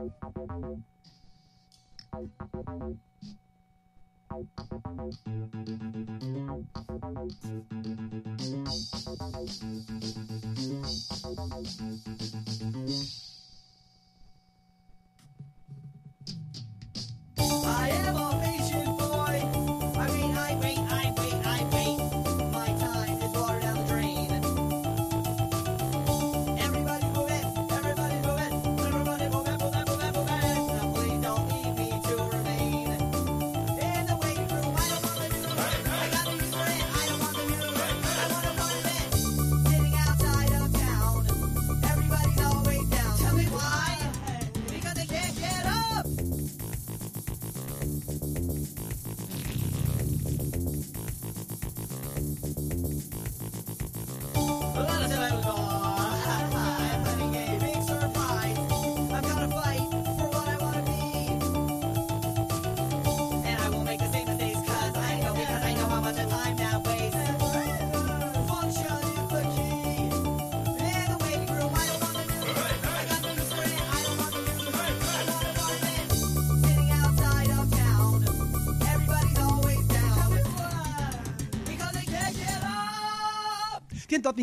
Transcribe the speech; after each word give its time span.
I 0.00 0.06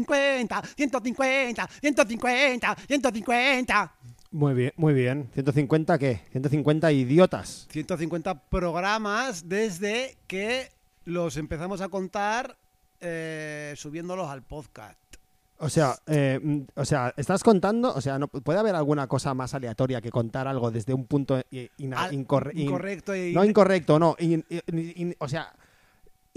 150, 0.06 0.62
150, 0.76 1.68
150, 1.82 2.76
150. 2.88 3.94
Muy 4.32 4.54
bien, 4.54 4.74
muy 4.76 4.94
bien. 4.94 5.30
¿150 5.36 5.98
qué? 5.98 6.22
150 6.32 6.92
idiotas. 6.92 7.68
150 7.72 8.50
programas 8.50 9.48
desde 9.50 10.18
que 10.28 10.70
los 11.06 11.38
empezamos 11.38 11.82
a 11.82 11.88
contar 11.90 12.58
eh, 13.00 13.74
subiéndolos 13.78 14.28
al 14.30 14.44
podcast. 14.44 15.00
O 15.60 15.70
sea, 15.70 15.96
eh, 16.06 16.40
mm, 16.42 16.60
o 16.76 16.86
sea, 16.86 17.14
estás 17.18 17.42
contando, 17.44 17.92
o 17.96 18.02
sea, 18.02 18.20
no 18.20 18.28
puede 18.28 18.60
haber 18.60 18.76
alguna 18.76 19.08
cosa 19.08 19.34
más 19.34 19.56
aleatoria 19.56 20.02
que 20.02 20.12
contar 20.12 20.48
algo 20.48 20.70
desde 20.70 20.94
un 20.94 21.06
punto 21.06 21.36
Al- 21.36 21.44
incorre- 22.14 22.52
in- 22.54 22.60
incorrecto 22.68 23.16
y- 23.16 23.34
no 23.34 23.44
incorrecto, 23.44 23.98
no, 23.98 24.16
o 25.20 25.28
sea, 25.28 25.52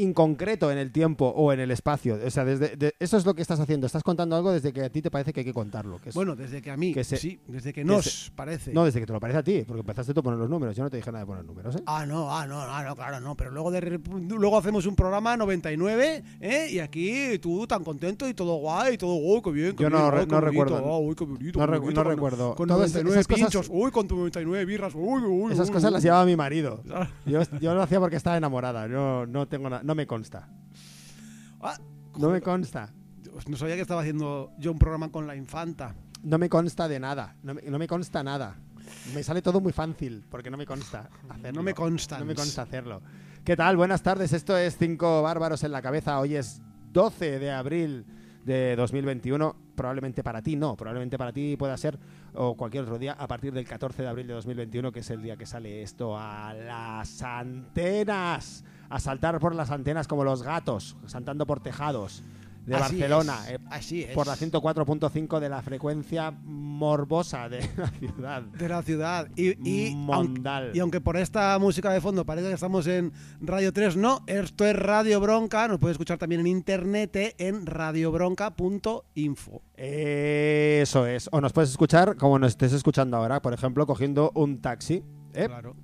inconcreto 0.02 0.70
en 0.72 0.78
el 0.78 0.90
tiempo 0.92 1.26
o 1.28 1.52
en 1.52 1.60
el 1.60 1.70
espacio. 1.70 2.18
O 2.24 2.30
sea, 2.30 2.44
desde 2.44 2.76
de- 2.76 2.94
eso 2.98 3.16
es 3.16 3.24
lo 3.26 3.34
que 3.34 3.42
estás 3.42 3.60
haciendo. 3.60 3.86
Estás 3.86 4.02
contando 4.02 4.36
algo 4.36 4.52
desde 4.52 4.72
que 4.72 4.82
a 4.82 4.90
ti 4.90 5.02
te 5.02 5.10
parece 5.10 5.32
que 5.32 5.40
hay 5.40 5.46
que 5.46 5.52
contarlo. 5.54 5.98
Que 5.98 6.10
es- 6.10 6.14
Bueno, 6.14 6.36
desde 6.36 6.60
que 6.62 6.70
a 6.70 6.76
mí, 6.76 6.92
que 6.92 7.04
se- 7.04 7.16
sí, 7.16 7.40
desde 7.46 7.72
que 7.72 7.84
nos 7.84 8.30
parece. 8.34 8.72
no, 8.72 8.84
desde 8.84 9.00
que 9.00 9.06
te 9.06 9.12
lo 9.12 9.20
parece 9.20 9.38
a 9.38 9.42
ti, 9.42 9.64
porque 9.66 9.80
empezaste 9.80 10.12
tú 10.14 10.20
a 10.20 10.22
poner 10.22 10.38
los 10.38 10.48
números. 10.50 10.74
Yo 10.76 10.82
no 10.82 10.90
te 10.90 10.96
dije 10.96 11.10
nada 11.12 11.24
de 11.24 11.26
poner 11.26 11.44
números, 11.44 11.76
¿eh? 11.76 11.82
Ah, 11.86 12.04
no, 12.06 12.30
ah, 12.34 12.46
no, 12.46 12.60
ah, 12.60 12.82
no, 12.84 12.94
claro, 12.96 13.20
no. 13.20 13.36
Pero 13.36 13.50
luego, 13.50 13.70
de, 13.70 14.00
luego 14.28 14.58
hacemos 14.58 14.86
un 14.86 14.96
programa 14.96 15.36
99, 15.36 16.22
¿eh? 16.40 16.68
Y 16.70 16.78
aquí 16.78 17.38
tú 17.38 17.66
tan 17.66 17.84
contento 17.84 18.28
y 18.28 18.34
todo 18.34 18.56
guay, 18.56 18.94
y 18.94 18.98
todo, 18.98 19.14
uy, 19.14 19.40
qué 19.42 19.50
bien, 19.50 19.76
qué 19.76 19.82
Yo 19.84 19.90
no 19.90 20.10
re- 20.10 20.20
qué 20.20 20.26
no 20.26 20.40
bonito, 20.40 20.64
recuerdo. 20.64 20.98
uy, 20.98 21.14
qué 21.14 21.24
bonito, 21.24 21.58
No 21.58 21.66
bonito, 21.80 22.02
con- 22.02 22.10
recuerdo. 22.12 22.54
Con 22.54 22.68
Todas 22.68 22.80
99 22.92 23.14
esas 23.20 23.26
cosas- 23.26 23.40
pinchos, 23.50 23.68
uy, 23.70 23.90
con 23.90 24.08
tu 24.08 24.16
99 24.16 24.64
birras, 24.64 24.92
uy, 24.94 25.22
uy, 25.22 25.52
Esas 25.52 25.68
uy, 25.68 25.74
cosas 25.74 25.90
uy. 25.90 25.94
las 25.94 26.02
llevaba 26.02 26.24
mi 26.24 26.36
marido. 26.36 26.82
Yo, 27.26 27.40
yo 27.60 27.74
lo 27.74 27.82
hacía 27.82 28.00
porque 28.00 28.16
estaba 28.16 28.36
enamorada. 28.36 28.86
Yo 28.88 29.26
no 29.26 29.46
tengo 29.46 29.68
na- 29.70 29.82
no 29.90 29.96
me 29.96 30.06
consta. 30.06 30.48
Ah, 31.60 31.76
No 32.16 32.30
me 32.30 32.40
consta. 32.40 32.92
no 33.48 33.56
sabía 33.56 33.74
que 33.74 33.82
estaba 33.82 34.02
haciendo 34.02 34.52
yo 34.56 34.70
un 34.70 34.78
programa 34.78 35.10
con 35.10 35.26
la 35.26 35.34
infanta. 35.34 35.96
No 36.22 36.38
me 36.38 36.48
consta 36.48 36.86
de 36.86 37.00
nada. 37.00 37.34
No 37.42 37.54
me, 37.54 37.62
no 37.62 37.76
me 37.76 37.88
consta 37.88 38.22
nada. 38.22 38.54
Me 39.14 39.24
sale 39.24 39.42
todo 39.42 39.60
muy 39.60 39.72
fácil 39.72 40.24
porque 40.30 40.48
no 40.48 40.56
me 40.56 40.64
consta 40.64 41.10
hacerlo. 41.28 41.52
No 41.58 41.62
me 41.64 41.74
consta. 41.74 42.20
No 42.20 42.24
me 42.24 42.36
consta 42.36 42.62
hacerlo. 42.62 43.02
¿Qué 43.44 43.56
tal? 43.56 43.76
Buenas 43.76 44.00
tardes. 44.02 44.32
Esto 44.32 44.56
es 44.56 44.76
Cinco 44.76 45.22
Bárbaros 45.22 45.64
en 45.64 45.72
la 45.72 45.82
Cabeza. 45.82 46.20
Hoy 46.20 46.36
es 46.36 46.62
12 46.92 47.40
de 47.40 47.50
abril 47.50 48.06
de 48.44 48.76
2021. 48.76 49.56
Probablemente 49.74 50.22
para 50.22 50.40
ti 50.40 50.54
no. 50.54 50.76
Probablemente 50.76 51.18
para 51.18 51.32
ti 51.32 51.56
pueda 51.56 51.76
ser 51.76 51.98
o 52.34 52.54
cualquier 52.54 52.84
otro 52.84 52.98
día 52.98 53.12
a 53.12 53.26
partir 53.26 53.52
del 53.52 53.66
14 53.66 54.02
de 54.02 54.08
abril 54.08 54.26
de 54.26 54.34
2021, 54.34 54.92
que 54.92 55.00
es 55.00 55.10
el 55.10 55.22
día 55.22 55.36
que 55.36 55.46
sale 55.46 55.82
esto 55.82 56.16
a 56.16 56.54
las 56.54 57.22
antenas. 57.22 58.64
A 58.88 58.98
saltar 58.98 59.38
por 59.38 59.54
las 59.54 59.70
antenas 59.70 60.08
como 60.08 60.24
los 60.24 60.42
gatos, 60.42 60.96
saltando 61.06 61.46
por 61.46 61.60
tejados 61.60 62.24
de 62.66 62.76
Así 62.76 62.98
Barcelona. 63.00 63.38
es, 63.48 63.54
eh, 63.54 63.58
así 63.70 64.02
es. 64.02 64.10
por 64.14 64.26
la 64.26 64.36
104.5 64.36 65.40
de 65.40 65.48
la 65.48 65.62
frecuencia 65.62 66.30
morbosa 66.30 67.48
de 67.48 67.60
la 67.76 67.88
ciudad. 67.88 68.42
de 68.42 68.68
la 68.68 68.82
ciudad. 68.82 69.28
Y, 69.36 69.88
y, 69.88 69.94
Mondal. 69.94 70.64
aunque, 70.64 70.76
y 70.78 70.80
aunque 70.80 71.00
por 71.00 71.16
esta 71.16 71.58
música 71.58 71.92
de 71.92 72.00
fondo 72.00 72.24
parece 72.24 72.48
que 72.48 72.54
estamos 72.54 72.86
en 72.86 73.12
Radio 73.40 73.72
3, 73.72 73.96
no, 73.96 74.22
esto 74.26 74.64
es 74.66 74.76
Radio 74.76 75.20
Bronca, 75.20 75.66
nos 75.68 75.78
puede 75.78 75.92
escuchar 75.92 76.18
también 76.18 76.42
en 76.42 76.46
internet 76.48 77.16
eh, 77.16 77.34
en 77.38 77.66
radiobronca.info. 77.66 79.62
Eso 79.76 81.06
es. 81.06 81.28
O 81.32 81.40
nos 81.40 81.52
puedes 81.52 81.70
escuchar 81.70 82.16
como 82.16 82.38
nos 82.38 82.50
estés 82.52 82.72
escuchando 82.72 83.16
ahora, 83.16 83.40
por 83.42 83.52
ejemplo, 83.52 83.86
cogiendo 83.86 84.30
un 84.34 84.60
taxi. 84.60 85.02
¿eh? 85.34 85.46
Claro. 85.46 85.74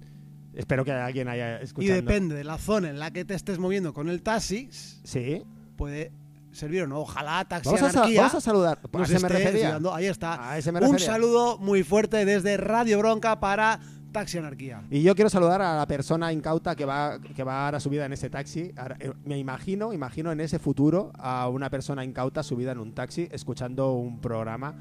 Espero 0.54 0.84
que 0.84 0.92
alguien 0.92 1.28
haya 1.28 1.60
Y 1.60 1.64
escuchado. 1.64 1.94
depende 1.94 2.34
de 2.34 2.44
la 2.44 2.56
zona 2.58 2.88
en 2.88 2.98
la 2.98 3.10
que 3.10 3.24
te 3.24 3.34
estés 3.34 3.58
moviendo 3.58 3.92
con 3.92 4.08
el 4.08 4.22
taxi, 4.22 4.68
Sí. 4.70 5.42
puede 5.76 6.12
servir 6.56 6.82
o 6.82 6.86
no. 6.86 7.00
Ojalá 7.00 7.44
Taxi 7.44 7.68
Vamos 7.68 7.82
a, 7.82 7.88
Anarquía 7.90 8.20
vamos 8.20 8.34
a 8.34 8.40
saludar. 8.40 8.78
¿A 8.92 9.02
ese 9.02 9.20
me 9.20 9.28
refería? 9.28 9.78
Ahí 9.92 10.06
está. 10.06 10.50
A 10.50 10.58
ese 10.58 10.72
me 10.72 10.80
Un 10.80 10.98
saludo 10.98 11.58
muy 11.58 11.82
fuerte 11.82 12.24
desde 12.24 12.56
Radio 12.56 12.98
Bronca 12.98 13.38
para 13.38 13.78
Taxi 14.12 14.38
Anarquía. 14.38 14.82
Y 14.90 15.02
yo 15.02 15.14
quiero 15.14 15.28
saludar 15.28 15.60
a 15.60 15.76
la 15.76 15.86
persona 15.86 16.32
incauta 16.32 16.74
que 16.74 16.86
va, 16.86 17.20
que 17.20 17.44
va 17.44 17.66
ahora 17.66 17.80
subida 17.80 18.06
en 18.06 18.14
ese 18.14 18.30
taxi. 18.30 18.72
Ahora, 18.76 18.96
eh, 18.98 19.12
me 19.24 19.38
imagino, 19.38 19.92
imagino 19.92 20.32
en 20.32 20.40
ese 20.40 20.58
futuro 20.58 21.12
a 21.18 21.48
una 21.48 21.68
persona 21.68 22.02
incauta 22.02 22.42
subida 22.42 22.72
en 22.72 22.78
un 22.78 22.94
taxi 22.94 23.28
escuchando 23.30 23.92
un 23.92 24.20
programa, 24.20 24.74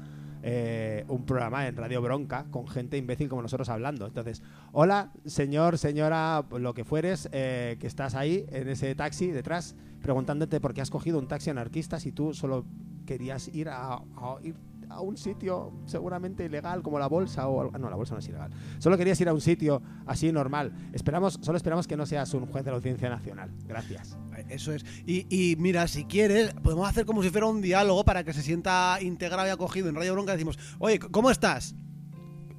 eh, 0.48 1.04
un 1.08 1.26
programa 1.26 1.66
en 1.66 1.74
Radio 1.76 2.00
Bronca 2.00 2.46
con 2.52 2.68
gente 2.68 2.96
imbécil 2.96 3.28
como 3.28 3.42
nosotros 3.42 3.68
hablando. 3.68 4.06
Entonces, 4.06 4.42
hola, 4.70 5.10
señor, 5.24 5.76
señora, 5.76 6.44
lo 6.56 6.72
que 6.72 6.84
fueres, 6.84 7.28
eh, 7.32 7.76
que 7.80 7.88
estás 7.88 8.14
ahí 8.14 8.46
en 8.50 8.68
ese 8.68 8.94
taxi 8.94 9.26
detrás, 9.32 9.74
preguntándote 10.02 10.60
por 10.60 10.72
qué 10.72 10.80
has 10.82 10.90
cogido 10.90 11.18
un 11.18 11.26
taxi 11.26 11.50
anarquista 11.50 11.98
si 11.98 12.12
tú 12.12 12.32
solo 12.32 12.64
querías 13.06 13.48
ir 13.48 13.68
a, 13.68 13.94
a- 13.94 14.02
ir 14.44 14.54
a 14.88 15.00
un 15.00 15.16
sitio 15.16 15.72
seguramente 15.86 16.44
ilegal 16.44 16.82
como 16.82 16.98
la 16.98 17.06
bolsa 17.08 17.48
o 17.48 17.60
algo- 17.60 17.72
ah, 17.74 17.78
no 17.78 17.90
la 17.90 17.96
bolsa 17.96 18.14
no 18.14 18.20
es 18.20 18.28
ilegal 18.28 18.50
solo 18.78 18.96
querías 18.96 19.20
ir 19.20 19.28
a 19.28 19.34
un 19.34 19.40
sitio 19.40 19.82
así 20.06 20.30
normal 20.32 20.72
esperamos 20.92 21.38
solo 21.42 21.56
esperamos 21.56 21.86
que 21.86 21.96
no 21.96 22.06
seas 22.06 22.32
un 22.34 22.46
juez 22.46 22.64
de 22.64 22.70
la 22.70 22.76
audiencia 22.76 23.08
nacional 23.08 23.50
gracias 23.66 24.16
Eso 24.48 24.72
es. 24.72 24.84
Y, 25.06 25.26
y 25.30 25.56
mira, 25.56 25.88
si 25.88 26.04
quieres, 26.04 26.52
podemos 26.62 26.86
hacer 26.88 27.06
como 27.06 27.22
si 27.22 27.30
fuera 27.30 27.46
un 27.46 27.62
diálogo 27.62 28.04
para 28.04 28.22
que 28.22 28.32
se 28.34 28.42
sienta 28.42 28.98
integrado 29.00 29.46
y 29.48 29.50
acogido 29.50 29.88
en 29.88 29.94
Radio 29.94 30.12
Bronca. 30.12 30.32
Decimos, 30.32 30.58
oye, 30.78 30.98
¿cómo 30.98 31.30
estás? 31.30 31.74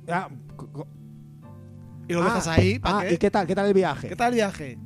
Ah, 0.08 0.28
Y 2.08 2.14
lo 2.14 2.22
ah, 2.22 2.26
dejas 2.26 2.48
ahí. 2.48 2.80
¿pa' 2.80 3.00
ah, 3.00 3.04
qué? 3.08 3.14
y 3.14 3.18
qué 3.18 3.30
tal 3.30 3.46
qué 3.46 3.54
tal 3.54 3.68
el 3.68 3.74
viaje 3.74 4.08
¿Qué 4.10 4.16
tal 4.16 4.30
el 4.30 4.36
viaje? 4.36 4.80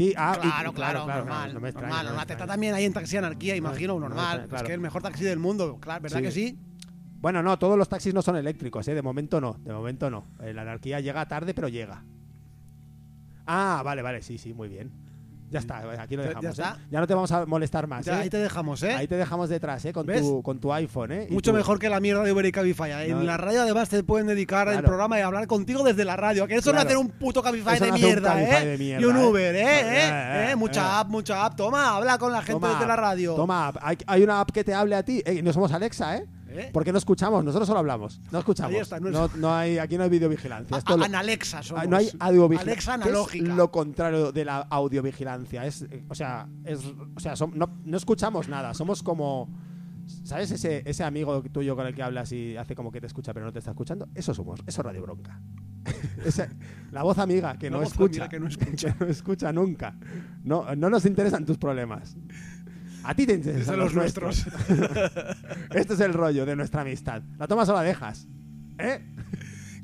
Sí 0.00 0.14
ah, 0.16 0.38
y- 0.38 0.40
Claro, 0.40 0.72
claro, 0.72 1.06
normal. 1.06 1.54
no 1.54 1.60
me 1.60 1.68
extraña, 1.68 1.88
normal, 1.88 2.04
no 2.06 2.10
me 2.12 2.16
normal. 2.16 2.30
Está 2.30 2.46
también 2.46 2.74
ahí 2.74 2.84
en 2.84 2.92
Taxi 2.92 3.16
Anarquía, 3.18 3.56
imagino, 3.56 3.98
normal. 4.00 4.48
Es 4.54 4.62
que 4.62 4.72
el 4.74 4.80
mejor 4.80 5.02
taxi 5.02 5.24
del 5.24 5.38
mundo, 5.38 5.78
claro, 5.80 6.02
¿verdad 6.02 6.18
Sí. 6.18 6.22
que 6.24 6.30
sí? 6.32 6.58
bueno 7.20 7.42
no 7.42 7.58
todos 7.58 7.76
los 7.76 7.86
taxis 7.86 8.14
no 8.14 8.22
son 8.22 8.36
eléctricos 8.36 8.88
¿eh? 8.88 8.94
de 8.94 9.02
momento 9.02 9.42
no 9.42 9.58
de 9.62 9.74
momento 9.74 10.08
no 10.08 10.24
Eh, 10.40 10.54
la 10.54 10.62
anarquía 10.62 11.00
llega 11.00 11.28
tarde 11.28 11.52
pero 11.52 11.68
llega 11.68 12.02
ah 13.46 13.82
vale 13.84 14.00
vale 14.00 14.22
sí 14.22 14.38
sí 14.38 14.54
muy 14.54 14.68
bien 14.70 14.90
ya 15.50 15.58
está 15.58 15.78
aquí 16.00 16.16
lo 16.16 16.22
dejamos 16.22 16.56
ya 16.56 16.76
¿eh? 16.78 16.82
ya 16.90 17.00
no 17.00 17.06
te 17.06 17.14
vamos 17.14 17.30
a 17.32 17.44
molestar 17.44 17.86
más 17.86 18.04
Ya, 18.06 18.18
¿eh? 18.18 18.22
ahí 18.22 18.30
te 18.30 18.38
dejamos, 18.38 18.82
¿eh? 18.82 18.92
Ahí 18.92 19.06
te 19.08 19.16
dejamos 19.16 19.48
detrás, 19.48 19.84
¿eh? 19.84 19.92
Con, 19.92 20.06
¿Ves? 20.06 20.20
tu, 20.22 20.42
con 20.42 20.58
tu 20.60 20.72
iPhone, 20.72 21.12
¿eh? 21.12 21.26
Mucho 21.30 21.50
tu- 21.50 21.56
mejor 21.56 21.78
que 21.78 21.88
la 21.88 22.00
mierda 22.00 22.22
de 22.22 22.32
Uber 22.32 22.46
y 22.46 22.52
Cabify. 22.52 22.92
En 23.10 23.18
No. 23.18 23.22
la 23.22 23.36
radio 23.36 23.62
además 23.62 23.88
te 23.88 24.02
pueden 24.04 24.26
dedicar 24.28 24.68
el 24.68 24.74
Claro. 24.74 24.86
programa 24.88 25.18
y 25.18 25.22
hablar 25.22 25.46
contigo 25.46 25.82
desde 25.82 26.04
la 26.04 26.16
radio. 26.16 26.46
Que 26.46 26.54
eso 26.56 26.70
no 26.70 26.74
Claro. 26.76 26.88
hacer 26.88 26.96
un 26.98 27.08
puto 27.10 27.42
Cabify 27.42 27.78
de 27.80 27.88
no 27.88 27.94
un 27.94 28.00
¿eh? 28.00 28.64
de 28.64 28.78
mierda, 28.78 29.00
y 29.00 29.04
un 29.04 29.16
¿eh? 29.16 29.24
Uber, 29.26 29.54
¿eh? 29.56 29.60
Eh, 29.60 29.80
¿eh? 29.80 30.08
eh, 30.10 30.48
¿eh? 30.52 30.56
Mucha 30.56 30.80
eh. 30.82 31.00
app, 31.00 31.08
mucha 31.08 31.44
app. 31.44 31.56
Toma, 31.56 31.96
habla 31.96 32.16
con 32.18 32.32
la 32.32 32.38
gente 32.42 32.52
Toma 32.60 32.72
desde 32.74 32.86
la 32.86 32.96
radio. 32.96 33.34
Toma, 33.34 33.68
app. 33.68 33.76
hay, 33.82 33.98
hay 34.06 34.22
una 34.22 34.40
app 34.40 34.50
que 34.50 34.62
te 34.64 34.72
hable 34.74 34.94
a 34.94 35.02
ti. 35.02 35.22
Eh, 35.26 35.42
no 35.42 35.52
somos 35.52 35.72
Alexa, 35.72 36.16
¿eh? 36.16 36.26
¿Eh? 36.52 36.70
Porque 36.72 36.90
no 36.92 36.98
escuchamos, 36.98 37.44
nosotros 37.44 37.66
solo 37.68 37.78
hablamos. 37.80 38.20
No 38.32 38.40
escuchamos. 38.40 38.74
Ahí 38.74 38.80
está, 38.80 38.98
no 38.98 39.10
no, 39.10 39.24
es- 39.26 39.36
no 39.36 39.54
hay, 39.54 39.78
aquí 39.78 39.96
no 39.96 40.02
hay 40.04 40.10
videovigilancia. 40.10 40.76
Esto 40.78 40.96
lo- 40.96 41.04
Analexa 41.04 41.62
somos. 41.62 41.84
Ah, 41.84 41.86
no 41.86 41.96
hay 41.96 42.10
audiovigilancia. 42.18 42.72
Alexa 42.72 42.96
¿Qué 42.98 43.02
analógica. 43.04 43.50
Es 43.50 43.56
lo 43.56 43.70
contrario 43.70 44.32
de 44.32 44.44
la 44.44 44.58
audiovigilancia. 44.58 45.64
Es, 45.64 45.86
o 46.08 46.14
sea, 46.14 46.48
es, 46.64 46.80
o 47.14 47.20
sea 47.20 47.34
som- 47.34 47.52
no, 47.54 47.78
no 47.84 47.96
escuchamos 47.96 48.48
nada. 48.48 48.74
Somos 48.74 49.02
como. 49.02 49.48
¿Sabes 50.24 50.50
ese, 50.50 50.82
ese 50.86 51.04
amigo 51.04 51.40
tuyo 51.52 51.76
con 51.76 51.86
el 51.86 51.94
que 51.94 52.02
hablas 52.02 52.32
y 52.32 52.56
hace 52.56 52.74
como 52.74 52.90
que 52.90 53.00
te 53.00 53.06
escucha 53.06 53.32
pero 53.32 53.46
no 53.46 53.52
te 53.52 53.60
está 53.60 53.70
escuchando? 53.70 54.08
Eso 54.16 54.34
somos. 54.34 54.58
Eso 54.66 54.80
es 54.80 54.84
Radio 54.84 55.02
Bronca. 55.02 55.40
Esa- 56.24 56.48
la 56.90 57.04
voz 57.04 57.18
amiga 57.18 57.56
que 57.56 57.70
La 57.70 57.76
no 57.76 57.82
voz 57.82 57.92
escucha. 57.92 58.24
amiga 58.24 58.28
que 58.28 58.40
no 58.40 58.48
escucha. 58.48 58.92
que 58.92 59.04
no 59.04 59.10
escucha 59.10 59.52
nunca. 59.52 59.96
No, 60.42 60.74
no 60.74 60.90
nos 60.90 61.06
interesan 61.06 61.44
tus 61.46 61.58
problemas. 61.58 62.16
A 63.02 63.14
ti 63.14 63.26
te 63.26 63.34
interesan 63.34 63.78
los 63.78 63.94
nuestros. 63.94 64.46
este 65.74 65.94
es 65.94 66.00
el 66.00 66.12
rollo 66.12 66.44
de 66.46 66.56
nuestra 66.56 66.82
amistad. 66.82 67.22
¿La 67.38 67.46
tomas 67.46 67.68
o 67.68 67.74
la 67.74 67.82
dejas? 67.82 68.26
¿Eh? 68.78 69.00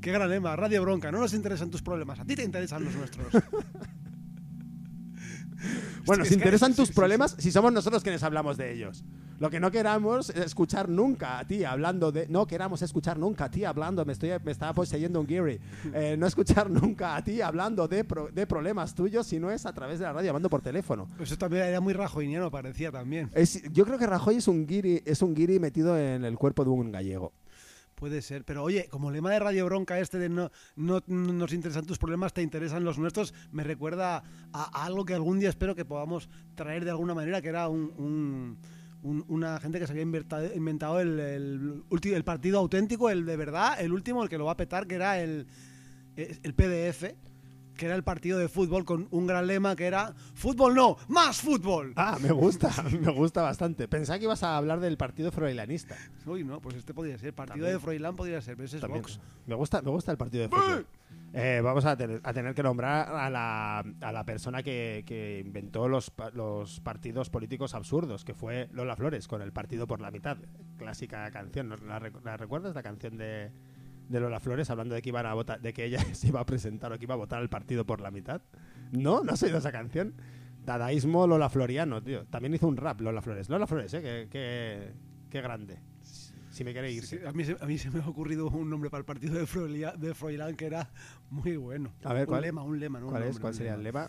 Qué 0.01 0.13
gran 0.13 0.29
lema. 0.29 0.55
Radio 0.57 0.83
Bronca. 0.83 1.11
No 1.11 1.21
nos 1.21 1.35
interesan 1.35 1.71
tus 1.71 1.83
problemas. 1.83 2.21
A 2.21 2.25
ti 2.25 2.37
te 2.37 2.45
interesan 2.45 2.85
los 2.85 2.95
nuestros. 2.95 3.27
Bueno, 6.17 6.25
que- 6.25 6.35
interesan 6.35 6.75
tus 6.75 6.91
problemas 6.93 7.35
si 7.39 7.51
somos 7.53 7.73
nosotros 7.73 8.03
quienes 8.03 8.23
hablamos 8.23 8.57
de 8.57 8.73
ellos. 8.73 9.05
Lo 9.39 9.51
que 9.51 9.61
no 9.61 9.71
queramos 9.71 10.31
es 10.31 10.47
escuchar 10.47 10.89
nunca 10.89 11.39
a 11.39 11.47
ti 11.47 11.63
hablando 11.65 12.11
de. 12.11 12.27
No 12.29 12.47
queramos 12.47 12.81
escuchar 12.81 13.19
nunca 13.19 13.45
a 13.45 13.51
ti 13.51 13.65
hablando. 13.67 14.03
Me, 14.07 14.15
estoy, 14.15 14.31
me 14.43 14.51
está 14.51 14.73
poseyendo 14.73 15.21
un 15.21 15.27
Geary. 15.27 15.61
Eh, 15.95 16.17
no 16.19 16.27
escuchar 16.27 16.71
nunca 16.71 17.17
a 17.17 17.23
ti 17.23 17.43
hablando 17.43 17.87
de, 17.87 18.03
pro- 18.05 18.29
de 18.33 18.47
problemas 18.47 18.95
tuyos 18.95 19.27
si 19.27 19.39
no 19.39 19.51
es 19.51 19.67
a 19.67 19.73
través 19.75 19.99
de 19.99 20.05
la 20.07 20.13
radio, 20.15 20.29
llamando 20.29 20.49
por 20.49 20.63
teléfono. 20.63 21.07
Eso 21.21 21.37
también 21.37 21.65
era 21.65 21.81
muy 21.81 21.93
rajoiniano, 21.93 22.51
parecía 22.51 22.91
también. 22.91 23.29
Es- 23.35 23.63
yo 23.73 23.85
creo 23.85 23.99
que 23.99 24.07
Rajoy 24.07 24.37
es 24.37 24.49
un 24.49 24.67
guiri, 24.67 25.03
es 25.05 25.21
un 25.21 25.35
guiri 25.35 25.59
metido 25.59 25.99
en 25.99 26.25
el 26.25 26.37
cuerpo 26.39 26.65
de 26.65 26.71
un 26.71 26.91
gallego. 26.91 27.33
Puede 27.97 28.21
ser, 28.21 28.45
pero 28.45 28.63
oye, 28.63 28.89
como 28.91 29.11
lema 29.11 29.31
de 29.31 29.39
Radio 29.39 29.65
Bronca 29.65 29.99
este 29.99 30.19
de 30.19 30.29
no, 30.29 30.51
no, 30.77 31.03
no 31.07 31.33
nos 31.33 31.53
interesan 31.55 31.87
tus 31.87 31.97
problemas, 31.97 32.35
te 32.35 32.43
interesan 32.43 32.85
los 32.85 32.99
nuestros, 32.99 33.33
me 33.53 33.65
recuerda 33.65 34.23
a, 34.53 34.85
algo 34.85 35.07
que 35.07 35.15
algún 35.15 35.41
día 35.41 35.49
espero 35.49 35.75
que 35.75 35.87
podamos 35.87 36.29
traer 36.57 36.85
de 36.85 36.91
alguna 36.91 37.15
manera, 37.15 37.41
que 37.41 37.49
era 37.49 37.69
un, 37.69 37.91
un- 37.97 38.59
un- 39.03 39.25
una 39.29 39.59
gente 39.61 39.79
que 39.79 39.87
se 39.87 39.93
había 39.93 40.03
inventado 40.03 41.01
el, 41.01 41.19
el, 41.19 41.85
el 41.91 42.25
partido 42.25 42.59
auténtico, 42.59 43.09
el 43.09 43.25
de 43.25 43.37
verdad, 43.39 43.81
el 43.81 43.93
último, 43.95 44.23
el 44.23 44.29
que 44.29 44.37
lo 44.37 44.45
va 44.45 44.53
a 44.53 44.57
petar, 44.59 44.87
que 44.87 44.97
era 44.97 45.19
el, 45.19 45.47
el 46.17 46.53
PDF, 46.55 47.15
que 47.77 47.87
era 47.87 47.95
el 47.95 48.03
partido 48.03 48.39
de 48.39 48.49
fútbol 48.49 48.85
con 48.85 49.09
un 49.11 49.27
gran 49.27 49.47
lema 49.47 49.77
que 49.77 49.87
era 49.87 50.15
fútbol 50.35 50.75
no, 50.75 50.97
más 51.09 51.41
fútbol. 51.41 51.93
Ah, 51.97 52.19
me 52.21 52.33
gusta, 52.33 52.71
me 53.01 53.13
gusta 53.13 53.43
bastante. 53.43 53.87
Pensaba 53.89 54.19
que 54.19 54.25
ibas 54.25 54.43
a 54.43 54.57
hablar 54.57 54.81
del 54.81 54.97
partido 54.97 55.31
froilanista. 55.31 55.97
Uy, 56.25 56.45
no, 56.45 56.61
pues 56.61 56.77
este 56.77 56.95
podría 56.95 57.19
ser, 57.19 57.35
partido 57.35 57.55
También. 57.57 57.75
de 57.75 57.81
Froilán 57.81 58.17
podría 58.17 58.41
ser, 58.41 58.57
pero 58.57 58.67
ese 58.67 58.77
es 58.77 58.81
También. 58.81 59.03
Vox. 59.03 59.21
Me 59.47 59.55
gusta, 59.55 59.83
me 59.83 59.91
gusta 59.91 60.11
el 60.13 60.19
partido 60.19 60.43
de 60.43 60.49
fútbol. 60.49 60.87
Eh, 61.33 61.61
vamos 61.63 61.85
a 61.85 61.97
tener, 61.97 62.21
a 62.25 62.33
tener 62.33 62.55
que 62.55 62.63
nombrar 62.63 63.15
a 63.15 63.29
la, 63.29 63.85
a 64.01 64.13
la 64.13 64.25
persona 64.25 64.63
que, 64.63 65.05
que 65.07 65.43
inventó 65.45 65.87
los, 65.87 66.11
los 66.33 66.81
partidos 66.81 67.29
políticos 67.29 67.75
absurdos, 67.75 68.25
que 68.25 68.33
fue 68.33 68.69
Lola 68.73 68.97
Flores, 68.97 69.29
con 69.29 69.43
el 69.43 69.53
partido 69.53 69.87
por 69.87 70.01
la 70.01 70.11
mitad. 70.11 70.39
Clásica 70.79 71.31
canción. 71.31 71.69
¿La, 71.87 72.01
la 72.25 72.37
recuerdas? 72.37 72.75
La 72.75 72.83
canción 72.83 73.19
de, 73.19 73.51
de 74.09 74.21
Lola 74.21 74.41
Flores 74.41 74.71
hablando 74.71 74.95
de 74.95 75.03
que 75.03 75.09
iban 75.11 75.27
a 75.27 75.35
votar, 75.35 75.61
de 75.61 75.73
que 75.73 75.85
ella 75.85 75.99
se 76.15 76.29
iba 76.29 76.41
a 76.41 76.47
presentar 76.47 76.93
o 76.93 76.99
que 76.99 77.05
iba 77.05 77.15
a 77.15 77.19
votar 77.19 77.43
el 77.43 77.49
partido 77.49 77.85
por 77.87 78.01
la 78.01 78.11
mitad. 78.11 78.41
¿No? 78.93 79.23
¿No 79.23 79.33
has 79.33 79.43
oído 79.43 79.59
esa 79.59 79.73
canción? 79.73 80.15
Dadaísmo 80.65 81.27
Lola 81.27 81.49
Floriano, 81.49 82.03
tío. 82.03 82.25
También 82.27 82.55
hizo 82.55 82.67
un 82.69 82.77
rap 82.77 83.01
Lola 83.01 83.23
Flores. 83.23 83.49
Lola 83.49 83.67
Flores, 83.67 83.93
¿eh? 83.95 84.01
Qué, 84.03 84.29
qué- 84.31 84.93
qué 85.31 85.41
grande. 85.41 85.79
Si 86.51 86.65
me 86.65 86.73
quiere 86.73 86.91
irse. 86.91 87.19
Sí, 87.21 87.27
a, 87.27 87.33
mí 87.33 87.45
se, 87.45 87.57
a 87.61 87.67
mí 87.67 87.77
se 87.79 87.91
me 87.91 88.01
ha 88.01 88.09
ocurrido 88.09 88.49
un 88.49 88.71
nombre 88.71 88.89
para 88.89 89.01
el 89.01 89.05
partido 89.05 89.35
de, 89.35 89.47
Froilia- 89.47 89.95
de 89.97 90.15
Froilán 90.15 90.57
que 90.57 90.65
era 90.67 90.89
muy 91.31 91.57
bueno. 91.57 91.93
A 92.03 92.15
ver, 92.15 92.23
un 92.23 92.27
¿cuál? 92.29 92.43
lema, 92.43 92.63
un 92.63 92.81
lema, 92.81 92.99
¿no? 92.99 93.07
Un 93.07 93.11
¿Cuál 93.13 93.23
es? 93.25 93.29
nombre, 93.29 93.43
¿Cuál 93.43 93.53
un 93.53 93.57
sería 93.59 93.75
el 93.75 93.83
lema? 93.83 94.09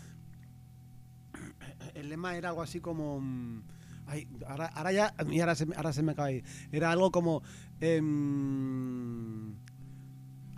El 1.94 2.08
lema 2.08 2.36
era 2.36 2.48
algo 2.50 2.62
así 2.62 2.80
como. 2.80 3.20
mm, 3.20 3.62
ay, 4.06 4.26
ahora, 4.46 4.66
ahora 4.66 4.92
ya. 4.92 5.14
y 5.30 5.40
ahora 5.40 5.54
se, 5.54 5.66
me- 5.66 5.74
ahora 5.76 5.92
se 5.92 6.02
me 6.02 6.12
acaba 6.12 6.28
de 6.28 6.36
ir. 6.36 6.44
Era 6.72 6.90
algo 6.90 7.10
como. 7.10 7.42
em, 7.80 9.54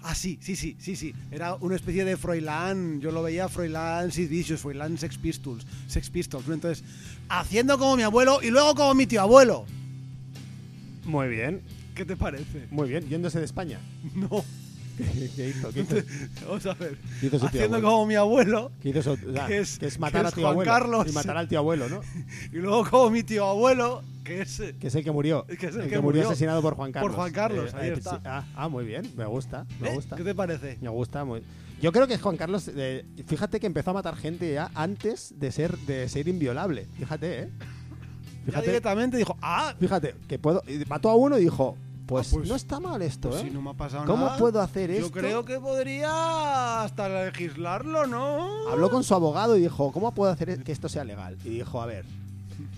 ah, 0.03 0.15
sí, 0.15 0.39
sí, 0.41 0.57
sí, 0.57 0.77
sí, 0.79 0.97
sí. 0.97 1.15
Era 1.31 1.55
una 1.57 1.77
especie 1.77 2.05
de 2.05 2.17
Froilán. 2.17 3.01
Yo 3.01 3.11
lo 3.11 3.23
veía 3.23 3.49
Froilán 3.49 4.11
Sid 4.13 4.29
Vicious, 4.29 4.61
Froilán 4.61 4.99
Sex 4.99 5.19
Pistols. 5.19 5.67
Sex 5.87 6.11
Pistols. 6.11 6.49
Entonces, 6.49 6.85
haciendo 7.29 7.79
como 7.79 7.97
mi 7.97 8.03
abuelo 8.03 8.41
y 8.43 8.51
luego 8.51 8.75
como 8.75 8.95
mi 8.95 9.07
tío 9.07 9.21
abuelo. 9.21 9.67
Muy 11.05 11.29
bien, 11.29 11.63
¿Qué 11.95 12.05
te 12.05 12.17
parece? 12.17 12.67
muy 12.71 12.89
bien. 12.89 13.09
Yéndose 13.09 13.39
de 13.39 13.45
España. 13.45 13.79
No. 14.15 14.45
Vamos 16.47 16.67
a 16.67 16.75
ver. 16.75 16.99
¿Qué 17.21 17.27
hizo 17.27 17.39
su 17.39 17.49
tío 17.49 17.61
Haciendo 17.63 17.83
como 17.83 18.07
mi 18.07 18.15
abuelo 18.15 18.71
¿Qué 18.83 18.91
hizo 18.91 19.03
su- 19.03 19.19
ah, 19.39 19.47
que 19.47 19.59
es- 19.59 19.79
que 19.79 19.87
es 19.87 19.99
matar 19.99 20.23
que 20.23 20.27
a 20.27 20.29
es 20.29 20.35
tío 20.35 20.43
Juan 20.45 20.53
abuelo 20.53 20.71
Carlos. 20.73 21.07
y 21.09 21.13
matar 21.13 21.37
al 21.37 21.49
tío 21.49 21.59
abuelo, 21.59 21.89
¿no? 21.89 22.01
y 22.53 22.57
luego 22.57 22.85
como 22.89 23.11
mi 23.11 23.23
tío 23.23 23.47
abuelo, 23.47 24.03
que 24.25 24.43
es... 24.43 24.61
eh, 24.61 24.75
Que 24.79 24.89
es 24.89 24.95
el 24.95 25.05
que 25.05 25.11
murió. 25.11 25.47
Que 25.47 25.67
es 25.67 25.77
el 25.77 25.89
que 25.89 25.99
murió 26.01 26.27
asesinado 26.29 26.61
por 26.63 26.75
Juan 26.75 26.93
Por 26.93 27.01
Carlos. 27.01 27.17
Juan 27.17 27.33
Carlos, 27.33 27.75
ahí 27.75 27.89
eh, 27.91 27.93
está. 27.95 28.11
sí. 28.11 28.17
Ah, 28.25 28.45
ah, 28.55 28.69
muy 28.69 28.85
bien. 28.85 29.11
Me 29.17 29.25
gusta, 29.27 29.67
me 29.81 29.91
¿eh? 29.91 29.95
gusta. 29.95 30.17
¿Qué 30.17 30.25
te 30.25 30.35
parece? 30.35 30.79
Me 30.81 30.89
gusta 30.89 31.25
muy. 31.25 31.43
Yo 31.81 31.93
creo 31.93 32.07
que 32.07 32.19
Juan 32.19 32.37
Carlos, 32.37 32.71
eh, 32.77 33.07
fíjate 33.27 33.59
que 33.59 33.67
empezó 33.67 33.91
a 33.91 33.95
matar 33.95 34.15
gente 34.17 34.53
ya 34.53 34.71
antes 34.75 35.35
de 35.39 35.51
ser 35.51 35.79
de 35.79 36.09
ser 36.11 36.29
inviolable. 36.29 36.87
Fíjate, 36.99 37.41
¿eh? 37.45 37.49
Ya 37.51 38.45
Fíjate, 38.47 38.67
directamente 38.69 39.17
dijo, 39.17 39.37
ah, 39.43 39.75
fíjate 39.79 40.15
que 40.29 40.39
puedo. 40.39 40.63
y 40.67 40.85
Mató 40.89 41.09
a 41.11 41.15
uno 41.15 41.39
y 41.39 41.43
dijo, 41.43 41.77
pues, 42.11 42.29
Ah, 42.29 42.37
pues- 42.37 42.49
no 42.49 42.55
está 42.57 42.81
mal 42.81 43.01
esto, 43.03 43.31
pues 43.31 43.41
¿eh? 43.43 43.45
si 43.47 43.51
no 43.55 43.63
me 43.63 43.71
ha 43.71 43.75
pasado 43.75 44.05
¿Cómo 44.05 44.27
nada. 44.27 44.37
puedo 44.39 44.61
hacer 44.61 44.91
Yo 44.91 45.07
esto? 45.07 45.11
creo 45.19 45.45
que 45.45 45.59
podría 45.61 46.83
hasta 46.83 47.09
legislarlo, 47.09 48.07
¿no? 48.07 48.69
Habló 48.71 48.91
con 48.91 49.05
su 49.05 49.15
abogado 49.15 49.57
y 49.57 49.63
dijo, 49.63 49.93
¿cómo 49.93 50.13
puedo 50.13 50.31
hacer 50.33 50.63
que 50.63 50.73
esto 50.73 50.89
sea 50.89 51.05
legal? 51.05 51.39
Y 51.45 51.49
dijo, 51.51 51.81
a 51.81 51.87
ver, 51.87 52.05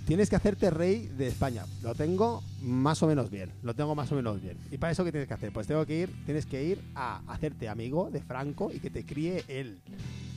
tienes 0.07 0.29
que 0.31 0.37
hacerte 0.37 0.71
rey 0.71 1.07
de 1.17 1.29
España. 1.29 1.65
Lo 1.83 1.95
tengo 1.95 2.43
más 2.61 3.03
o 3.03 3.07
menos 3.07 3.31
bien, 3.31 3.51
lo 3.63 3.75
tengo 3.75 3.95
más 3.95 4.11
o 4.13 4.15
menos 4.17 4.41
bien. 4.43 4.57
¿Y 4.71 4.79
para 4.79 4.93
eso 4.93 5.05
qué 5.05 5.13
tienes 5.13 5.29
que 5.29 5.35
hacer? 5.35 5.53
Pues 5.53 5.67
tengo 5.67 5.85
que 5.87 6.01
ir, 6.01 6.11
tienes 6.25 6.47
que 6.47 6.63
ir 6.65 6.81
a 6.95 7.21
hacerte 7.29 7.69
amigo 7.69 8.11
de 8.11 8.21
Franco 8.21 8.71
y 8.73 8.79
que 8.79 8.91
te 8.91 9.05
críe 9.05 9.45
él. 9.49 9.79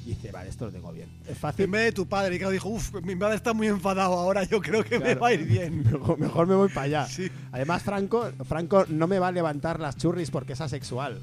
Y 0.06 0.10
dice, 0.10 0.32
vale, 0.32 0.50
esto 0.52 0.66
lo 0.66 0.72
tengo 0.72 0.92
bien. 0.94 1.10
Es 1.28 1.36
fácil. 1.38 1.66
En 1.66 1.72
vez 1.72 1.86
de 1.86 1.92
tu 1.92 2.06
padre, 2.08 2.38
que 2.38 2.48
dijo, 2.52 2.70
uff, 2.70 2.94
mi 3.02 3.16
padre 3.16 3.38
está 3.38 3.54
muy 3.54 3.66
enfadado 3.68 4.14
ahora, 4.14 4.44
yo 4.44 4.62
creo 4.62 4.84
que 4.84 5.00
me 5.00 5.16
va 5.16 5.30
a 5.30 5.34
ir 5.34 5.46
bien. 5.46 5.84
Mejor, 5.92 6.20
mejor 6.20 6.46
me 6.46 6.54
voy 6.54 6.70
para 6.70 6.82
allá. 6.84 7.06
Sí. 7.08 7.28
Además, 7.52 7.82
Franco, 7.82 8.30
Franco 8.48 8.86
no 8.88 9.08
me 9.08 9.18
va 9.18 9.30
a 9.30 9.32
levantar 9.32 9.80
las 9.80 9.98
churris 9.98 10.30
porque 10.30 10.54
es 10.54 10.62
asexual. 10.62 11.20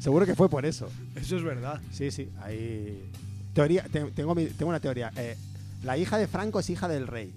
Seguro 0.00 0.26
que 0.26 0.34
fue 0.34 0.48
por 0.48 0.66
eso. 0.66 0.88
Eso 1.14 1.36
es 1.36 1.42
verdad. 1.44 1.80
Sí, 1.92 2.10
sí, 2.10 2.28
ahí. 2.42 3.02
Teoría, 3.54 3.84
te- 3.84 4.10
tengo, 4.10 4.34
mi- 4.34 4.46
tengo 4.46 4.68
una 4.70 4.80
teoría. 4.80 5.10
Eh, 5.16 5.36
la 5.82 5.96
hija 5.98 6.18
de 6.18 6.26
Franco 6.26 6.60
es 6.60 6.70
hija 6.70 6.88
del 6.88 7.06
rey. 7.06 7.34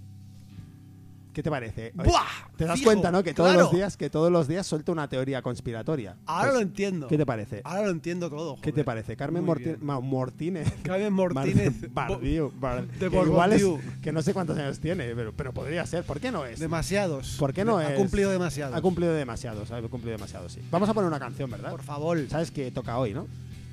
¿Qué 1.33 1.43
te 1.43 1.51
parece? 1.51 1.91
¡Buah! 1.93 2.23
Te 2.57 2.65
das 2.65 2.79
Fijo, 2.79 2.89
cuenta, 2.89 3.11
¿no? 3.11 3.23
Que 3.23 3.33
todos 3.35 3.51
claro. 3.51 3.65
los 3.65 3.71
días, 3.71 3.95
que 3.95 4.09
todos 4.09 4.29
los 4.31 4.47
días 4.47 4.65
suelta 4.65 4.91
una 4.91 5.07
teoría 5.07 5.41
conspiratoria. 5.43 6.17
Ahora 6.25 6.45
Pues, 6.49 6.53
lo 6.55 6.59
entiendo. 6.61 7.07
¿Qué 7.07 7.17
te 7.17 7.25
parece? 7.25 7.61
Ahora 7.63 7.83
lo 7.85 7.91
entiendo 7.91 8.29
todo. 8.29 8.55
¿Qué 8.55 8.61
te 8.63 8.71
joder. 8.71 8.85
parece? 8.85 9.15
Carmen 9.15 9.45
Morti-. 9.45 9.75
Ma- 9.79 9.99
Mortínez. 10.01 10.67
Carmen 10.83 11.13
Martínez. 11.33 11.93
Bardiu, 11.93 12.51
Bar- 12.59 12.87
de 12.87 13.09
que 13.09 13.15
igual 13.21 13.53
es, 13.53 13.63
que 14.01 14.11
no 14.11 14.21
sé 14.23 14.33
cuántos 14.33 14.57
años 14.57 14.79
tiene, 14.79 15.13
pero, 15.15 15.31
pero 15.31 15.53
podría 15.53 15.85
ser. 15.85 16.03
¿Por 16.03 16.19
qué 16.19 16.31
no 16.31 16.45
es? 16.45 16.59
Demasiados. 16.59 17.37
¿Por 17.39 17.53
qué 17.53 17.63
no 17.63 17.77
ha 17.77 17.91
es? 17.93 17.97
cumplido 17.97 18.31
demasiado. 18.31 18.75
Ha 18.75 18.81
cumplido 18.81 19.13
demasiado. 19.13 19.61
Ha 19.61 19.81
cumplido 19.87 20.11
demasiado, 20.17 20.49
sí. 20.49 20.59
Vamos 20.71 20.89
a 20.89 20.93
poner 20.95 21.07
una 21.07 21.19
canción, 21.19 21.49
¿verdad? 21.51 21.69
Por 21.69 21.83
favor. 21.83 22.19
Sabes 22.27 22.49
que 22.51 22.71
toca 22.71 22.97
hoy, 22.97 23.13
¿no? 23.13 23.27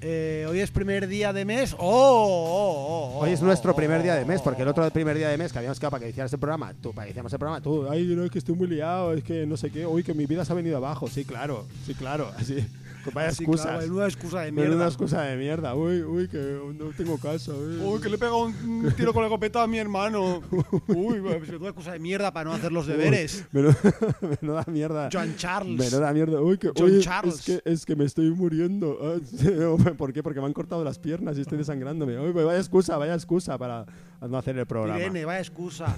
Eh, 0.08 0.46
hoy 0.48 0.60
es 0.60 0.70
primer 0.70 1.08
día 1.08 1.32
de 1.32 1.44
mes. 1.44 1.74
¡Oh! 1.76 1.80
oh, 1.80 3.16
oh, 3.16 3.18
Hoy 3.18 3.32
es 3.32 3.42
oh, 3.42 3.44
nuestro 3.44 3.72
oh, 3.72 3.74
primer 3.74 4.04
día 4.04 4.14
de 4.14 4.22
oh, 4.22 4.26
mes, 4.26 4.40
porque 4.40 4.62
el 4.62 4.68
oh, 4.68 4.70
otro 4.70 4.88
primer 4.90 5.16
día 5.16 5.28
de 5.28 5.36
mes 5.36 5.50
que 5.52 5.58
habíamos 5.58 5.80
quedado 5.80 5.90
para 5.90 6.04
que 6.04 6.10
hicieras 6.10 6.32
el 6.32 6.38
programa, 6.38 6.72
tú, 6.80 6.92
para 6.92 7.06
que 7.06 7.10
hiciéramos 7.10 7.32
el 7.32 7.38
programa, 7.40 7.60
tú, 7.60 7.88
ay, 7.90 8.04
no, 8.14 8.22
es 8.22 8.30
que 8.30 8.38
estoy 8.38 8.54
muy 8.54 8.68
liado, 8.68 9.12
es 9.14 9.24
que 9.24 9.44
no 9.46 9.56
sé 9.56 9.68
qué, 9.70 9.84
uy, 9.84 10.04
que 10.04 10.14
mi 10.14 10.26
vida 10.26 10.44
se 10.44 10.52
ha 10.52 10.54
venido 10.54 10.76
abajo. 10.76 11.08
Sí, 11.08 11.24
claro, 11.24 11.66
sí, 11.84 11.94
claro, 11.94 12.30
así. 12.38 12.64
Pues 13.06 13.14
vaya 13.14 13.28
excusas. 13.28 13.66
claro, 13.66 13.80
menuda 13.82 14.06
excusa 14.06 14.40
de 14.40 14.52
mierda. 14.52 14.86
excusa 14.86 15.22
de 15.22 15.36
mierda. 15.36 15.74
Uy, 15.74 16.02
uy, 16.02 16.28
que 16.28 16.58
no 16.74 16.86
tengo 16.96 17.18
casa. 17.18 17.52
Uy, 17.52 17.76
Uy, 17.78 18.00
que 18.00 18.08
le 18.08 18.16
he 18.16 18.18
pegado 18.18 18.38
un 18.46 18.92
tiro 18.96 19.12
con 19.12 19.22
la 19.22 19.28
escopeta 19.28 19.62
a 19.62 19.66
mi 19.66 19.78
hermano. 19.78 20.42
Uy, 20.88 21.20
pues 21.20 21.40
menuda 21.48 21.68
excusa 21.68 21.92
de 21.92 21.98
mierda 22.00 22.32
para 22.32 22.50
no 22.50 22.52
hacer 22.56 22.72
los 22.72 22.86
deberes. 22.86 23.44
Menuda, 23.52 23.76
menuda 24.42 24.64
mierda. 24.66 25.08
John 25.12 25.34
Charles. 25.36 25.78
Menuda 25.78 26.12
mierda. 26.12 26.40
Uy, 26.40 26.58
que, 26.58 26.72
John 26.76 26.90
uy, 26.90 27.00
Charles. 27.00 27.34
Es, 27.36 27.44
que, 27.44 27.62
es 27.70 27.86
que 27.86 27.96
me 27.96 28.04
estoy 28.04 28.30
muriendo. 28.32 28.98
Ah, 29.00 29.92
¿Por 29.96 30.12
qué? 30.12 30.22
Porque 30.22 30.40
me 30.40 30.46
han 30.46 30.52
cortado 30.52 30.82
las 30.82 30.98
piernas 30.98 31.38
y 31.38 31.42
estoy 31.42 31.58
desangrándome. 31.58 32.18
Uy, 32.18 32.32
pues 32.32 32.44
vaya 32.44 32.58
excusa, 32.58 32.96
vaya 32.96 33.14
excusa 33.14 33.56
para 33.56 33.86
no 34.20 34.36
hacer 34.38 34.58
el 34.58 34.66
programa. 34.66 34.98
Irene, 34.98 35.24
vaya 35.24 35.40
excusa. 35.40 35.96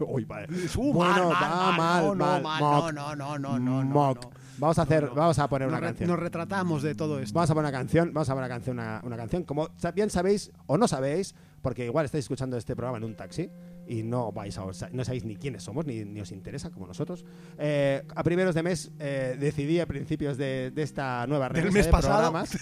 Uy, 0.00 0.24
vale. 0.24 0.48
Uh, 0.76 0.92
Bueno, 0.92 1.30
mal, 1.30 1.32
va 1.32 1.40
mal, 1.40 1.76
mal, 1.76 2.04
no, 2.04 2.14
mal, 2.14 2.42
no, 2.42 2.42
mal, 2.42 2.60
mock. 2.60 2.92
no, 2.92 3.16
no, 3.16 3.38
no, 3.38 3.58
no, 3.58 3.84
no, 3.84 3.90
Mock. 3.92 4.26
Vamos 4.58 4.78
a 4.78 4.82
hacer, 4.82 5.02
No, 5.04 5.08
no. 5.10 5.14
vamos 5.14 5.38
a 5.38 5.48
poner 5.48 5.68
Nos, 5.68 5.78
una 5.78 5.86
canción. 5.86 6.08
nos 6.10 6.18
retratamos 6.18 6.82
de 6.82 6.94
todo 6.94 7.18
esto. 7.18 7.34
Vamos 7.34 7.50
a 7.50 7.54
poner 7.54 7.68
una 7.70 7.78
canción, 7.78 8.12
vamos 8.12 8.28
a 8.28 8.34
poner 8.34 8.48
una 8.48 8.54
canción, 8.54 8.78
una, 8.78 9.00
una 9.04 9.16
canción. 9.16 9.42
Como 9.44 9.68
bien 9.94 10.10
sabéis 10.10 10.50
o 10.66 10.76
no 10.78 10.86
sabéis, 10.88 11.34
porque 11.62 11.84
igual 11.86 12.04
estáis 12.04 12.24
escuchando 12.24 12.56
este 12.56 12.74
programa 12.76 12.98
en 12.98 13.04
un 13.04 13.14
taxi, 13.16 13.50
y 13.86 14.02
no 14.04 14.30
vais 14.30 14.56
a 14.58 14.64
no 14.92 15.04
sabéis 15.04 15.24
ni 15.24 15.36
quiénes 15.36 15.64
somos 15.64 15.86
ni, 15.86 16.04
ni 16.04 16.20
os 16.20 16.30
interesa 16.32 16.70
como 16.70 16.86
nosotros. 16.86 17.24
Eh, 17.58 18.02
a 18.14 18.22
primeros 18.22 18.54
de 18.54 18.62
mes 18.62 18.90
eh, 19.00 19.36
decidí 19.38 19.80
a 19.80 19.86
principios 19.86 20.36
de, 20.36 20.70
de 20.72 20.82
esta 20.82 21.26
nueva 21.26 21.48
Del 21.48 21.64
remesa 21.64 21.74
mes 21.78 21.86
de 21.86 21.92
pasado. 21.92 22.32
programas 22.32 22.58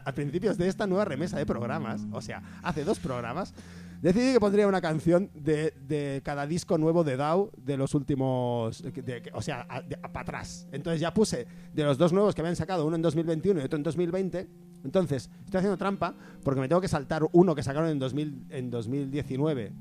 a 0.04 0.12
principios 0.12 0.58
de 0.58 0.68
esta 0.68 0.86
nueva 0.86 1.04
remesa 1.04 1.36
de 1.38 1.46
programas, 1.46 2.02
o 2.12 2.20
sea, 2.20 2.42
hace 2.62 2.84
dos 2.84 2.98
programas, 2.98 3.54
decidí 4.02 4.32
que 4.34 4.40
pondría 4.40 4.66
una 4.68 4.80
canción 4.82 5.30
de, 5.34 5.72
de 5.86 6.20
cada 6.24 6.46
disco 6.46 6.76
nuevo 6.76 7.04
de 7.04 7.16
DAO 7.16 7.50
de 7.56 7.76
los 7.78 7.94
últimos, 7.94 8.82
de- 8.82 9.30
o 9.32 9.40
sea, 9.40 9.66
para 10.12 10.20
atrás. 10.20 10.68
Entonces 10.72 11.00
ya 11.00 11.14
puse 11.14 11.46
de 11.72 11.84
los 11.84 11.96
dos 11.96 12.12
nuevos 12.12 12.34
que 12.34 12.42
habían 12.42 12.56
sacado, 12.56 12.84
uno 12.86 12.96
en 12.96 13.02
2021 13.02 13.60
y 13.60 13.64
otro 13.64 13.78
en 13.78 13.82
2020. 13.82 14.48
Entonces, 14.84 15.30
estoy 15.44 15.58
haciendo 15.58 15.76
trampa 15.78 16.14
porque 16.42 16.60
me 16.60 16.68
tengo 16.68 16.80
que 16.80 16.88
saltar 16.88 17.22
uno 17.32 17.54
que 17.54 17.62
sacaron 17.62 17.88
en, 17.88 17.98
2000, 18.00 18.46
en 18.50 18.70
2019, 18.70 19.72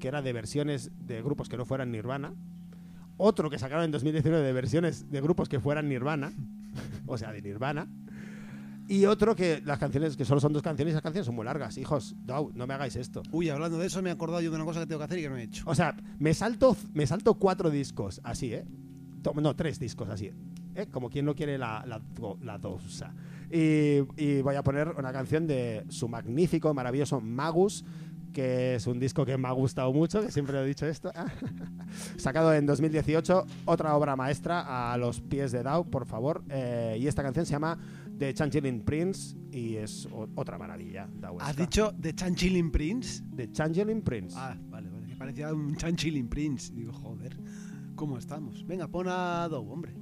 que 0.00 0.08
era 0.08 0.20
de 0.20 0.32
versiones 0.32 0.90
de 1.06 1.22
grupos 1.22 1.48
que 1.48 1.56
no 1.56 1.64
fueran 1.64 1.92
Nirvana. 1.92 2.34
Otro 3.16 3.50
que 3.50 3.58
sacaron 3.58 3.84
en 3.84 3.90
2019 3.92 4.44
de 4.44 4.52
versiones 4.52 5.10
de 5.10 5.20
grupos 5.20 5.48
que 5.48 5.60
fueran 5.60 5.88
Nirvana, 5.88 6.32
o 7.06 7.16
sea, 7.16 7.32
de 7.32 7.40
Nirvana. 7.42 7.88
Y 8.88 9.04
otro 9.04 9.36
que 9.36 9.60
las 9.66 9.78
canciones, 9.78 10.16
que 10.16 10.24
solo 10.24 10.40
son 10.40 10.54
dos 10.54 10.62
canciones, 10.62 10.94
las 10.94 11.02
canciones 11.02 11.26
son 11.26 11.34
muy 11.34 11.44
largas. 11.44 11.76
Hijos, 11.76 12.16
Dau, 12.24 12.50
no 12.54 12.66
me 12.66 12.72
hagáis 12.72 12.96
esto. 12.96 13.22
Uy, 13.32 13.50
hablando 13.50 13.78
de 13.78 13.86
eso, 13.86 14.00
me 14.00 14.08
he 14.08 14.12
acordado 14.12 14.40
yo 14.40 14.50
de 14.50 14.56
una 14.56 14.64
cosa 14.64 14.80
que 14.80 14.86
tengo 14.86 14.98
que 14.98 15.04
hacer 15.04 15.18
y 15.18 15.22
que 15.22 15.28
no 15.28 15.36
he 15.36 15.42
hecho. 15.42 15.64
O 15.66 15.74
sea, 15.74 15.94
me 16.18 16.32
salto, 16.32 16.74
me 16.94 17.06
salto 17.06 17.34
cuatro 17.34 17.68
discos, 17.68 18.20
así, 18.24 18.54
¿eh? 18.54 18.64
No, 19.34 19.54
tres 19.54 19.78
discos, 19.78 20.08
así. 20.08 20.32
¿eh? 20.74 20.86
Como 20.90 21.10
quien 21.10 21.26
no 21.26 21.34
quiere 21.34 21.58
la, 21.58 21.84
la, 21.86 22.00
la 22.40 22.56
dosa. 22.56 23.12
Y, 23.50 23.98
y 24.16 24.40
voy 24.40 24.54
a 24.54 24.62
poner 24.62 24.88
una 24.96 25.12
canción 25.12 25.46
de 25.46 25.84
su 25.90 26.08
magnífico, 26.08 26.72
maravilloso 26.72 27.20
Magus, 27.20 27.84
que 28.32 28.76
es 28.76 28.86
un 28.86 28.98
disco 28.98 29.24
que 29.24 29.36
me 29.36 29.48
ha 29.48 29.52
gustado 29.52 29.92
mucho, 29.92 30.20
que 30.22 30.30
siempre 30.30 30.58
he 30.60 30.64
dicho 30.64 30.86
esto. 30.86 31.10
Sacado 32.16 32.54
en 32.54 32.66
2018, 32.66 33.46
otra 33.64 33.96
obra 33.96 34.16
maestra 34.16 34.92
a 34.92 34.96
los 34.96 35.20
pies 35.20 35.52
de 35.52 35.62
Dao, 35.62 35.84
por 35.84 36.06
favor. 36.06 36.42
Eh, 36.48 36.96
y 37.00 37.06
esta 37.06 37.22
canción 37.22 37.46
se 37.46 37.52
llama 37.52 37.78
The 38.18 38.34
Changeling 38.34 38.84
Prince 38.84 39.36
y 39.52 39.76
es 39.76 40.08
otra 40.34 40.58
maravilla. 40.58 41.08
¿Has 41.40 41.56
dicho 41.56 41.94
The 42.00 42.14
Chanchilling 42.14 42.70
Prince? 42.70 43.22
The 43.34 43.50
Changeling 43.52 44.02
Prince. 44.02 44.34
Ah, 44.36 44.56
vale, 44.68 44.90
vale. 44.90 45.06
Que 45.06 45.16
parecía 45.16 45.52
un 45.54 45.76
Chanchilling 45.76 46.28
Prince. 46.28 46.72
Digo, 46.74 46.92
joder, 46.92 47.36
¿cómo 47.94 48.18
estamos? 48.18 48.66
Venga, 48.66 48.88
pon 48.88 49.06
a 49.08 49.48
Dow, 49.48 49.70
hombre. 49.70 49.94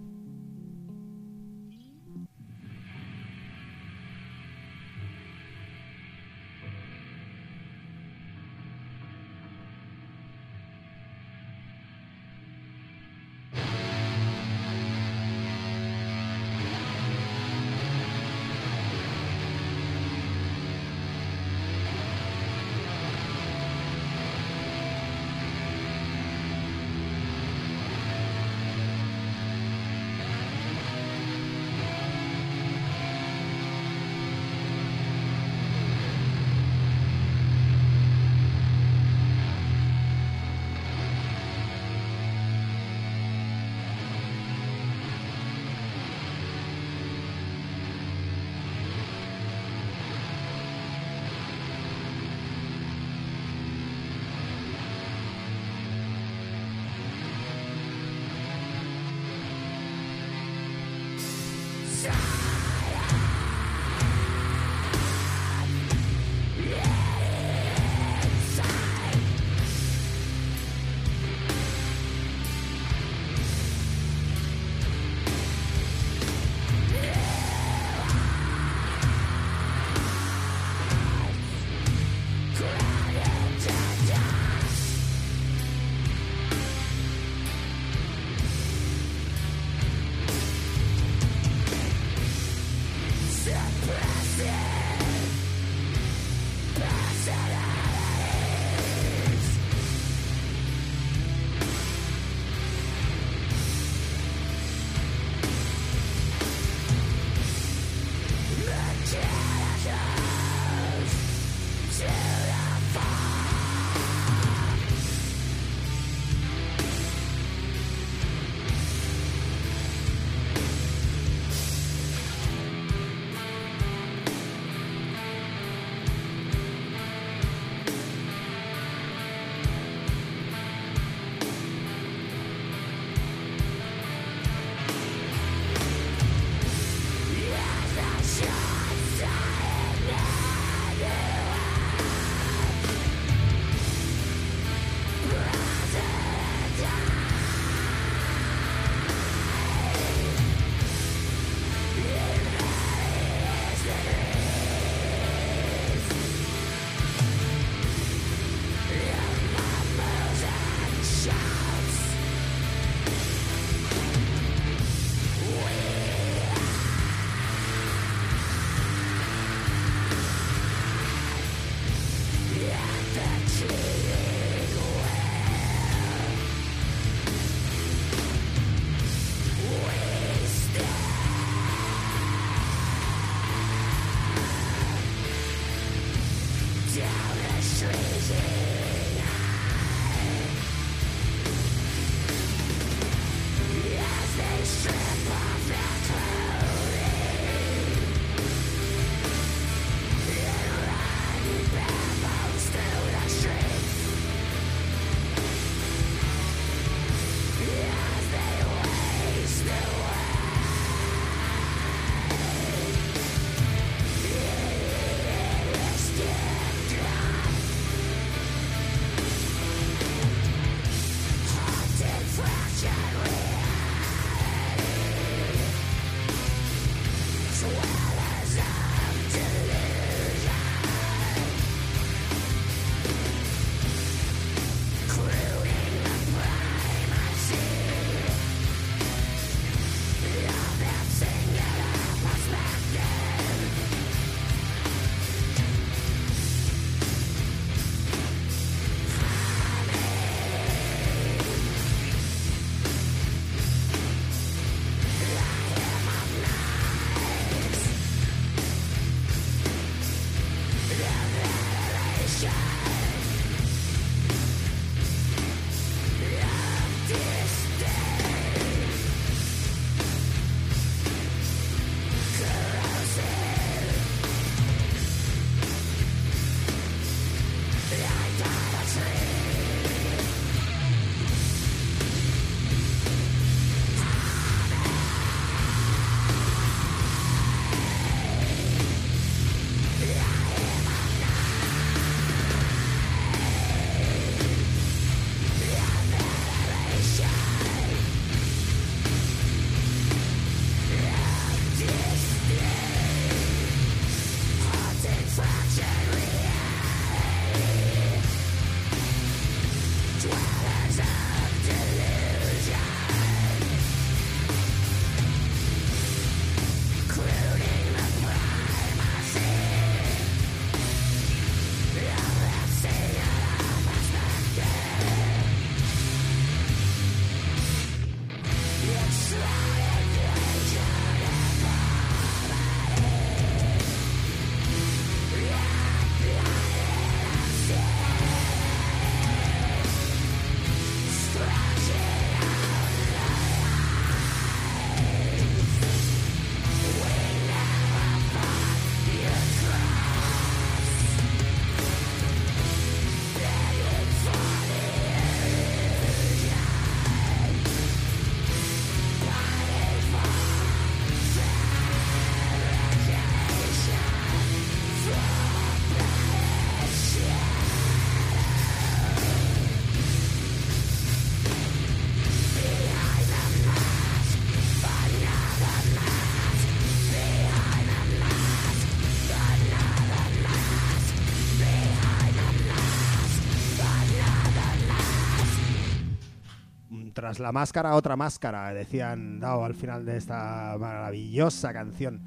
Tras 387.26 387.40
la 387.40 387.50
máscara, 387.50 387.96
otra 387.96 388.14
máscara, 388.14 388.72
decían 388.72 389.40
dado 389.40 389.64
al 389.64 389.74
final 389.74 390.04
de 390.04 390.16
esta 390.16 390.76
maravillosa 390.78 391.72
canción 391.72 392.20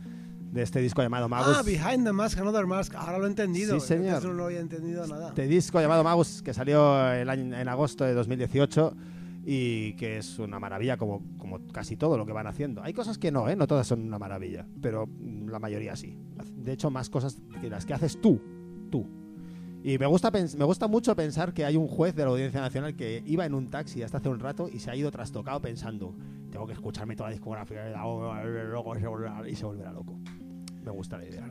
de 0.52 0.62
este 0.62 0.82
disco 0.82 1.02
llamado 1.02 1.30
Magus. 1.30 1.56
Ah, 1.58 1.62
Behind 1.64 2.04
the 2.04 2.12
Mask, 2.12 2.38
Another 2.38 2.66
Mask. 2.66 2.94
Ahora 2.96 3.18
lo 3.18 3.24
he 3.26 3.30
entendido. 3.30 3.80
Sí, 3.80 3.88
señor. 3.88 4.16
Antes 4.16 4.26
no 4.26 4.34
lo 4.34 4.44
había 4.48 4.60
entendido 4.60 5.08
nada. 5.08 5.30
Este 5.30 5.48
disco 5.48 5.80
llamado 5.80 6.04
Magus 6.04 6.42
que 6.44 6.54
salió 6.54 7.14
el 7.14 7.30
año- 7.30 7.56
en 7.58 7.68
agosto 7.70 8.04
de 8.04 8.14
2018 8.14 8.94
y 9.46 9.94
que 9.94 10.18
es 10.18 10.38
una 10.38 10.60
maravilla 10.60 10.98
como, 10.98 11.24
como 11.38 11.66
casi 11.72 11.96
todo 11.96 12.18
lo 12.18 12.26
que 12.26 12.34
van 12.34 12.48
haciendo. 12.48 12.84
Hay 12.84 12.92
cosas 12.94 13.18
que 13.18 13.32
no, 13.32 13.48
¿eh? 13.48 13.56
no 13.56 13.68
todas 13.68 13.88
son 13.88 14.02
una 14.02 14.20
maravilla, 14.20 14.68
pero 14.82 15.08
la 15.48 15.60
mayoría 15.60 15.96
sí. 15.96 16.20
De 16.58 16.74
hecho, 16.74 16.92
más 16.92 17.10
cosas 17.10 17.38
que 17.62 17.70
las 17.70 17.86
que 17.86 17.94
haces 17.94 18.20
tú, 18.20 18.42
tú. 18.92 19.08
Y 19.82 19.98
me 19.98 20.06
gusta, 20.08 20.30
me 20.32 20.66
gusta 20.66 20.88
mucho 20.88 21.16
pensar 21.16 21.54
que 21.54 21.64
hay 21.64 21.78
un 21.78 21.88
juez 21.88 22.14
de 22.16 22.24
la 22.24 22.32
Audiencia 22.32 22.60
Nacional 22.60 22.96
que 22.96 23.24
iba 23.26 23.46
en 23.46 23.54
un 23.54 23.70
taxi 23.70 24.04
hasta 24.04 24.18
hace 24.18 24.28
un 24.30 24.40
rato 24.40 24.68
y 24.72 24.80
se 24.80 24.92
ha 24.92 24.96
ido 24.96 25.10
trastocado 25.10 25.62
pensando, 25.62 26.14
tengo 26.52 26.68
que 26.68 26.74
escucharme 26.74 27.16
toda 27.16 27.30
la 27.30 27.34
discografía 27.34 27.90
y 27.90 27.94
se 27.94 29.66
volverá- 29.66 29.92
loco. 29.94 30.20
Me 30.84 30.92
gusta 30.92 31.18
la 31.18 31.26
idea. 31.26 31.46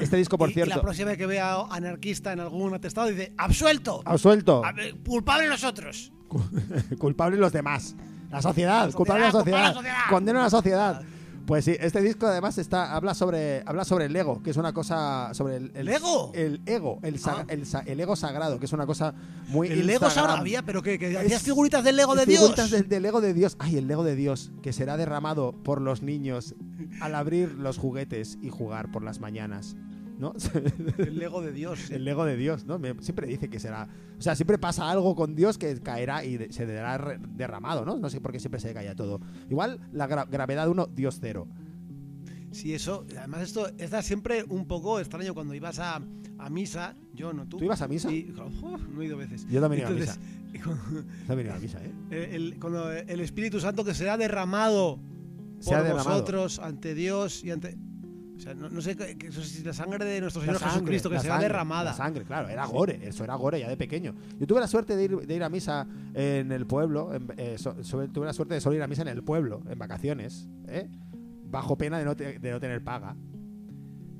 Este 0.00 0.16
disco, 0.16 0.36
por 0.36 0.48
Y- 0.48 0.52
y 0.52 0.54
cierto, 0.54 0.76
la 0.76 0.82
próxima 0.82 1.08
vez 1.10 1.18
que 1.18 1.26
vea 1.26 1.62
anarquista 1.70 2.32
en 2.32 2.40
algún 2.40 2.74
atestado 2.74 3.08
dice, 3.08 3.32
¡absuelto! 3.38 4.02
absuelto. 4.04 4.62
¡Culpable 5.06 5.48
nosotros! 5.48 6.12
culpables 6.98 7.38
los 7.38 7.52
demás. 7.52 7.94
La 8.30 8.42
sociedad, 8.42 8.86
La 8.88 8.92
culpable 8.92 9.22
la 9.26 9.30
sociedad, 9.30 9.74
sociedad. 9.74 9.74
culpable 9.74 9.92
la 9.92 9.94
sociedad. 10.00 10.10
Condena 10.10 10.40
a 10.40 10.42
la 10.44 10.50
sociedad. 10.50 11.02
Pues 11.46 11.66
sí, 11.66 11.76
este 11.78 12.00
disco 12.00 12.26
además 12.26 12.56
está, 12.56 12.94
habla 12.96 13.12
sobre 13.12 13.62
habla 13.66 13.84
sobre 13.84 14.06
el 14.06 14.16
ego, 14.16 14.42
que 14.42 14.48
es 14.50 14.56
una 14.56 14.72
cosa 14.72 15.28
sobre 15.34 15.56
el, 15.58 15.72
¿El 15.74 15.88
ego? 15.88 16.32
el 16.34 16.62
ego, 16.64 17.00
el, 17.02 17.18
sa- 17.18 17.44
Ah. 17.48 17.82
el, 17.86 18.00
ego 18.00 18.16
sagrado, 18.16 18.58
que 18.58 18.64
es 18.64 18.72
una 18.72 18.86
cosa 18.86 19.12
muy 19.48 19.68
El 19.68 19.86
Lego 19.86 20.06
Instagram. 20.06 20.14
sabrá, 20.14 20.40
había, 20.40 20.62
pero 20.62 20.82
que, 20.82 20.98
que 20.98 21.18
hacías 21.18 21.42
figuritas 21.42 21.84
del 21.84 21.96
Lego 21.96 22.14
de 22.14 22.24
Figuritas 22.24 22.70
Dios. 22.70 22.80
del, 22.80 22.88
del 22.88 23.04
ego 23.04 23.20
de 23.20 23.34
Dios. 23.34 23.56
Ay, 23.58 23.76
el 23.76 23.90
ego 23.90 24.04
de 24.04 24.16
Dios, 24.16 24.52
que 24.62 24.72
será 24.72 24.96
derramado 24.96 25.52
por 25.52 25.82
los 25.82 26.02
niños 26.02 26.54
al 27.02 27.14
abrir 27.14 27.50
los 27.52 27.76
juguetes 27.76 28.38
y 28.40 28.48
jugar 28.48 28.90
por 28.90 29.02
las 29.02 29.20
mañanas. 29.20 29.76
¿No? 30.18 30.32
El 30.98 31.18
Lego 31.18 31.42
de 31.42 31.52
Dios. 31.52 31.78
sí. 31.80 31.94
El 31.94 32.04
Lego 32.04 32.24
de 32.24 32.36
Dios, 32.36 32.64
¿no? 32.66 32.78
Me- 32.78 32.94
siempre 33.02 33.26
dice 33.26 33.48
que 33.50 33.58
será. 33.58 33.88
O 34.18 34.22
sea, 34.22 34.36
siempre 34.36 34.58
pasa 34.58 34.90
algo 34.90 35.14
con 35.16 35.34
Dios 35.34 35.58
que 35.58 35.80
caerá 35.80 36.24
y 36.24 36.36
de- 36.36 36.52
se 36.52 36.66
dará 36.66 37.18
derramado, 37.18 37.84
¿no? 37.84 37.98
No 37.98 38.08
sé 38.10 38.20
por 38.20 38.30
qué 38.32 38.38
siempre 38.40 38.60
se 38.60 38.72
caía 38.72 38.94
todo. 38.94 39.20
Igual 39.50 39.80
la 39.92 40.08
gra- 40.08 40.28
gravedad 40.30 40.68
1, 40.68 40.86
Dios 40.94 41.18
0. 41.20 41.48
Sí, 42.52 42.72
eso. 42.72 43.04
Además, 43.18 43.42
esto 43.42 43.66
está 43.78 44.02
siempre 44.02 44.44
un 44.48 44.66
poco 44.66 45.00
extraño 45.00 45.34
cuando 45.34 45.54
ibas 45.54 45.80
a, 45.80 46.00
a 46.38 46.50
misa. 46.50 46.94
Yo, 47.12 47.32
no 47.32 47.46
tú. 47.48 47.58
¿Tú 47.58 47.64
ibas 47.64 47.82
a 47.82 47.88
misa? 47.88 48.12
Y, 48.12 48.32
no 48.94 49.02
he 49.02 49.06
ido 49.06 49.16
veces. 49.16 49.46
Yo 49.50 49.60
también 49.60 49.80
iba 49.80 49.88
a 49.88 49.92
Entonces, 49.92 50.20
y 50.52 50.58
cuando- 50.60 51.02
Se 51.26 51.32
ha 51.32 51.34
venido 51.34 51.54
a 51.54 51.58
misa, 51.58 51.80
¿eh? 52.12 52.28
el, 52.32 52.56
cuando 52.60 52.92
el 52.92 53.18
Espíritu 53.20 53.58
Santo 53.58 53.84
que 53.84 53.92
será 53.94 54.16
derramado 54.16 55.00
Se 55.58 55.70
por 55.70 55.78
ha 55.78 55.82
derramado. 55.82 56.10
vosotros 56.10 56.60
ante 56.60 56.94
Dios 56.94 57.42
y 57.42 57.50
ante. 57.50 57.76
Sea, 58.44 58.54
no, 58.54 58.68
no 58.68 58.80
sé 58.82 58.94
la 59.64 59.72
sangre 59.72 60.04
de 60.04 60.20
nuestro 60.20 60.42
Señor 60.42 60.58
sangre, 60.58 60.74
Jesucristo 60.74 61.08
que 61.10 61.18
será 61.18 61.34
sangre, 61.34 61.48
derramada. 61.48 61.84
La 61.90 61.96
sangre, 61.96 62.24
claro, 62.24 62.48
era 62.48 62.66
gore, 62.66 63.00
eso 63.02 63.24
era 63.24 63.34
gore 63.36 63.58
ya 63.60 63.68
de 63.68 63.76
pequeño. 63.76 64.14
Yo 64.38 64.46
tuve 64.46 64.60
la 64.60 64.66
suerte 64.68 64.96
de 64.96 65.04
ir, 65.04 65.16
de 65.26 65.34
ir 65.34 65.42
a 65.42 65.48
misa 65.48 65.86
en 66.12 66.52
el 66.52 66.66
pueblo, 66.66 67.14
en- 67.14 67.26
eh, 67.38 67.56
so- 67.58 67.82
sobre- 67.82 68.08
tuve 68.08 68.26
la 68.26 68.32
suerte 68.34 68.54
de 68.54 68.60
solo 68.60 68.76
ir 68.76 68.82
a 68.82 68.86
misa 68.86 69.02
en 69.02 69.08
el 69.08 69.22
pueblo, 69.24 69.62
en 69.68 69.78
vacaciones, 69.78 70.46
¿eh? 70.68 70.88
bajo 71.46 71.76
pena 71.78 71.98
de 71.98 72.04
no, 72.04 72.14
te- 72.16 72.38
de 72.38 72.50
no 72.50 72.60
tener 72.60 72.84
paga. 72.84 73.16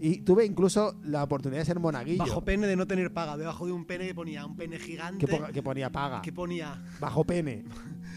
Y 0.01 0.19
tuve 0.23 0.45
incluso 0.45 0.99
la 1.05 1.23
oportunidad 1.23 1.61
de 1.61 1.67
ser 1.67 1.81
monaguillo, 1.81 2.25
Bajo 2.25 2.45
pene 2.45 2.67
de 2.67 2.77
no 2.77 2.87
tener 2.87 3.13
paga. 3.13 3.37
Debajo 3.37 3.65
de 3.67 3.73
un 3.73 3.87
pene 3.87 4.07
que 4.07 4.15
ponía 4.15 4.45
un 4.45 4.57
pene 4.57 4.79
gigante 4.79 5.25
que, 5.27 5.37
po- 5.37 5.47
que 5.53 5.63
ponía 5.63 5.91
paga. 5.91 6.21
que 6.21 6.33
ponía 6.33 6.83
Bajo 7.01 7.25
pene, 7.25 7.65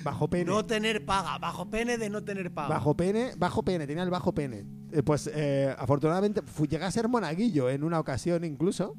bajo 0.04 0.28
pene. 0.30 0.46
no 0.46 0.66
tener 0.66 1.06
paga. 1.06 1.38
Bajo 1.38 1.70
pene 1.70 1.98
de 1.98 2.10
no 2.10 2.24
tener 2.24 2.52
paga. 2.54 2.70
Bajo 2.70 2.98
pene, 2.98 3.32
bajo 3.38 3.64
pene, 3.64 3.88
tenía 3.88 4.04
el 4.04 4.10
bajo 4.10 4.34
pene. 4.34 4.66
Eh, 4.92 5.04
pues 5.04 5.30
eh, 5.34 5.76
afortunadamente 5.78 6.42
fui, 6.42 6.68
llegué 6.68 6.86
a 6.86 6.92
ser 6.92 7.08
monaguillo 7.08 7.70
en 7.70 7.84
una 7.84 8.00
ocasión 8.00 8.44
incluso. 8.44 8.96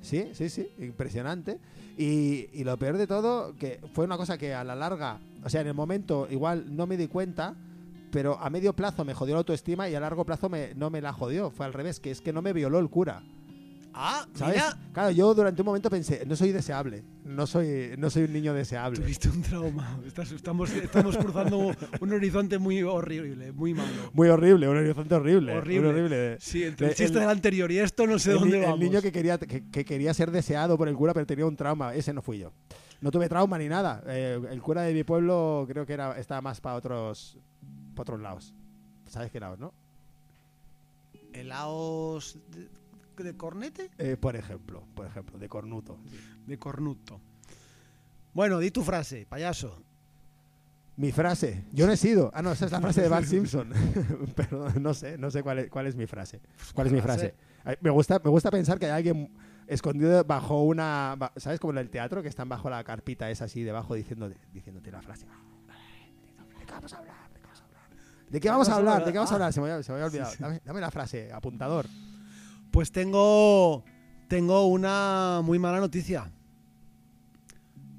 Sí, 0.00 0.30
sí, 0.32 0.48
sí, 0.48 0.68
impresionante. 0.78 1.60
Y, 1.96 2.48
y 2.52 2.64
lo 2.64 2.76
peor 2.78 2.96
de 2.96 3.06
todo, 3.06 3.54
que 3.56 3.80
fue 3.92 4.04
una 4.04 4.16
cosa 4.16 4.36
que 4.36 4.54
a 4.54 4.64
la 4.64 4.74
larga, 4.74 5.20
o 5.44 5.48
sea, 5.48 5.60
en 5.60 5.68
el 5.68 5.74
momento 5.74 6.26
igual 6.30 6.74
no 6.74 6.86
me 6.86 6.96
di 6.96 7.06
cuenta, 7.06 7.54
pero 8.10 8.38
a 8.40 8.50
medio 8.50 8.74
plazo 8.74 9.04
me 9.04 9.14
jodió 9.14 9.34
la 9.34 9.38
autoestima 9.38 9.88
y 9.88 9.94
a 9.94 10.00
largo 10.00 10.24
plazo 10.24 10.48
me, 10.48 10.74
no 10.74 10.90
me 10.90 11.00
la 11.00 11.12
jodió. 11.12 11.50
Fue 11.50 11.66
al 11.66 11.72
revés, 11.72 12.00
que 12.00 12.10
es 12.10 12.20
que 12.20 12.32
no 12.32 12.42
me 12.42 12.52
violó 12.52 12.78
el 12.78 12.90
cura. 12.90 13.22
Ah, 13.94 14.26
¿Sabes? 14.34 14.54
mira. 14.56 14.76
Claro, 14.92 15.10
yo 15.10 15.34
durante 15.34 15.60
un 15.62 15.66
momento 15.66 15.90
pensé, 15.90 16.24
no 16.26 16.34
soy 16.34 16.50
deseable, 16.50 17.02
no 17.24 17.46
soy, 17.46 17.94
no 17.98 18.08
soy 18.08 18.22
un 18.24 18.32
niño 18.32 18.54
deseable. 18.54 18.98
Tuviste 19.00 19.28
un 19.28 19.42
trauma. 19.42 19.98
Estás- 20.06 20.32
estamos, 20.32 20.70
estamos 20.70 21.16
cruzando 21.18 21.58
un 22.00 22.12
horizonte 22.12 22.58
muy 22.58 22.82
horrible, 22.82 23.52
muy 23.52 23.74
malo. 23.74 24.10
Muy 24.14 24.28
horrible, 24.28 24.68
un 24.68 24.76
horizonte 24.78 25.14
horrible. 25.14 25.52
Horrible. 25.56 25.80
muy 25.92 26.00
horrible. 26.00 26.36
Sí, 26.40 26.64
entre 26.64 26.86
el 26.86 26.90
El- 26.92 26.96
chiste 26.96 27.18
del 27.20 27.28
anterior 27.28 27.70
y 27.70 27.78
esto 27.80 28.06
no 28.06 28.18
sé 28.18 28.32
el, 28.32 28.38
dónde 28.38 28.56
el 28.58 28.62
vamos. 28.64 28.78
niño 28.80 29.02
que 29.02 29.12
quería, 29.12 29.38
que, 29.38 29.68
que 29.68 29.84
quería 29.84 30.14
ser 30.14 30.30
deseado 30.30 30.78
por 30.78 30.88
el 30.88 30.94
cura, 30.96 31.12
pero 31.12 31.26
tenía 31.26 31.44
un 31.46 31.56
trauma. 31.56 31.94
Ese 31.94 32.12
no 32.14 32.22
fui 32.22 32.38
yo. 32.38 32.50
No 33.02 33.10
tuve 33.10 33.28
trauma 33.28 33.58
ni 33.58 33.68
nada. 33.68 34.02
Eh, 34.06 34.40
el 34.50 34.62
cura 34.62 34.82
de 34.82 34.94
mi 34.94 35.04
pueblo 35.04 35.64
creo 35.68 35.84
que 35.84 35.92
era 35.92 36.18
estaba 36.18 36.40
más 36.40 36.60
para 36.60 36.76
otros, 36.76 37.36
pa' 37.94 38.02
otros 38.02 38.20
lados. 38.20 38.54
¿Sabes 39.08 39.30
qué 39.30 39.38
lados, 39.40 39.58
no? 39.58 39.74
Helaos 41.34 42.38
de, 43.16 43.36
cornete, 43.36 43.90
Eh, 43.98 44.16
por 44.16 44.36
ejemplo, 44.36 44.86
por 44.94 45.06
ejemplo, 45.06 45.38
de 45.38 45.48
cornuto. 45.48 45.98
de 46.46 46.58
cornuto. 46.58 47.20
Bueno, 48.32 48.58
di 48.58 48.70
tu 48.70 48.82
frase, 48.82 49.26
payaso. 49.28 49.82
Mi 50.96 51.10
frase. 51.10 51.64
Yo 51.72 51.86
no 51.86 51.92
he 51.92 51.96
sido. 51.96 52.30
Ah, 52.34 52.42
no, 52.42 52.52
esa 52.52 52.66
es 52.66 52.72
la 52.72 52.80
frase 52.80 53.02
de 53.02 53.08
Bart 53.08 53.26
Simpson. 53.26 53.72
pero 54.36 54.70
no 54.78 54.94
sé, 54.94 55.16
no 55.18 55.30
sé 55.30 55.42
cuál 55.42 55.60
es, 55.60 55.70
cuál 55.70 55.86
es 55.86 55.96
mi 55.96 56.06
frase. 56.06 56.40
¿Cuál 56.74 56.88
es 56.88 56.92
mi 56.92 57.00
frase? 57.00 57.34
Me 57.80 57.90
gusta, 57.90 58.20
me 58.22 58.30
gusta 58.30 58.50
pensar 58.50 58.78
que 58.78 58.86
hay 58.86 58.92
alguien 58.92 59.32
escondido 59.66 60.22
bajo 60.24 60.62
una. 60.62 61.16
¿Sabes? 61.36 61.60
Como 61.60 61.72
en 61.72 61.78
el 61.78 61.90
teatro, 61.90 62.22
que 62.22 62.28
están 62.28 62.48
bajo 62.48 62.68
la 62.68 62.84
carpita 62.84 63.30
esa 63.30 63.46
así 63.46 63.62
debajo 63.62 63.94
diciéndote, 63.94 64.36
diciéndote 64.52 64.90
la 64.90 65.00
frase. 65.02 65.26
¿De 65.26 66.66
qué 66.66 66.72
vamos 66.72 66.92
a 66.92 66.98
hablar? 66.98 67.30
¿De 67.30 67.40
qué 67.40 67.46
vamos 67.46 68.70
a 68.70 68.74
hablar? 68.76 69.04
¿De 69.04 69.12
qué 69.12 69.18
vamos 69.18 69.30
a 69.30 69.34
hablar? 69.34 69.52
Se 69.52 69.60
me 69.60 69.70
había, 69.70 69.82
se 69.82 69.92
me 69.92 69.96
había 69.96 70.06
olvidado. 70.06 70.32
Dame, 70.38 70.60
dame 70.64 70.80
la 70.80 70.90
frase, 70.90 71.32
apuntador. 71.32 71.86
Pues 72.72 72.90
tengo, 72.90 73.84
tengo 74.28 74.66
una 74.66 75.40
muy 75.44 75.58
mala 75.60 75.78
noticia. 75.78 76.32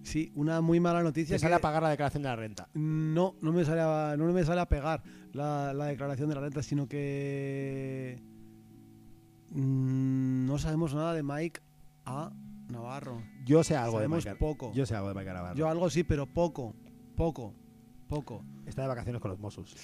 Sí, 0.02 0.32
una 0.36 0.60
muy 0.62 0.80
mala 0.82 1.02
noticia. 1.02 1.38
Se 1.38 1.40
sale 1.42 1.54
que- 1.54 1.58
a 1.58 1.62
pagar 1.62 1.82
la 1.84 1.90
declaración 1.90 2.24
de 2.24 2.30
la 2.30 2.36
renta. 2.36 2.68
No, 2.74 3.36
no 3.42 3.54
me 3.54 3.64
sale 3.64 3.82
a, 3.82 4.16
no 4.18 4.26
me 4.34 4.44
sale 4.44 4.60
a 4.62 4.68
pegar 4.68 5.02
la, 5.32 5.74
la 5.74 5.86
declaración 5.86 6.28
de 6.30 6.36
la 6.36 6.42
renta, 6.42 6.62
sino 6.62 6.88
que 6.88 8.20
mm, 9.52 10.46
no 10.46 10.58
sabemos 10.58 10.94
nada 10.94 11.14
de 11.14 11.24
Mike 11.24 11.62
A. 12.06 12.32
Navarro. 12.70 13.22
Yo 13.46 13.64
sé 13.64 13.76
algo 13.76 13.98
Sabemos 13.98 14.24
de 14.24 14.32
Michael. 14.32 14.38
poco. 14.56 14.74
Yo 14.74 14.86
sé 14.86 14.96
algo 14.96 15.10
de 15.10 15.16
Michael 15.16 15.36
Navarro. 15.36 15.56
Yo 15.56 15.68
algo 15.70 15.90
sí, 15.90 16.04
pero 16.04 16.26
poco, 16.26 16.74
poco, 17.16 17.54
poco. 18.08 18.44
Está 18.66 18.82
de 18.84 18.88
vacaciones 18.88 19.22
con 19.22 19.30
los 19.32 19.40
Mossos. 19.40 19.76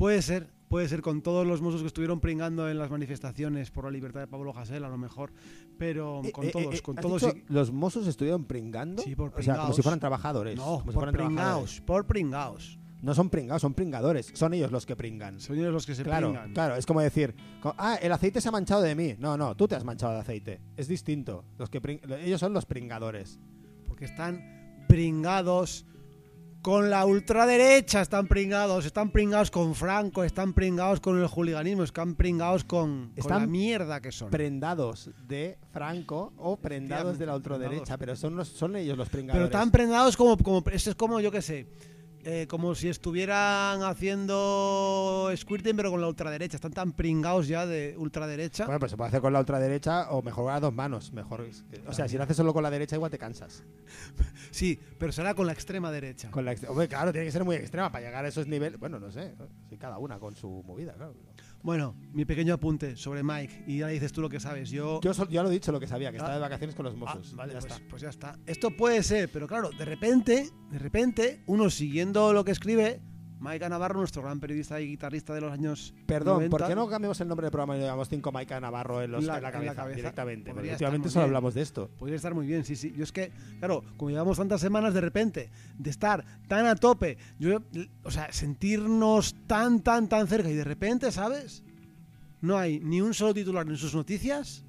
Puede 0.00 0.22
ser, 0.22 0.48
puede 0.70 0.88
ser 0.88 1.02
con 1.02 1.20
todos 1.20 1.46
los 1.46 1.60
mozos 1.60 1.82
que 1.82 1.86
estuvieron 1.86 2.20
pringando 2.20 2.70
en 2.70 2.78
las 2.78 2.90
manifestaciones 2.90 3.70
por 3.70 3.84
la 3.84 3.90
libertad 3.90 4.20
de 4.20 4.26
Pablo 4.28 4.56
Hasél, 4.56 4.82
a 4.82 4.88
lo 4.88 4.96
mejor, 4.96 5.30
pero 5.76 6.22
Eh, 6.24 6.32
con 6.32 6.46
eh, 6.46 6.50
todos, 6.52 6.74
eh, 6.76 6.80
con 6.80 6.98
¿has 6.98 7.02
todos 7.02 7.22
dicho 7.34 7.36
Los 7.48 7.70
Mossos 7.70 8.06
estuvieron 8.06 8.46
pringando. 8.46 9.02
Sí, 9.02 9.14
por 9.14 9.28
O 9.28 9.42
sea, 9.42 9.56
como 9.56 9.56
pringaos. 9.56 9.76
si 9.76 9.82
fueran 9.82 10.00
trabajadores. 10.00 10.56
No, 10.56 10.64
como 10.64 10.78
si 10.78 10.84
por 10.86 10.94
fueran 10.94 11.14
pringaos, 11.14 11.80
por 11.82 12.06
pringaos. 12.06 12.78
No 13.02 13.14
son 13.14 13.28
pringados, 13.28 13.60
son 13.60 13.74
pringadores. 13.74 14.30
Son 14.32 14.54
ellos 14.54 14.72
los 14.72 14.86
que 14.86 14.96
pringan. 14.96 15.38
Son 15.38 15.58
ellos 15.58 15.70
los 15.70 15.84
que 15.84 15.94
se 15.94 16.02
Claro, 16.02 16.28
pringan. 16.28 16.54
claro, 16.54 16.76
es 16.76 16.86
como 16.86 17.02
decir, 17.02 17.34
ah, 17.62 17.98
el 18.00 18.10
aceite 18.12 18.40
se 18.40 18.48
ha 18.48 18.52
manchado 18.52 18.80
de 18.80 18.94
mí. 18.94 19.16
No, 19.18 19.36
no, 19.36 19.54
tú 19.54 19.68
te 19.68 19.74
has 19.74 19.84
manchado 19.84 20.14
de 20.14 20.20
aceite. 20.20 20.62
Es 20.78 20.88
distinto. 20.88 21.44
Los 21.58 21.68
que 21.68 22.00
ellos 22.24 22.40
son 22.40 22.54
los 22.54 22.64
pringadores. 22.64 23.38
Porque 23.86 24.06
están 24.06 24.84
pringados 24.88 25.84
con 26.62 26.90
la 26.90 27.06
ultraderecha, 27.06 28.02
están 28.02 28.26
pringados, 28.26 28.84
están 28.84 29.10
pringados 29.10 29.50
con 29.50 29.74
Franco, 29.74 30.24
están 30.24 30.52
pringados 30.52 31.00
con 31.00 31.18
el 31.20 31.26
juliganismo, 31.26 31.84
están 31.84 32.14
pringados 32.14 32.64
con, 32.64 33.12
con 33.18 33.30
la 33.30 33.46
mierda 33.46 34.00
que 34.00 34.12
son. 34.12 34.30
Prendados 34.30 35.10
de 35.26 35.56
Franco 35.72 36.32
o 36.36 36.56
prendados 36.58 37.18
de 37.18 37.26
la 37.26 37.36
ultraderecha, 37.36 37.96
pero 37.96 38.14
son, 38.14 38.36
los, 38.36 38.48
son 38.48 38.76
ellos 38.76 38.96
los 38.98 39.08
Pero 39.08 39.18
pringadores. 39.18 39.46
están 39.46 39.70
prendados 39.70 40.16
como, 40.16 40.36
como 40.36 40.62
eso 40.70 40.90
es 40.90 40.96
como 40.96 41.20
yo 41.20 41.30
qué 41.30 41.40
sé, 41.42 41.66
eh, 42.24 42.46
como 42.48 42.74
si 42.74 42.88
estuvieran 42.88 43.82
haciendo 43.82 45.30
squirting 45.36 45.76
pero 45.76 45.90
con 45.90 46.00
la 46.00 46.08
ultraderecha, 46.08 46.56
están 46.56 46.72
tan 46.72 46.92
pringados 46.92 47.48
ya 47.48 47.66
de 47.66 47.94
ultraderecha. 47.96 48.64
Bueno, 48.66 48.78
pues 48.80 48.90
se 48.90 48.96
puede 48.96 49.08
hacer 49.08 49.20
con 49.20 49.32
la 49.32 49.40
ultraderecha 49.40 50.10
o 50.10 50.22
mejor 50.22 50.50
a 50.52 50.60
dos 50.60 50.72
manos. 50.72 51.12
Mejor, 51.12 51.46
o 51.86 51.92
sea, 51.92 52.08
si 52.08 52.16
lo 52.16 52.24
haces 52.24 52.36
solo 52.36 52.52
con 52.52 52.62
la 52.62 52.70
derecha 52.70 52.96
igual 52.96 53.10
te 53.10 53.18
cansas. 53.18 53.64
Sí, 54.50 54.78
pero 54.98 55.12
será 55.12 55.34
con 55.34 55.46
la 55.46 55.52
extrema 55.52 55.90
derecha. 55.92 56.30
Con 56.30 56.44
la 56.44 56.52
ext- 56.52 56.68
Hombre, 56.68 56.88
claro, 56.88 57.12
tiene 57.12 57.26
que 57.26 57.32
ser 57.32 57.44
muy 57.44 57.54
extrema 57.56 57.90
para 57.92 58.04
llegar 58.04 58.24
a 58.24 58.28
esos 58.28 58.46
niveles. 58.48 58.80
Bueno, 58.80 58.98
no 58.98 59.10
sé, 59.12 59.32
sí, 59.68 59.76
cada 59.76 59.98
una 59.98 60.18
con 60.18 60.34
su 60.34 60.62
movida, 60.66 60.92
claro. 60.94 61.14
Bueno, 61.62 61.94
mi 62.12 62.24
pequeño 62.24 62.54
apunte 62.54 62.96
sobre 62.96 63.22
Mike. 63.22 63.64
Y 63.66 63.78
ya 63.78 63.88
dices 63.88 64.12
tú 64.12 64.20
lo 64.22 64.28
que 64.30 64.40
sabes. 64.40 64.70
Yo. 64.70 65.00
Yo, 65.02 65.12
lo 65.42 65.48
he 65.48 65.52
dicho 65.52 65.72
lo 65.72 65.80
que 65.80 65.86
sabía, 65.86 66.10
que 66.10 66.16
Ah. 66.16 66.20
estaba 66.20 66.34
de 66.34 66.40
vacaciones 66.40 66.74
con 66.74 66.84
los 66.86 66.94
Ah, 66.94 66.98
mozos. 66.98 67.34
vale, 67.34 67.52
ya 67.52 67.58
pues, 67.60 67.72
está. 67.72 67.86
pues 67.88 68.02
ya 68.02 68.08
está. 68.08 68.38
Esto 68.46 68.70
puede 68.76 69.02
ser, 69.02 69.30
pero 69.30 69.46
claro, 69.46 69.70
de 69.70 69.84
repente, 69.84 70.48
de 70.70 70.78
repente, 70.78 71.42
uno 71.46 71.68
siguiendo 71.68 72.32
lo 72.32 72.44
que 72.44 72.52
escribe, 72.52 73.00
Mike 73.40 73.68
Navarro, 73.70 73.98
nuestro 74.00 74.20
gran 74.22 74.38
periodista 74.38 74.78
y 74.80 74.86
guitarrista 74.88 75.32
de 75.34 75.40
los 75.40 75.50
años. 75.52 75.94
Perdón, 76.06 76.34
90, 76.36 76.56
¿por 76.58 76.66
qué 76.68 76.74
no 76.74 76.86
cambiamos 76.88 77.18
el 77.22 77.28
nombre 77.28 77.46
del 77.46 77.50
programa 77.50 77.74
y 77.74 77.80
le 77.80 77.86
llamamos 77.86 78.08
5 78.10 78.30
Maika 78.32 78.60
Navarro 78.60 79.00
en, 79.02 79.10
los- 79.12 79.24
La- 79.24 79.38
en 79.38 79.42
la, 79.42 79.48
en 79.48 79.52
la 79.54 79.58
cabeza, 79.58 79.74
cabeza. 79.74 79.96
directamente? 79.96 80.52
Porque 80.52 80.70
últimamente 80.72 81.08
solo 81.08 81.24
bien. 81.24 81.28
hablamos 81.30 81.54
de 81.54 81.62
esto. 81.62 81.88
Podría 81.98 82.16
estar 82.16 82.34
muy 82.34 82.46
bien, 82.46 82.64
sí, 82.64 82.76
sí. 82.76 82.92
Yo 82.94 83.02
es 83.04 83.12
que, 83.12 83.32
claro, 83.58 83.82
como 83.96 84.10
llevamos 84.10 84.36
tantas 84.36 84.60
semanas 84.60 84.92
de 84.92 85.00
repente, 85.00 85.50
de 85.78 85.90
estar 85.90 86.24
tan 86.48 86.66
a 86.66 86.76
tope, 86.76 87.16
yo, 87.38 87.62
o 88.04 88.10
sea, 88.10 88.30
sentirnos 88.32 89.34
tan, 89.46 89.80
tan, 89.80 90.08
tan 90.08 90.26
cerca 90.28 90.50
y 90.50 90.54
de 90.54 90.64
repente, 90.64 91.10
¿sabes? 91.10 91.64
No 92.42 92.58
hay 92.58 92.78
ni 92.80 93.00
un 93.00 93.14
solo 93.14 93.32
titular 93.34 93.66
en 93.66 93.76
sus 93.76 93.94
noticias, 93.94 94.64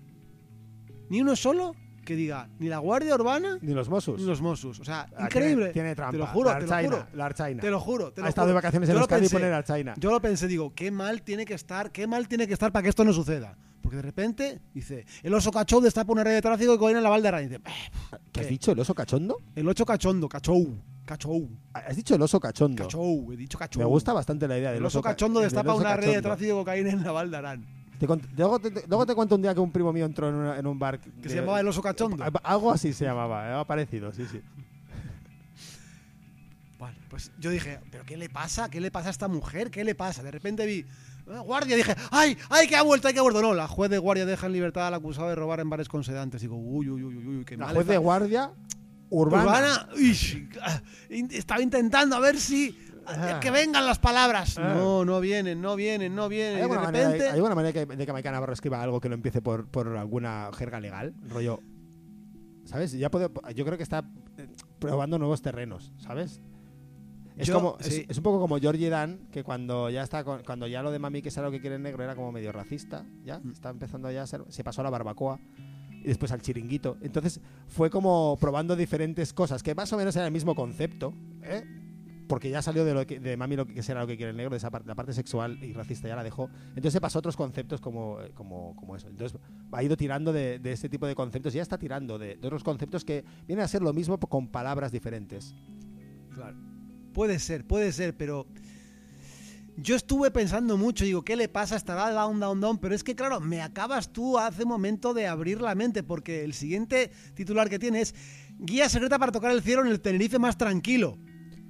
ni 1.09 1.21
uno 1.21 1.35
solo 1.35 1.75
que 2.05 2.15
diga 2.15 2.49
ni 2.59 2.67
la 2.67 2.79
Guardia 2.79 3.13
Urbana 3.15 3.57
Ni 3.61 3.73
los 3.73 3.89
Mossos. 3.89 4.19
ni 4.19 4.25
los 4.25 4.41
Mossos. 4.41 4.79
O 4.79 4.83
sea, 4.83 5.07
Ah, 5.15 5.25
increíble. 5.25 5.65
Tiene, 5.65 5.73
tiene 5.73 5.95
trampa. 5.95 6.11
Te 6.11 6.17
lo 6.17 6.27
juro, 6.27 6.49
la 6.49 6.59
te 6.59 6.65
lo 6.65 6.73
Archaina, 6.73 6.95
juro. 6.95 7.07
La 7.13 7.25
Archaina. 7.25 7.61
Te 7.61 7.69
lo 7.69 7.79
juro, 7.79 8.11
te 8.11 8.21
ha 8.21 8.23
lo 8.23 8.29
estado 8.29 8.47
de 8.47 8.51
juro. 8.53 8.57
vacaciones 8.57 8.89
Yo 8.89 8.93
en 8.95 8.99
Euskadi 9.01 9.25
y 9.25 9.29
pone 9.29 9.49
la 9.49 9.57
Archaina. 9.57 9.93
Yo 9.97 10.11
lo 10.11 10.21
pensé, 10.21 10.47
digo, 10.47 10.73
qué 10.73 10.91
mal 10.91 11.21
tiene 11.21 11.45
que 11.45 11.53
estar, 11.53 11.91
qué 11.91 12.07
mal 12.07 12.27
tiene 12.27 12.47
que 12.47 12.53
estar 12.53 12.71
para 12.71 12.83
que 12.83 12.89
esto 12.89 13.03
no 13.03 13.13
suceda. 13.13 13.57
Porque 13.81 13.95
de 13.97 14.01
repente 14.03 14.61
dice, 14.73 15.05
el 15.23 15.33
oso 15.33 15.51
cachou 15.51 15.81
destapa 15.81 16.11
una 16.11 16.23
red 16.23 16.33
de 16.35 16.41
tráfico 16.41 16.73
que 16.73 16.77
coordina 16.79 16.99
en 16.99 17.03
la 17.03 17.09
Valderrama. 17.09 17.41
Y 17.43 17.47
dice, 17.47 17.61
"Eh, 17.65 18.17
¿Qué 18.31 18.39
has 18.41 18.45
¿Qué? 18.45 18.51
dicho? 18.51 18.71
¿El 18.71 18.79
oso 18.79 18.93
cachondo? 18.93 19.37
el 19.55 19.67
ocho 19.67 19.85
cachondo, 19.85 20.29
cachou, 20.29 20.77
cachou, 21.05 21.49
Has 21.73 21.95
dicho 21.95 22.13
el 22.15 22.21
oso 22.21 22.39
cachondo. 22.39 22.83
cachou, 22.83 23.31
he 23.31 23.35
dicho 23.37 23.57
cachou. 23.57 23.79
Me 23.81 23.85
gusta 23.87 24.13
bastante 24.13 24.47
la 24.47 24.57
idea 24.57 24.69
del 24.69 24.79
El 24.79 24.85
oso 24.85 25.01
ca- 25.01 25.09
cachondo 25.11 25.39
destapa 25.39 25.71
oso 25.73 25.81
una 25.81 25.95
red 25.95 26.01
de 26.01 26.07
cachondo. 26.13 26.29
tráfico 26.29 26.47
de 26.53 26.59
cocaína 26.59 26.89
en 26.91 27.03
la 27.03 27.11
Valdarán. 27.11 27.80
Te 28.07 28.27
luego, 28.37 28.59
te, 28.59 28.71
te- 28.71 28.87
luego 28.87 29.05
te 29.05 29.13
cuento 29.15 29.35
un 29.35 29.41
día 29.41 29.53
que 29.53 29.59
un 29.59 29.71
primo 29.71 29.91
mío 29.93 30.05
entró 30.05 30.29
en, 30.29 30.35
una- 30.35 30.57
en 30.57 30.65
un 30.67 30.77
bar. 30.79 30.99
Que 30.99 31.29
se 31.29 31.35
llamaba 31.35 31.59
el 31.59 31.67
oso 31.67 31.81
cachondo. 31.81 32.23
Algo 32.43 32.71
así 32.71 32.93
se 32.93 33.05
llamaba, 33.05 33.47
era 33.47 33.63
parecido, 33.65 34.11
sí, 34.13 34.25
sí. 34.31 34.41
Vale, 36.79 36.97
pues 37.09 37.31
yo 37.37 37.51
dije, 37.51 37.79
¿pero 37.91 38.03
qué 38.05 38.17
le 38.17 38.27
pasa? 38.29 38.69
¿Qué 38.69 38.81
le 38.81 38.89
pasa 38.89 39.09
a 39.09 39.11
esta 39.11 39.27
mujer? 39.27 39.69
¿Qué 39.69 39.83
le 39.83 39.93
pasa? 39.93 40.23
De 40.23 40.31
repente 40.31 40.65
vi, 40.65 40.79
"Eh, 41.27 41.39
guardia, 41.45 41.75
dije, 41.75 41.95
¡ay! 42.09 42.35
¡ay, 42.49 42.67
que 42.67 42.75
ha 42.75 42.81
vuelto, 42.81 43.07
ay, 43.07 43.13
que 43.13 43.19
ha 43.19 43.23
vuelto! 43.23 43.39
No, 43.41 43.53
la 43.53 43.67
juez 43.67 43.91
de 43.91 43.99
guardia 43.99 44.25
deja 44.25 44.47
en 44.47 44.53
libertad 44.53 44.87
al 44.87 44.95
acusado 44.95 45.29
de 45.29 45.35
robar 45.35 45.59
en 45.59 45.69
bares 45.69 45.87
con 45.87 46.03
sedantes. 46.03 46.41
Digo, 46.41 46.55
uy, 46.57 46.89
uy, 46.89 47.03
uy, 47.03 47.15
uy, 47.17 47.27
uy, 47.37 47.45
qué 47.45 47.55
La 47.55 47.65
mal 47.65 47.75
juez 47.75 47.83
está- 47.83 47.93
de 47.93 47.97
guardia 47.99 48.51
urbana. 49.11 49.43
Urbana, 49.43 49.89
ah, 50.63 50.81
estaba 51.29 51.61
intentando 51.61 52.15
a 52.15 52.19
ver 52.19 52.39
si 52.39 52.75
Ah. 53.05 53.39
que 53.41 53.51
vengan 53.51 53.85
las 53.85 53.99
palabras. 53.99 54.57
Ah. 54.57 54.73
No, 54.77 55.03
no 55.05 55.19
vienen, 55.19 55.61
no 55.61 55.75
vienen, 55.75 56.13
no 56.15 56.23
¿Hay 56.23 56.29
vienen. 56.29 56.53
Y 56.53 56.55
de 56.57 56.61
alguna, 56.63 56.81
manera, 56.81 57.05
repente, 57.07 57.27
¿Hay 57.29 57.35
alguna 57.35 57.55
manera 57.55 57.73
que- 57.73 57.95
de 57.95 58.05
que 58.05 58.13
Maika 58.13 58.31
Navarro 58.31 58.53
escriba 58.53 58.81
algo 58.81 58.99
que 59.01 59.09
no 59.09 59.15
empiece 59.15 59.41
por, 59.41 59.67
por 59.67 59.87
alguna 59.97 60.49
jerga 60.53 60.79
legal? 60.79 61.13
Rollo. 61.27 61.59
¿Sabes? 62.65 62.91
Ya 62.93 63.09
puedo, 63.09 63.31
yo 63.55 63.65
creo 63.65 63.77
que 63.77 63.83
está 63.83 64.05
eh, 64.37 64.47
probando 64.79 65.17
nuevos 65.17 65.41
terrenos, 65.41 65.91
¿sabes? 65.97 66.41
Es, 67.37 67.47
Yo- 67.47 67.55
como, 67.55 67.77
es- 67.79 67.87
sí. 67.87 68.05
es, 68.07 68.17
un 68.17 68.23
poco 68.23 68.39
como 68.39 68.57
Georgie 68.59 68.89
Dan, 68.89 69.27
que 69.31 69.43
cuando 69.43 69.89
ya 69.89 70.03
está 70.03 70.23
con- 70.23 70.43
cuando 70.43 70.67
ya 70.67 70.83
lo 70.83 70.91
de 70.91 70.99
mami 70.99 71.21
que 71.21 71.31
sabe 71.31 71.47
lo 71.47 71.51
que 71.51 71.59
quiere 71.59 71.77
el 71.77 71.81
negro 71.81 72.03
era 72.03 72.15
como 72.15 72.31
medio 72.31 72.51
racista, 72.51 73.03
ya 73.23 73.39
Mm. 73.39 73.51
está 73.51 73.69
empezando 73.71 74.11
ya 74.11 74.21
a 74.23 74.27
ser, 74.27 74.43
se 74.49 74.63
pasó 74.63 74.81
a 74.81 74.83
la 74.83 74.89
barbacoa 74.89 75.39
y 75.91 76.03
después 76.07 76.31
al 76.31 76.41
chiringuito. 76.41 76.97
Entonces 77.01 77.41
fue 77.67 77.89
como 77.89 78.37
probando 78.39 78.75
diferentes 78.75 79.33
cosas 79.33 79.63
que 79.63 79.73
más 79.73 79.91
o 79.91 79.97
menos 79.97 80.15
era 80.15 80.25
el 80.27 80.31
mismo 80.31 80.53
concepto, 80.55 81.13
¿eh? 81.41 81.63
Porque 82.31 82.49
ya 82.49 82.61
salió 82.61 82.85
de, 82.85 82.93
lo 82.93 83.05
que, 83.05 83.19
de 83.19 83.35
mami 83.35 83.57
lo 83.57 83.67
que 83.67 83.83
será 83.83 83.99
lo 83.99 84.07
que 84.07 84.15
quiere 84.15 84.29
el 84.29 84.37
negro, 84.37 84.51
de 84.51 84.57
esa 84.57 84.71
parte, 84.71 84.87
la 84.87 84.95
parte 84.95 85.11
sexual 85.11 85.61
y 85.61 85.73
racista 85.73 86.07
ya 86.07 86.15
la 86.15 86.23
dejó. 86.23 86.49
Entonces 86.69 86.93
se 86.93 87.01
pasó 87.01 87.17
a 87.17 87.19
otros 87.19 87.35
conceptos 87.35 87.81
como, 87.81 88.21
eh, 88.21 88.31
eso. 88.95 89.09
Entonces 89.09 89.37
ha 89.69 89.83
ido 89.83 89.97
tirando 89.97 90.31
de, 90.31 90.57
de 90.57 90.71
este 90.71 90.87
tipo 90.87 91.05
de 91.07 91.13
conceptos, 91.13 91.51
ya 91.51 91.61
está 91.61 91.77
tirando 91.77 92.17
de, 92.17 92.39
otros 92.41 92.63
conceptos 92.63 93.03
que 93.03 93.25
vienen 93.47 93.65
a 93.65 93.67
ser 93.67 93.81
lo 93.81 93.91
mismo 93.91 94.17
con 94.17 94.47
palabras 94.47 94.93
diferentes. 94.93 95.53
Claro. 96.33 96.55
Puede 97.11 97.37
ser, 97.37 97.67
puede 97.67 97.91
ser, 97.91 98.15
pero 98.15 98.47
yo 99.75 99.97
estuve 99.97 100.31
pensando 100.31 100.77
mucho, 100.77 101.03
digo, 101.03 101.23
¿qué 101.25 101.35
le 101.35 101.49
pasa? 101.49 101.75
Estará 101.75 102.11
down, 102.11 102.39
down, 102.39 102.61
down, 102.61 102.77
pero 102.77 102.95
es 102.95 103.03
que 103.03 103.13
claro, 103.13 103.41
me 103.41 103.61
acabas 103.61 104.13
tú 104.13 104.39
hace 104.39 104.63
momento 104.63 105.13
de 105.13 105.27
abrir 105.27 105.59
la 105.59 105.75
mente, 105.75 106.01
porque 106.01 106.45
el 106.45 106.53
siguiente 106.53 107.11
titular 107.33 107.69
que 107.69 107.77
tiene 107.77 107.99
es 107.99 108.15
Guía 108.57 108.87
secreta 108.87 109.19
para 109.19 109.33
tocar 109.33 109.51
el 109.51 109.61
cielo 109.61 109.81
en 109.81 109.89
el 109.89 109.99
Tenerife 109.99 110.39
más 110.39 110.57
tranquilo. 110.57 111.17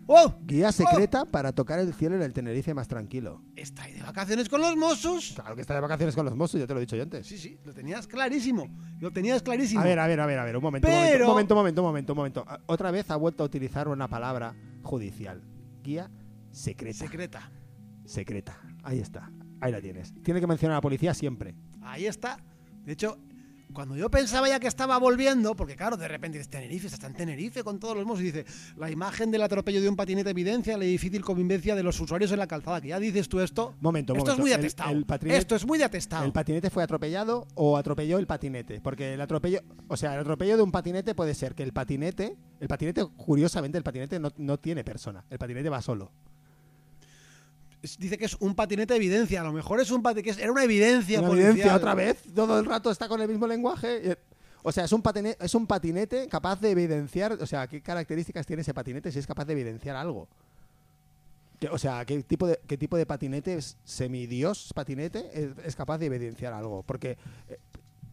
¡Oh! 0.07 0.33
Guía 0.43 0.71
secreta 0.71 1.25
para 1.25 1.51
tocar 1.53 1.79
el 1.79 1.93
cielo 1.93 2.15
en 2.15 2.21
el 2.23 2.33
Tenerife 2.33 2.73
más 2.73 2.87
tranquilo. 2.87 3.43
¿Está 3.55 3.83
ahí 3.83 3.93
de 3.93 4.01
vacaciones 4.01 4.49
con 4.49 4.59
los 4.61 4.75
mozos? 4.75 5.33
Claro 5.35 5.55
que 5.55 5.61
está 5.61 5.73
de 5.75 5.79
vacaciones 5.79 6.15
con 6.15 6.25
los 6.25 6.35
mozos, 6.35 6.59
ya 6.59 6.67
te 6.67 6.73
lo 6.73 6.79
he 6.79 6.81
dicho 6.81 6.95
yo 6.95 7.03
antes. 7.03 7.25
Sí, 7.27 7.37
sí, 7.37 7.59
lo 7.63 7.73
tenías 7.73 8.07
clarísimo. 8.07 8.67
Lo 8.99 9.11
tenías 9.11 9.41
clarísimo. 9.41 9.79
A 9.81 9.83
ver, 9.83 9.99
a 9.99 10.07
ver, 10.07 10.19
a 10.19 10.25
ver, 10.25 10.39
a 10.39 10.43
ver, 10.43 10.57
un 10.57 10.63
momento, 10.63 10.87
Pero- 10.87 11.25
un 11.25 11.31
momento, 11.31 11.53
un 11.53 11.59
momento, 11.59 11.81
un 11.81 11.87
momento, 11.87 12.13
un 12.13 12.17
momento, 12.17 12.41
un 12.41 12.47
momento. 12.47 12.63
Otra 12.71 12.91
vez 12.91 13.09
ha 13.11 13.15
vuelto 13.15 13.43
a 13.43 13.45
utilizar 13.45 13.87
una 13.87 14.07
palabra 14.07 14.55
judicial. 14.83 15.41
Guía 15.83 16.09
secreta. 16.51 16.97
Secreta. 16.99 17.51
secreta. 18.05 18.59
Ahí 18.83 18.99
está. 18.99 19.31
Ahí 19.61 19.71
la 19.71 19.79
tienes. 19.81 20.13
Tiene 20.23 20.41
que 20.41 20.47
mencionar 20.47 20.73
a 20.73 20.77
la 20.77 20.81
policía 20.81 21.13
siempre. 21.13 21.55
Ahí 21.81 22.05
está. 22.07 22.37
De 22.83 22.93
hecho, 22.93 23.17
cuando 23.73 23.95
yo 23.95 24.09
pensaba 24.09 24.47
ya 24.49 24.59
que 24.59 24.67
estaba 24.67 24.97
volviendo, 24.97 25.55
porque 25.55 25.75
claro, 25.75 25.97
de 25.97 26.07
repente 26.07 26.37
dices 26.37 26.49
Tenerife, 26.49 26.87
está 26.87 27.07
en 27.07 27.13
Tenerife 27.13 27.63
con 27.63 27.79
todos 27.79 27.95
los 27.95 28.05
mozos, 28.05 28.21
y 28.21 28.25
dice, 28.31 28.45
la 28.77 28.89
imagen 28.91 29.31
del 29.31 29.41
atropello 29.41 29.81
de 29.81 29.89
un 29.89 29.95
patinete 29.95 30.29
evidencia 30.29 30.77
la 30.77 30.85
difícil 30.85 31.23
convivencia 31.23 31.75
de 31.75 31.83
los 31.83 31.99
usuarios 31.99 32.31
en 32.31 32.39
la 32.39 32.47
calzada. 32.47 32.81
Que 32.81 32.89
ya 32.89 32.99
dices 32.99 33.29
tú 33.29 33.39
esto. 33.39 33.75
Momento, 33.81 34.13
esto 34.13 34.25
momento. 34.25 34.31
es 34.33 34.39
muy 34.39 34.49
de 34.49 34.55
El- 34.55 34.59
atestado. 34.61 34.91
el 34.91 35.05
patinete- 35.05 35.37
Esto 35.37 35.55
es 35.55 35.65
muy 35.65 35.77
de 35.77 35.83
atestado. 35.85 36.25
¿El 36.25 36.31
patinete 36.31 36.69
fue 36.69 36.83
atropellado 36.83 37.47
o 37.55 37.77
atropelló 37.77 38.17
el 38.19 38.27
patinete? 38.27 38.81
Porque 38.81 39.13
el 39.13 39.21
atropello, 39.21 39.59
o 39.87 39.97
sea, 39.97 40.13
el 40.15 40.19
atropello 40.21 40.57
de 40.57 40.63
un 40.63 40.71
patinete 40.71 41.15
puede 41.15 41.33
ser 41.33 41.55
que 41.55 41.63
el 41.63 41.73
patinete, 41.73 42.35
el 42.59 42.67
patinete, 42.67 43.05
curiosamente, 43.17 43.77
el 43.77 43.83
patinete 43.83 44.19
no, 44.19 44.29
no 44.37 44.57
tiene 44.59 44.83
persona. 44.83 45.23
El 45.29 45.37
patinete 45.37 45.69
va 45.69 45.81
solo. 45.81 46.11
Dice 47.81 48.17
que 48.17 48.25
es 48.25 48.35
un 48.39 48.53
patinete 48.55 48.93
de 48.93 48.97
evidencia. 48.97 49.41
A 49.41 49.43
lo 49.43 49.53
mejor 49.53 49.79
es 49.79 49.89
un 49.89 50.03
patinete. 50.03 50.41
Era 50.41 50.51
una 50.51 50.63
evidencia 50.63 51.19
Una 51.19 51.29
policial. 51.29 51.51
evidencia 51.51 51.75
otra 51.75 51.95
vez, 51.95 52.21
todo 52.35 52.59
el 52.59 52.65
rato 52.65 52.91
está 52.91 53.07
con 53.07 53.21
el 53.21 53.27
mismo 53.27 53.47
lenguaje. 53.47 54.17
O 54.63 54.71
sea, 54.71 54.85
es 54.85 54.91
un, 54.91 55.01
patinete, 55.01 55.43
es 55.43 55.55
un 55.55 55.65
patinete 55.65 56.27
capaz 56.27 56.59
de 56.61 56.69
evidenciar, 56.69 57.33
o 57.33 57.47
sea, 57.47 57.67
¿qué 57.67 57.81
características 57.81 58.45
tiene 58.45 58.61
ese 58.61 58.73
patinete 58.73 59.11
si 59.11 59.19
es 59.19 59.25
capaz 59.25 59.45
de 59.45 59.53
evidenciar 59.53 59.95
algo? 59.95 60.27
O 61.71 61.77
sea, 61.77 62.05
¿qué 62.05 62.23
tipo 62.23 62.47
de, 62.47 62.59
qué 62.67 62.77
tipo 62.77 62.97
de 62.97 63.05
patinete 63.05 63.55
es 63.55 63.77
semidios 63.83 64.71
patinete 64.73 65.29
es, 65.33 65.51
es 65.63 65.75
capaz 65.75 65.97
de 65.97 66.07
evidenciar 66.07 66.53
algo? 66.53 66.83
Porque, 66.83 67.17
eh, 67.49 67.59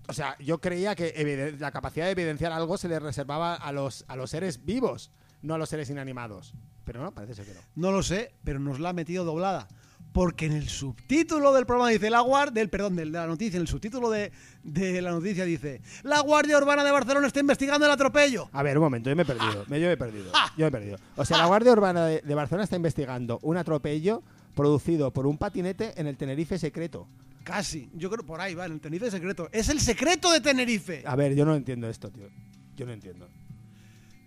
o 0.06 0.12
sea, 0.12 0.36
yo 0.38 0.60
creía 0.60 0.94
que 0.94 1.56
la 1.58 1.70
capacidad 1.70 2.06
de 2.06 2.12
evidenciar 2.12 2.52
algo 2.52 2.76
se 2.78 2.88
le 2.88 2.98
reservaba 2.98 3.54
a 3.54 3.72
los, 3.72 4.04
a 4.08 4.16
los 4.16 4.30
seres 4.30 4.64
vivos, 4.64 5.10
no 5.42 5.54
a 5.54 5.58
los 5.58 5.68
seres 5.68 5.90
inanimados. 5.90 6.54
Pero 6.88 7.02
no, 7.02 7.12
parece 7.12 7.34
ser 7.34 7.44
que 7.44 7.52
no. 7.52 7.60
No 7.76 7.92
lo 7.92 8.02
sé, 8.02 8.32
pero 8.44 8.58
nos 8.58 8.80
la 8.80 8.88
ha 8.88 8.92
metido 8.94 9.22
doblada. 9.26 9.68
Porque 10.14 10.46
en 10.46 10.52
el 10.52 10.70
subtítulo 10.70 11.52
del 11.52 11.66
programa 11.66 11.90
dice 11.90 12.08
la 12.08 12.20
guardia, 12.20 12.62
del 12.62 12.70
perdón, 12.70 12.96
del- 12.96 13.12
de 13.12 13.18
la 13.18 13.26
noticia, 13.26 13.58
en 13.58 13.60
el 13.62 13.68
subtítulo 13.68 14.08
de, 14.08 14.32
de 14.64 15.02
la 15.02 15.10
noticia 15.10 15.44
dice 15.44 15.82
La 16.02 16.20
Guardia 16.20 16.56
Urbana 16.56 16.82
de 16.82 16.90
Barcelona 16.90 17.26
está 17.26 17.40
investigando 17.40 17.84
el 17.84 17.92
atropello. 17.92 18.48
A 18.52 18.62
ver, 18.62 18.78
un 18.78 18.84
momento, 18.84 19.10
yo 19.10 19.16
me 19.16 19.22
he 19.22 19.26
perdido. 19.26 19.66
me- 19.68 19.78
Yo 19.78 19.86
me 19.86 19.92
he 19.92 19.96
perdido. 19.98 20.32
Yo 20.56 20.64
me 20.64 20.68
he 20.68 20.70
perdido. 20.70 20.98
O 21.16 21.26
sea, 21.26 21.36
la 21.36 21.44
Guardia 21.44 21.72
Urbana 21.72 22.06
de, 22.06 22.22
de 22.22 22.34
Barcelona 22.34 22.64
está 22.64 22.76
investigando 22.76 23.38
un 23.42 23.58
atropello 23.58 24.22
producido 24.54 25.12
por 25.12 25.26
un 25.26 25.36
patinete 25.36 25.92
en 26.00 26.06
el 26.06 26.16
Tenerife 26.16 26.58
secreto. 26.58 27.06
Casi, 27.44 27.90
yo 27.94 28.08
creo 28.10 28.24
por 28.24 28.40
ahí 28.40 28.54
va, 28.54 28.64
en 28.64 28.72
el 28.72 28.80
Tenerife 28.80 29.10
secreto. 29.10 29.50
Es 29.52 29.68
el 29.68 29.78
secreto 29.80 30.32
de 30.32 30.40
Tenerife. 30.40 31.02
A 31.06 31.16
ver, 31.16 31.34
yo 31.34 31.44
no 31.44 31.54
entiendo 31.54 31.86
esto, 31.88 32.10
tío. 32.10 32.28
Yo 32.76 32.86
no 32.86 32.92
entiendo. 32.92 33.28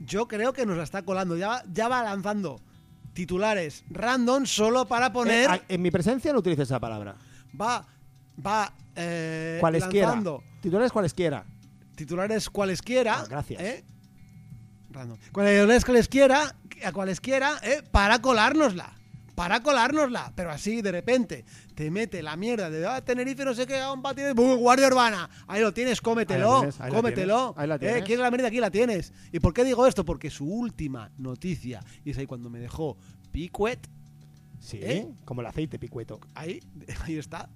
Yo 0.05 0.27
creo 0.27 0.51
que 0.53 0.65
nos 0.65 0.77
la 0.77 0.83
está 0.83 1.03
colando. 1.03 1.37
Ya, 1.37 1.63
ya 1.71 1.87
va 1.87 2.03
lanzando 2.03 2.59
titulares 3.13 3.83
random 3.89 4.45
solo 4.45 4.87
para 4.87 5.11
poner. 5.13 5.49
Eh, 5.49 5.53
a- 5.53 5.61
en 5.67 5.81
mi 5.81 5.91
presencia 5.91 6.31
no 6.33 6.39
utilices 6.39 6.67
esa 6.67 6.79
palabra. 6.79 7.15
va, 7.59 7.85
va 8.45 8.73
eh, 8.95 9.57
Cualesquiera. 9.59 10.07
lanzando 10.07 10.43
Titulares 10.61 10.91
cualesquiera. 10.91 11.45
titulares 11.95 12.49
cualesquiera. 12.49 13.19
Ah, 13.21 13.25
gracias. 13.29 13.61
¿eh? 13.61 13.83
Random. 14.91 15.17
Cualesquiera, 15.31 16.55
a 16.83 16.91
cualesquiera, 16.91 17.59
¿eh? 17.63 17.81
para 17.91 18.19
colárnosla. 18.21 18.93
Para 19.41 19.63
colárnosla. 19.63 20.32
Pero 20.36 20.51
así, 20.51 20.84
de 20.84 20.91
repente, 20.91 21.45
te 21.73 21.89
mete 21.89 22.21
la 22.21 22.36
mierda 22.36 22.69
de 22.69 22.86
ah, 22.86 23.04
Tenerife, 23.04 23.43
no 23.43 23.56
sé 23.56 23.65
qué, 23.65 23.80
a 23.80 23.91
un 23.91 24.04
patinete, 24.04 24.34
¡bum! 24.34 24.56
Guardia 24.60 24.86
Urbana. 24.86 25.27
Ahí 25.47 25.63
lo 25.63 25.73
tienes, 25.73 25.99
cómetelo. 25.99 26.47
Ahí 26.47 26.54
la 26.54 26.60
tienes, 26.60 26.82
ahí 26.82 26.91
la 26.91 26.95
cómetelo. 26.95 27.54
tienes, 27.56 27.67
la 27.69 27.75
¿eh? 27.75 27.80
tienes. 27.80 28.04
¿Quieres 28.04 28.21
la 28.21 28.30
mierda? 28.30 28.47
Aquí 28.49 28.60
la 28.60 28.69
tienes. 28.69 29.13
¿Y 29.32 29.39
por 29.39 29.51
qué 29.56 29.63
digo 29.63 29.88
esto? 29.88 30.06
Porque 30.06 30.30
su 30.30 30.45
última 30.45 31.10
noticia, 31.17 31.84
y 32.06 32.12
es 32.12 32.19
ahí 32.19 32.27
cuando 32.27 32.51
me 32.51 32.60
dejó 32.60 32.97
Picuet, 33.32 33.80
Sí, 34.60 34.77
¿Eh? 34.80 35.08
como 35.25 35.41
el 35.41 35.47
aceite 35.47 35.80
picueto. 35.80 36.19
ahí, 36.36 36.60
ahí 37.04 37.17
está. 37.17 37.49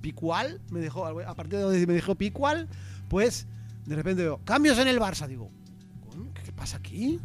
Picual, 0.00 0.60
me 0.70 0.78
dejó, 0.78 1.06
a 1.06 1.34
partir 1.34 1.58
de 1.58 1.64
donde 1.64 1.84
me 1.88 1.94
dejó 1.94 2.14
Picual, 2.14 2.68
pues 3.08 3.48
de 3.84 3.96
repente 3.96 4.22
veo 4.22 4.38
cambios 4.44 4.78
en 4.78 4.86
el 4.86 5.00
Barça. 5.00 5.26
Digo, 5.26 5.50
"Coño, 6.08 6.30
¿qué 6.44 6.52
pasa 6.52 6.76
aquí? 6.76 7.18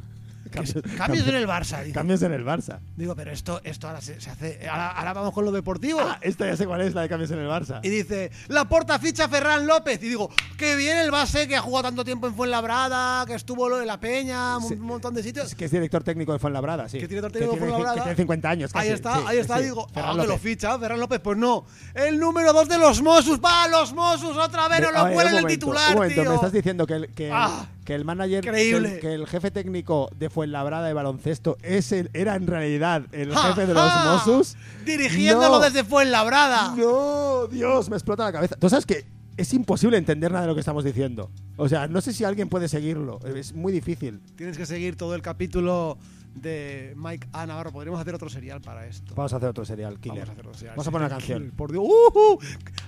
Cambios, 0.51 1.27
en 1.27 1.35
el 1.35 1.47
Barça. 1.47 1.81
dice. 1.81 1.93
cambios 1.93 2.21
en 2.21 2.33
el 2.33 2.45
Barça. 2.45 2.79
Digo, 2.95 3.15
pero 3.15 3.31
esto, 3.31 3.61
esto 3.63 3.87
ahora 3.87 4.01
se, 4.01 4.19
se 4.21 4.29
hace. 4.29 4.67
Ahora, 4.69 4.91
ahora 4.91 5.13
vamos 5.13 5.33
con 5.33 5.45
lo 5.45 5.51
deportivo. 5.51 5.99
Ah, 6.01 6.17
esta 6.21 6.45
ya 6.45 6.55
sé 6.57 6.67
cuál 6.67 6.81
es, 6.81 6.93
la 6.93 7.01
de 7.01 7.09
cambios 7.09 7.31
en 7.31 7.39
el 7.39 7.47
Barça. 7.47 7.79
Y 7.83 7.89
dice, 7.89 8.31
la 8.47 8.65
porta 8.65 8.99
ficha 8.99 9.27
Ferran 9.27 9.65
López. 9.65 10.01
Y 10.03 10.09
digo, 10.09 10.29
qué 10.57 10.75
bien 10.75 10.97
el 10.97 11.11
base 11.11 11.47
que 11.47 11.55
ha 11.55 11.61
jugado 11.61 11.83
tanto 11.89 12.03
tiempo 12.05 12.27
en 12.27 12.35
Fuenlabrada, 12.35 13.25
que 13.25 13.33
estuvo 13.35 13.67
lo 13.69 13.77
de 13.77 13.85
la 13.85 13.99
Peña, 13.99 14.57
un 14.57 14.67
Sí. 14.67 14.75
montón 14.75 15.13
de 15.13 15.23
sitios. 15.23 15.47
Es 15.47 15.55
que 15.55 15.65
es 15.65 15.71
director 15.71 16.03
técnico 16.03 16.33
de 16.33 16.39
Fuenlabrada, 16.39 16.87
sí. 16.89 16.99
Que 16.99 17.07
tiene 17.07 17.21
director 17.21 17.31
técnico 17.31 17.53
de 17.53 17.59
Fuenlabrada. 17.59 17.95
Que 17.95 18.01
tiene 18.01 18.15
50 18.15 18.49
años 18.49 18.73
casi. 18.73 18.87
Ahí 18.87 18.93
está, 18.93 19.15
sí, 19.15 19.23
ahí 19.27 19.37
está. 19.37 19.57
sí. 19.57 19.63
Digo, 19.63 19.87
Ferran 19.93 20.19
ah, 20.19 20.21
que 20.21 20.27
lo 20.27 20.37
ficha, 20.37 20.77
Ferran 20.79 20.99
López. 20.99 21.19
Pues 21.21 21.37
no. 21.37 21.65
El 21.93 22.19
número 22.19 22.51
dos 22.53 22.67
de 22.67 22.77
los 22.77 23.01
Mossos. 23.01 23.39
Va, 23.39 23.67
los 23.67 23.93
Mossos, 23.93 24.35
otra 24.37 24.67
vez, 24.67 24.81
no 24.81 24.91
lo 24.91 25.03
ver, 25.05 25.13
cuela 25.13 25.31
un 25.31 25.37
en 25.37 25.43
el 25.45 25.51
titular, 25.51 25.89
un 25.89 25.95
momento, 25.95 26.21
tío. 26.21 26.29
me 26.29 26.35
estás 26.35 26.51
diciendo 26.51 26.85
que 26.87 27.31
Ah, 27.31 27.65
que 27.91 27.95
el 27.95 28.05
manager, 28.05 28.41
que 28.41 28.71
el, 28.71 28.99
que 29.01 29.13
el 29.13 29.27
jefe 29.27 29.51
técnico 29.51 30.09
de 30.15 30.29
Fuenlabrada 30.29 30.87
de 30.87 30.93
baloncesto 30.93 31.57
es 31.61 31.91
el, 31.91 32.09
era 32.13 32.35
en 32.37 32.47
realidad 32.47 33.03
el 33.11 33.33
¡Ja, 33.33 33.49
jefe 33.49 33.67
de 33.67 33.73
los 33.73 33.83
ja! 33.83 34.13
Mossos. 34.13 34.55
Dirigiéndolo 34.85 35.57
No. 35.57 35.59
desde 35.59 35.83
Fuenlabrada. 35.83 36.73
No, 36.77 37.47
Dios, 37.47 37.89
me 37.89 37.97
explota 37.97 38.23
la 38.23 38.31
cabeza. 38.31 38.55
Tú 38.55 38.69
sabes 38.69 38.85
que 38.85 39.03
es 39.35 39.53
imposible 39.53 39.97
entender 39.97 40.31
nada 40.31 40.43
de 40.43 40.47
lo 40.47 40.53
que 40.53 40.61
estamos 40.61 40.85
diciendo. 40.85 41.29
O 41.57 41.67
sea, 41.67 41.89
no 41.89 41.99
sé 41.99 42.13
si 42.13 42.23
alguien 42.23 42.47
puede 42.47 42.69
seguirlo. 42.69 43.19
Es 43.35 43.51
muy 43.53 43.73
difícil. 43.73 44.21
Tienes 44.37 44.57
que 44.57 44.65
seguir 44.65 44.95
todo 44.95 45.13
el 45.13 45.21
capítulo 45.21 45.97
de 46.33 46.93
Mike 46.95 47.27
A. 47.33 47.45
Navarro. 47.45 47.73
Podríamos 47.73 47.99
hacer 47.99 48.15
otro 48.15 48.29
serial 48.29 48.61
para 48.61 48.87
esto. 48.87 49.13
Vamos 49.15 49.33
a 49.33 49.35
hacer 49.35 49.49
otro 49.49 49.65
serial 49.65 49.99
killer. 49.99 50.19
Vamos 50.19 50.29
a 50.29 50.31
hacer 50.31 50.45
otro 50.47 50.53
serial. 50.57 50.75
Vamos 50.77 50.87
a 50.87 50.91
poner 50.91 51.07
una 51.07 51.15
canción. 51.17 51.51
Por 51.57 51.71
Dios. 51.73 51.83
¡Uh, 51.83 52.17
uh! 52.17 52.39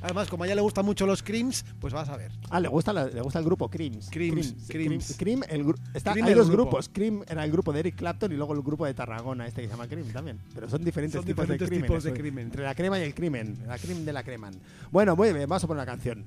Además, 0.03 0.27
como 0.29 0.43
a 0.43 0.45
ella 0.47 0.55
le 0.55 0.61
gustan 0.61 0.85
mucho 0.85 1.07
los 1.07 1.23
crims, 1.23 1.63
pues 1.79 1.93
vas 1.93 2.09
a 2.09 2.17
ver. 2.17 2.29
Ah, 2.49 2.59
le 2.59 2.67
gusta, 2.67 2.91
la- 2.93 3.05
le 3.07 3.21
gusta 3.21 3.39
el 3.39 3.45
grupo 3.45 3.69
Crims. 3.69 4.09
Crims, 4.11 4.53
Crims. 4.67 5.15
Cream, 5.17 5.41
el 5.49 5.65
gru- 5.65 5.79
está- 5.93 6.11
Cream 6.11 6.27
hay 6.27 6.33
dos 6.33 6.49
grupo. 6.49 6.63
grupos. 6.71 6.89
Cream 6.93 7.23
era 7.27 7.43
el 7.45 7.51
grupo 7.51 7.71
de 7.73 7.79
Eric 7.79 7.95
Clapton 7.95 8.31
y 8.31 8.35
luego 8.35 8.53
el 8.53 8.61
grupo 8.61 8.85
de 8.85 8.93
Tarragona, 8.93 9.47
este 9.47 9.61
que 9.61 9.67
se 9.67 9.73
llama 9.73 9.87
Cream 9.87 10.05
también. 10.11 10.39
Pero 10.53 10.69
son 10.69 10.83
diferentes 10.83 11.17
Son 11.19 11.25
tipos 11.25 11.45
diferentes 11.45 11.69
de 11.69 11.73
crimen. 11.75 11.87
tipos 11.89 12.03
de 12.03 12.13
crimen. 12.13 12.45
Entre 12.47 12.63
la 12.63 12.75
crema 12.75 12.99
y 12.99 13.03
el 13.03 13.15
crimen. 13.15 13.57
La 13.65 13.77
crimen 13.79 14.05
de 14.05 14.13
la 14.13 14.23
creman. 14.23 14.53
Bueno, 14.91 15.15
muy 15.15 15.31
bien, 15.31 15.47
vamos 15.47 15.63
a 15.63 15.67
poner 15.67 15.81
una 15.83 15.91
canción. 15.91 16.23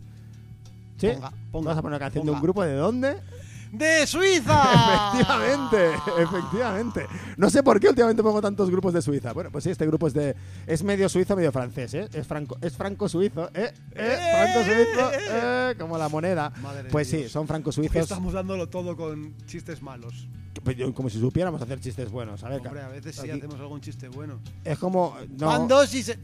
¿Sí? 0.99 1.09
Ponga, 1.09 1.31
ponga, 1.53 1.69
vamos 1.69 1.79
a 1.79 1.83
poner 1.83 1.97
una 1.97 1.99
canción 1.99 2.25
de 2.25 2.33
un 2.33 2.41
grupo 2.41 2.63
de 2.65 2.73
dónde? 2.75 3.17
¡De 3.73 4.07
Suiza! 4.07 5.13
efectivamente, 5.13 5.95
efectivamente. 6.19 7.07
No 7.37 7.51
sé 7.51 7.63
por 7.63 7.79
qué 7.81 7.89
últimamente 7.89 8.23
pongo 8.23 8.41
tantos 8.41 8.71
grupos 8.71 8.93
de 8.95 9.03
Suiza. 9.03 9.33
Bueno, 9.33 9.51
pues 9.51 9.65
sí, 9.65 9.71
este 9.71 9.87
grupo 9.87 10.07
es 10.07 10.15
de 10.15 10.35
es 10.67 10.83
medio 10.83 11.09
suizo, 11.09 11.37
medio 11.37 11.53
francés, 11.53 11.95
¿eh? 11.95 12.09
Es 12.13 12.27
franco, 12.27 12.57
es 12.61 12.77
franco 12.77 13.09
suizo, 13.09 13.51
¿eh? 13.55 13.73
¿Eh? 13.93 14.19
Franco 14.33 14.65
suizo, 14.65 15.11
¿eh? 15.31 15.75
Como 15.79 15.99
la 15.99 16.09
moneda. 16.09 16.53
Madre 16.63 16.89
Pues 16.91 17.09
sí, 17.09 17.19
Dios. 17.19 17.33
son 17.33 17.47
franco 17.47 17.73
suizos. 17.73 17.97
estamos 17.97 18.33
dándolo 18.33 18.69
todo 18.69 18.97
con 18.97 19.35
chistes 19.47 19.83
malos. 19.83 20.29
Como 20.95 21.11
si 21.11 21.21
supiéramos 21.21 21.61
hacer 21.61 21.79
chistes 21.81 22.11
buenos, 22.11 22.43
a 22.43 22.49
ver. 22.49 22.61
Hombre, 22.67 22.81
a 22.83 22.89
veces 22.89 23.15
sí 23.15 23.21
aquí- 23.29 23.39
hacemos 23.39 23.61
algún 23.61 23.81
chiste 23.81 24.09
bueno. 24.09 24.41
Es 24.65 24.79
como 24.79 25.15
no, 25.39 25.47
Van 25.49 25.69
dos 25.69 25.95
y 25.95 26.03
se... 26.03 26.19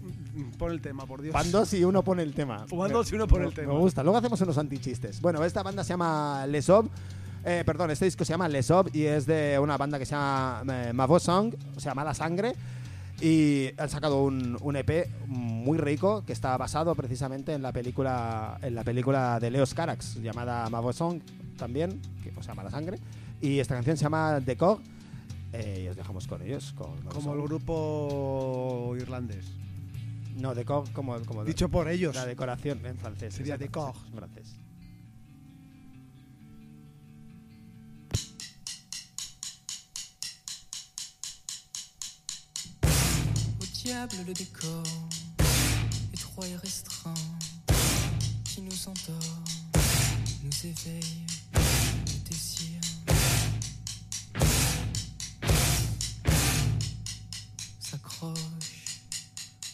Pon 0.59 0.73
el 0.73 0.81
tema, 0.81 1.05
por 1.07 1.21
Dios. 1.21 1.35
van 1.35 1.53
dos 1.53 1.73
y 1.75 1.85
uno 1.85 2.03
pone 2.03 2.23
el 2.23 2.33
tema. 2.33 2.65
Van 2.71 2.91
dos 2.91 3.13
y 3.13 3.15
uno 3.15 3.29
pone 3.29 3.45
el 3.47 3.53
tema. 3.53 3.75
Me 3.75 3.79
gusta. 3.79 4.03
Luego 4.03 4.17
hacemos 4.19 4.41
unos 4.41 4.57
antichistes. 4.57 5.21
Bueno, 5.21 5.45
esta 5.45 5.63
banda 5.63 5.85
se 5.85 5.91
llama 5.91 6.47
Les 6.47 6.69
Ob. 6.71 6.89
Eh, 7.45 7.63
perdón, 7.67 7.91
este 7.91 8.05
disco 8.05 8.25
se 8.25 8.33
llama 8.33 8.49
Les 8.49 8.71
Ob 8.71 8.89
y 8.95 9.03
es 9.05 9.27
de 9.27 9.59
una 9.61 9.77
banda 9.77 9.99
que 9.99 10.07
se 10.07 10.13
llama 10.15 10.63
eh, 10.73 10.93
Mavo 10.93 11.19
Song, 11.19 11.55
o 11.77 11.81
sea, 11.81 11.95
Mala 11.95 12.15
Sangre. 12.15 12.55
Y 13.21 13.71
han 13.79 13.89
sacado 13.89 14.23
un, 14.23 14.59
un 14.61 14.77
EP 14.77 15.09
muy 15.27 15.79
rico 15.79 16.25
que 16.25 16.33
está 16.33 16.57
basado 16.57 16.95
precisamente 16.95 17.53
en 17.53 17.63
la 17.63 17.73
película 17.73 18.59
en 18.63 18.75
la 18.75 18.83
película 18.83 19.39
de 19.39 19.51
Leos 19.51 19.75
Carax 19.75 20.17
llamada 20.21 20.69
Mavo 20.71 20.93
Song 20.93 21.21
también, 21.57 22.01
que, 22.23 22.33
o 22.37 22.43
sea, 22.43 22.55
Mala 22.55 22.71
Sangre. 22.71 22.99
Y 23.41 23.59
esta 23.59 23.75
canción 23.75 23.97
se 23.97 24.05
llama 24.05 24.41
Decor. 24.41 24.81
Eh, 25.53 25.83
y 25.85 25.89
os 25.89 25.97
dejamos 25.97 26.27
con 26.27 26.43
ellos. 26.43 26.73
Con 26.77 27.01
Como 27.03 27.35
el 27.35 27.43
grupo 27.43 28.95
irlandés. 28.99 29.53
No, 30.37 30.55
Decor 30.55 30.91
como, 30.93 31.21
como 31.25 31.45
Dicho 31.45 31.69
por 31.69 31.89
ellos. 31.89 32.15
la 32.15 32.25
decoración 32.25 32.85
en 32.87 32.97
francés. 32.97 33.35
Sería 33.35 33.59
décor. 33.59 33.95
en 34.09 34.15
francés. 34.15 34.57
Le 43.85 44.33
décor, 44.33 44.85
étroit 46.13 46.47
et 46.47 46.55
restreint, 46.55 47.15
qui 48.45 48.61
nous 48.61 48.89
endort, 48.89 49.43
nous 50.45 50.67
éveille, 50.67 51.27
nous 51.55 52.19
désire. 52.31 52.81
S'accroche 57.81 58.39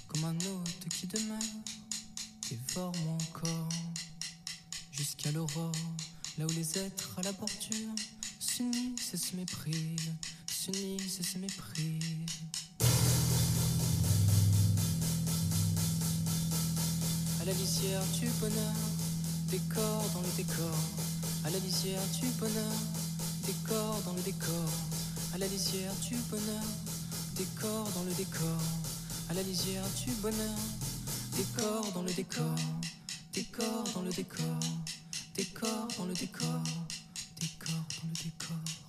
comme 0.07 0.25
un 0.25 0.37
hôte 0.37 0.89
qui 0.89 1.07
demeure, 1.07 1.39
dévore 2.49 2.95
mon 3.05 3.19
corps, 3.35 3.69
jusqu'à 4.91 5.33
l'aurore, 5.33 5.73
là 6.39 6.47
où 6.47 6.51
les 6.51 6.79
êtres 6.79 7.15
à 7.19 7.23
la 7.23 7.33
bordure 7.33 7.95
s'unissent 8.41 9.13
et 9.13 9.19
se 9.19 9.37
méprisent, 9.37 10.15
s'unissent 10.47 11.21
et 11.21 11.25
se 11.25 11.37
méprisent. 11.37 12.25
La 17.49 17.55
lisière 17.55 18.03
du 18.21 18.29
bonheur, 18.43 18.75
décor 19.51 20.05
dans 20.13 20.21
le 20.21 20.37
décor. 20.37 20.79
À 21.47 21.51
la 21.51 21.59
lisière 21.59 22.03
du 22.21 22.27
bonheur, 22.39 22.77
décor 23.47 24.03
dans 24.05 24.13
le 24.13 24.21
décor. 24.21 24.71
À 25.33 25.39
la 25.39 25.47
lisière 25.47 25.95
du 26.07 26.17
bonheur, 26.31 26.65
décor 27.37 27.89
dans 27.95 28.03
le 28.03 28.13
décor. 28.13 28.61
À 29.31 29.33
la 29.33 29.43
lisière 29.43 29.83
du 30.05 30.11
bonheur, 30.21 30.59
décor 31.39 31.91
dans 31.95 32.03
le 32.03 32.13
décor. 32.13 32.55
Décor 33.33 33.85
dans 33.95 34.03
le 34.03 34.11
décor. 34.11 34.61
Décor 35.35 35.89
dans 35.97 36.05
le 36.05 36.13
décor. 36.13 36.63
Décor 37.41 37.83
dans 37.97 38.09
le 38.09 38.25
décor. 38.25 38.88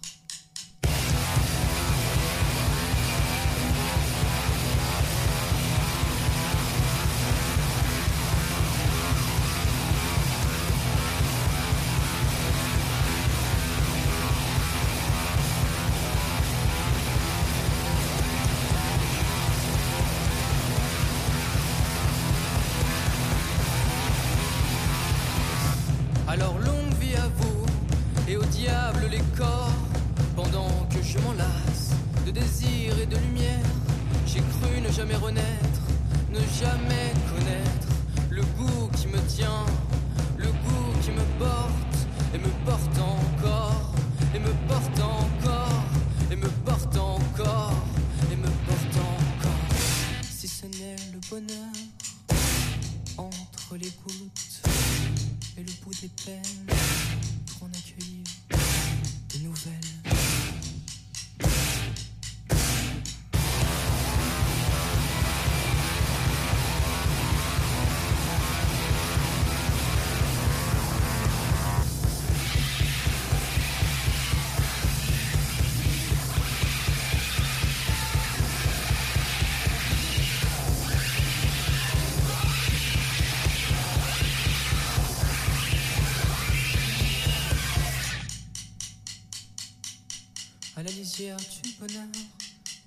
Lisière 91.20 91.38
du 91.38 91.72
bonheur, 91.72 92.08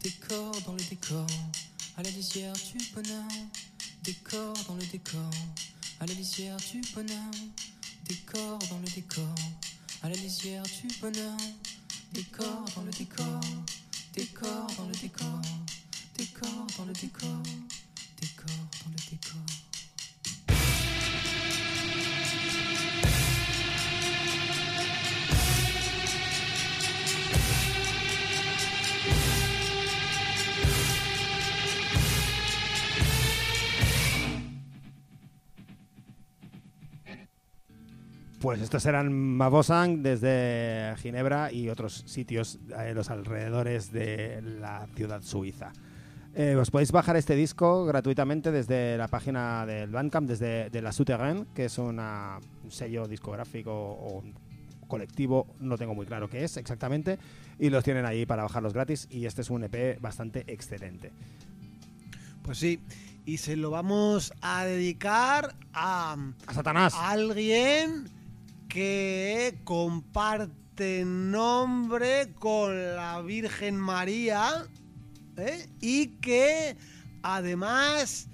décor 0.02 0.58
dans 0.62 0.72
le 0.72 0.82
décor. 0.88 1.26
À 1.98 2.02
la 2.02 2.08
lisière 2.08 2.54
du 2.54 2.78
bonheur, 2.94 3.28
décor 4.02 4.54
dans 4.66 4.74
le 4.74 4.86
décor. 4.86 5.30
À 6.00 6.06
la 6.06 6.14
lisière 6.14 6.56
du 6.56 6.80
bonheur, 6.94 7.30
décor 8.06 8.58
dans 8.70 8.78
le 8.78 8.88
décor. 8.94 9.34
À 10.02 10.08
la 10.08 10.14
lisière 10.14 10.62
du 10.62 10.88
bonheur, 11.02 11.36
Décor 12.14 12.64
dans 12.74 12.82
le 12.84 12.90
décor, 12.90 13.40
décor 14.14 14.66
dans 14.78 14.86
le 14.86 14.94
décor, 14.94 15.42
décor 16.16 16.66
dans 16.78 16.84
le 16.86 16.92
décor, 16.94 17.42
décor 18.18 18.56
dans 18.82 18.90
le 18.90 19.10
décor. 19.10 19.71
Pues 38.42 38.60
estos 38.60 38.84
eran 38.86 39.12
Mavosang 39.12 40.02
desde 40.02 40.94
Ginebra 40.98 41.52
y 41.52 41.68
otros 41.68 42.02
sitios 42.06 42.58
en 42.76 42.94
los 42.96 43.08
alrededores 43.08 43.92
de 43.92 44.42
la 44.42 44.88
ciudad 44.96 45.22
suiza. 45.22 45.72
Eh, 46.34 46.56
os 46.56 46.70
podéis 46.70 46.90
bajar 46.90 47.16
este 47.16 47.36
disco 47.36 47.84
gratuitamente 47.84 48.50
desde 48.50 48.96
la 48.96 49.06
página 49.06 49.64
del 49.64 49.90
Bandcamp, 49.90 50.26
desde 50.28 50.70
de 50.70 50.82
la 50.82 50.90
Souterrain, 50.90 51.46
que 51.54 51.66
es 51.66 51.78
una- 51.78 52.40
un 52.64 52.70
sello 52.72 53.06
discográfico 53.06 53.70
o 53.72 54.24
colectivo, 54.88 55.46
no 55.60 55.78
tengo 55.78 55.94
muy 55.94 56.04
claro 56.06 56.28
qué 56.28 56.42
es 56.42 56.56
exactamente, 56.56 57.18
y 57.60 57.70
los 57.70 57.84
tienen 57.84 58.06
ahí 58.06 58.26
para 58.26 58.42
bajarlos 58.42 58.72
gratis 58.72 59.06
y 59.10 59.26
este 59.26 59.42
es 59.42 59.50
un 59.50 59.62
EP 59.64 59.98
bastante 60.00 60.42
excelente. 60.48 61.12
Pues 62.42 62.58
sí. 62.58 62.80
Y 63.24 63.36
se 63.36 63.54
lo 63.54 63.70
vamos 63.70 64.32
a 64.40 64.64
dedicar 64.64 65.54
a 65.72 66.16
¡A 66.46 66.54
Satanás! 66.54 66.92
alguien 66.98 68.10
que 68.72 69.58
comparte 69.64 71.04
nombre 71.04 72.32
con 72.38 72.96
la 72.96 73.20
Virgen 73.20 73.76
María 73.76 74.66
¿eh? 75.36 75.66
y 75.82 76.06
que 76.20 76.74
además 77.22 78.30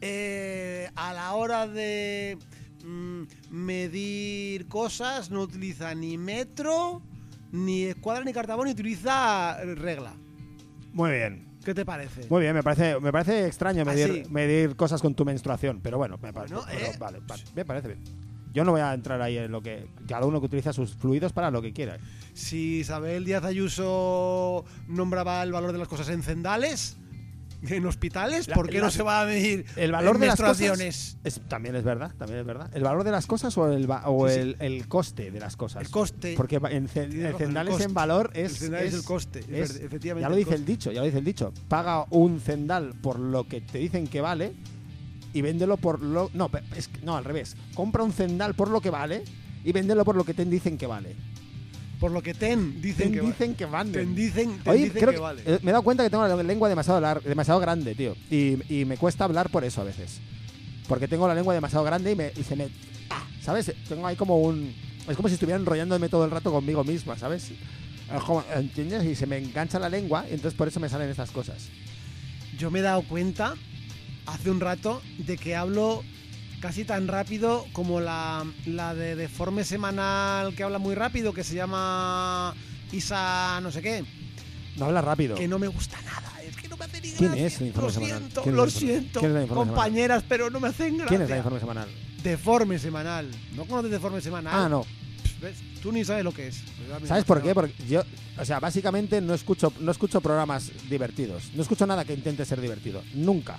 eh, 0.00 0.88
a 0.96 1.12
la 1.12 1.34
hora 1.34 1.66
de 1.66 2.38
mm, 2.86 3.24
medir 3.50 4.66
cosas 4.68 5.30
no 5.30 5.42
utiliza 5.42 5.94
ni 5.94 6.16
metro, 6.16 7.02
ni 7.52 7.84
escuadra, 7.84 8.24
ni 8.24 8.32
cartabón, 8.32 8.68
ni 8.68 8.72
utiliza 8.72 9.62
regla. 9.62 10.14
Muy 10.94 11.10
bien. 11.10 11.46
¿Qué 11.62 11.74
te 11.74 11.84
parece? 11.84 12.26
Muy 12.30 12.40
bien, 12.40 12.54
me 12.54 12.62
parece, 12.62 12.98
me 12.98 13.12
parece 13.12 13.46
extraño 13.46 13.84
medir, 13.84 14.30
medir 14.30 14.74
cosas 14.74 15.02
con 15.02 15.14
tu 15.14 15.26
menstruación, 15.26 15.80
pero 15.82 15.98
bueno, 15.98 16.16
me 16.22 16.32
parece, 16.32 16.54
Bueno, 16.54 16.70
pero 16.70 16.86
¿eh? 16.86 16.96
vale, 16.98 17.20
vale, 17.26 17.42
me 17.54 17.64
parece 17.66 17.88
bien. 17.88 18.25
Yo 18.56 18.64
no 18.64 18.72
voy 18.72 18.80
a 18.80 18.94
entrar 18.94 19.20
ahí 19.20 19.36
en 19.36 19.52
lo 19.52 19.60
que. 19.62 19.86
Cada 20.08 20.24
uno 20.24 20.40
que 20.40 20.46
utiliza 20.46 20.72
sus 20.72 20.94
fluidos 20.94 21.34
para 21.34 21.50
lo 21.50 21.60
que 21.60 21.74
quiera. 21.74 21.98
Si 22.32 22.78
Isabel 22.78 23.26
Díaz 23.26 23.44
Ayuso 23.44 24.64
nombraba 24.88 25.42
el 25.42 25.52
valor 25.52 25.72
de 25.72 25.78
las 25.78 25.88
cosas 25.88 26.08
en 26.08 26.22
cendales, 26.22 26.96
en 27.68 27.84
hospitales, 27.84 28.46
¿por 28.48 28.68
qué 28.68 28.78
la- 28.78 28.84
no 28.86 28.90
se 28.90 29.02
va 29.02 29.20
a 29.22 29.26
medir 29.26 29.66
El 29.76 29.92
valor 29.92 30.14
en 30.16 30.20
de 30.22 30.26
las 30.28 30.40
cosas. 30.40 30.80
Es, 30.80 31.40
también 31.48 31.74
es 31.76 31.84
verdad, 31.84 32.12
también 32.18 32.40
es 32.40 32.46
verdad. 32.46 32.70
¿El 32.74 32.82
valor 32.82 33.04
de 33.04 33.10
las 33.10 33.26
cosas 33.26 33.56
o 33.58 33.70
el, 33.70 33.86
o 34.04 34.28
Sí, 34.28 34.34
sí. 34.34 34.40
el, 34.40 34.56
el 34.60 34.88
coste 34.88 35.30
de 35.30 35.38
las 35.40 35.56
cosas? 35.56 35.82
El 35.82 35.90
coste. 35.90 36.34
Porque 36.36 36.56
en, 36.56 36.88
en 36.94 37.36
cendales 37.36 37.80
en 37.80 37.92
valor 37.92 38.30
es. 38.34 38.52
El 38.52 38.56
cendal 38.58 38.84
es 38.84 38.94
el 38.94 39.04
coste, 39.04 39.40
es 39.40 39.70
es- 39.70 39.76
efectivamente 39.82 40.22
Ya 40.24 40.30
lo 40.30 40.36
dice 40.36 40.54
el 40.54 40.64
dicho, 40.64 40.92
ya 40.92 41.00
lo 41.00 41.06
dice 41.06 41.18
el 41.18 41.24
dicho. 41.24 41.52
Paga 41.68 42.06
un 42.10 42.40
cendal 42.40 42.94
por 43.02 43.18
lo 43.18 43.46
que 43.48 43.60
te 43.60 43.78
dicen 43.78 44.06
que 44.06 44.20
vale 44.22 44.54
y 45.32 45.42
véndelo 45.42 45.76
por 45.76 46.02
lo. 46.02 46.30
No, 46.34 46.50
es 46.76 46.90
no, 47.02 47.16
al 47.16 47.24
revés. 47.24 47.56
Compra 47.74 48.02
un 48.02 48.12
cendal 48.12 48.54
por 48.54 48.68
lo 48.70 48.80
que 48.80 48.90
vale 48.90 49.22
y 49.64 49.72
véndelo 49.72 50.04
por 50.04 50.16
lo 50.16 50.24
que 50.24 50.34
te 50.34 50.44
dicen 50.44 50.78
que 50.78 50.86
vale. 50.86 51.14
Por 52.00 52.10
lo 52.10 52.22
que 52.22 52.34
ten 52.34 52.82
dicen 52.82 53.10
que 53.12 53.20
dicen 53.22 53.54
que 53.54 53.64
valen. 53.64 53.92
ten 53.92 54.14
dicen, 54.14 54.58
ten 54.62 54.72
Oye, 54.72 54.84
dicen 54.84 54.98
creo 55.00 55.08
que 55.10 55.14
que- 55.16 55.20
vale. 55.22 55.42
eh, 55.46 55.58
me 55.62 55.70
he 55.70 55.72
dado 55.72 55.82
cuenta 55.82 56.04
que 56.04 56.10
tengo 56.10 56.26
la 56.28 56.36
lengua 56.42 56.68
demasiado, 56.68 57.00
lar- 57.00 57.22
demasiado 57.22 57.58
grande, 57.58 57.94
tío. 57.94 58.14
Y, 58.30 58.58
y 58.80 58.84
me 58.84 58.98
cuesta 58.98 59.24
hablar 59.24 59.48
por 59.50 59.64
eso 59.64 59.80
a 59.80 59.84
veces. 59.84 60.20
Porque 60.88 61.08
tengo 61.08 61.26
la 61.26 61.34
lengua 61.34 61.54
demasiado 61.54 61.84
grande 61.84 62.12
y, 62.12 62.14
me, 62.14 62.32
y 62.36 62.42
se 62.42 62.54
me... 62.54 62.68
ah, 63.10 63.24
¿Sabes? 63.40 63.72
Tengo 63.88 64.06
ahí 64.06 64.14
como 64.14 64.38
un... 64.38 64.74
Es 65.08 65.16
como 65.16 65.28
si 65.28 65.34
estuviera 65.34 65.58
enrollándome 65.58 66.08
todo 66.10 66.24
el 66.26 66.30
rato 66.30 66.52
conmigo 66.52 66.84
misma, 66.84 67.16
¿sabes? 67.18 67.50
Es 67.50 68.22
como- 68.24 68.44
¿Entiendes? 68.54 69.02
Y 69.04 69.14
se 69.14 69.26
me 69.26 69.38
engancha 69.38 69.78
la 69.78 69.88
lengua 69.88 70.26
y 70.30 70.34
entonces 70.34 70.56
por 70.56 70.68
eso 70.68 70.78
me 70.80 70.90
salen 70.90 71.08
estas 71.08 71.30
cosas. 71.30 71.68
Yo 72.58 72.70
me 72.70 72.80
he 72.80 72.82
dado 72.82 73.02
cuenta 73.02 73.54
hace 74.26 74.50
un 74.50 74.60
rato 74.60 75.02
de 75.18 75.36
que 75.36 75.54
hablo 75.56 76.02
casi 76.60 76.84
tan 76.84 77.06
rápido 77.08 77.66
como 77.72 78.00
la, 78.00 78.44
la 78.66 78.94
de 78.94 79.14
Deforme 79.14 79.64
Semanal 79.64 80.54
que 80.54 80.62
habla 80.62 80.78
muy 80.78 80.94
rápido, 80.94 81.32
que 81.32 81.44
se 81.44 81.54
llama 81.54 82.54
Isa 82.92 83.60
no 83.62 83.70
sé 83.70 83.82
qué, 83.82 84.04
No 84.76 84.86
hablas 84.86 85.04
rápido. 85.04 85.36
que 85.36 85.48
no 85.48 85.58
me 85.58 85.68
gusta 85.68 86.00
nada. 86.02 86.22
Es 86.42 86.56
que 86.56 86.68
no 86.68 86.76
me 86.76 86.84
hace 86.84 87.00
ni 87.00 87.12
¿Quién 87.12 87.34
es 87.34 87.60
el 87.60 87.66
Informe 87.68 87.86
Lo 87.88 87.92
Semanal? 87.92 88.18
siento, 88.18 88.42
¿Quién 88.42 88.54
es 88.54 88.56
lo 88.56 88.70
siento. 88.70 89.20
quién 89.20 89.36
es 89.36 89.42
Semanal? 89.48 89.66
compañeras, 89.66 90.24
pero 90.28 90.50
no 90.50 90.60
me 90.60 90.68
hacen 90.68 90.96
gracia. 90.96 91.08
¿Quién 91.08 91.22
es 91.22 91.30
la 91.30 91.36
informe 91.38 91.60
semanal? 91.60 91.88
Deforme 92.22 92.78
Semanal. 92.78 93.30
¿No 93.54 93.64
conoces 93.66 93.90
Deforme 93.90 94.20
Semanal? 94.20 94.52
Ah, 94.54 94.68
no. 94.68 94.84
Tú 95.82 95.92
ni 95.92 96.04
sabes 96.04 96.24
lo 96.24 96.32
que 96.32 96.48
es. 96.48 96.62
Pues 96.98 97.08
¿Sabes 97.08 97.24
por 97.24 97.42
qué? 97.42 97.54
Porque 97.54 97.74
yo, 97.88 98.02
o 98.38 98.44
sea, 98.44 98.58
básicamente 98.58 99.20
no 99.20 99.34
escucho, 99.34 99.72
no 99.80 99.92
escucho 99.92 100.20
programas 100.20 100.72
divertidos. 100.88 101.50
No 101.54 101.62
escucho 101.62 101.86
nada 101.86 102.04
que 102.04 102.14
intente 102.14 102.44
ser 102.44 102.60
divertido. 102.60 103.02
Nunca. 103.14 103.58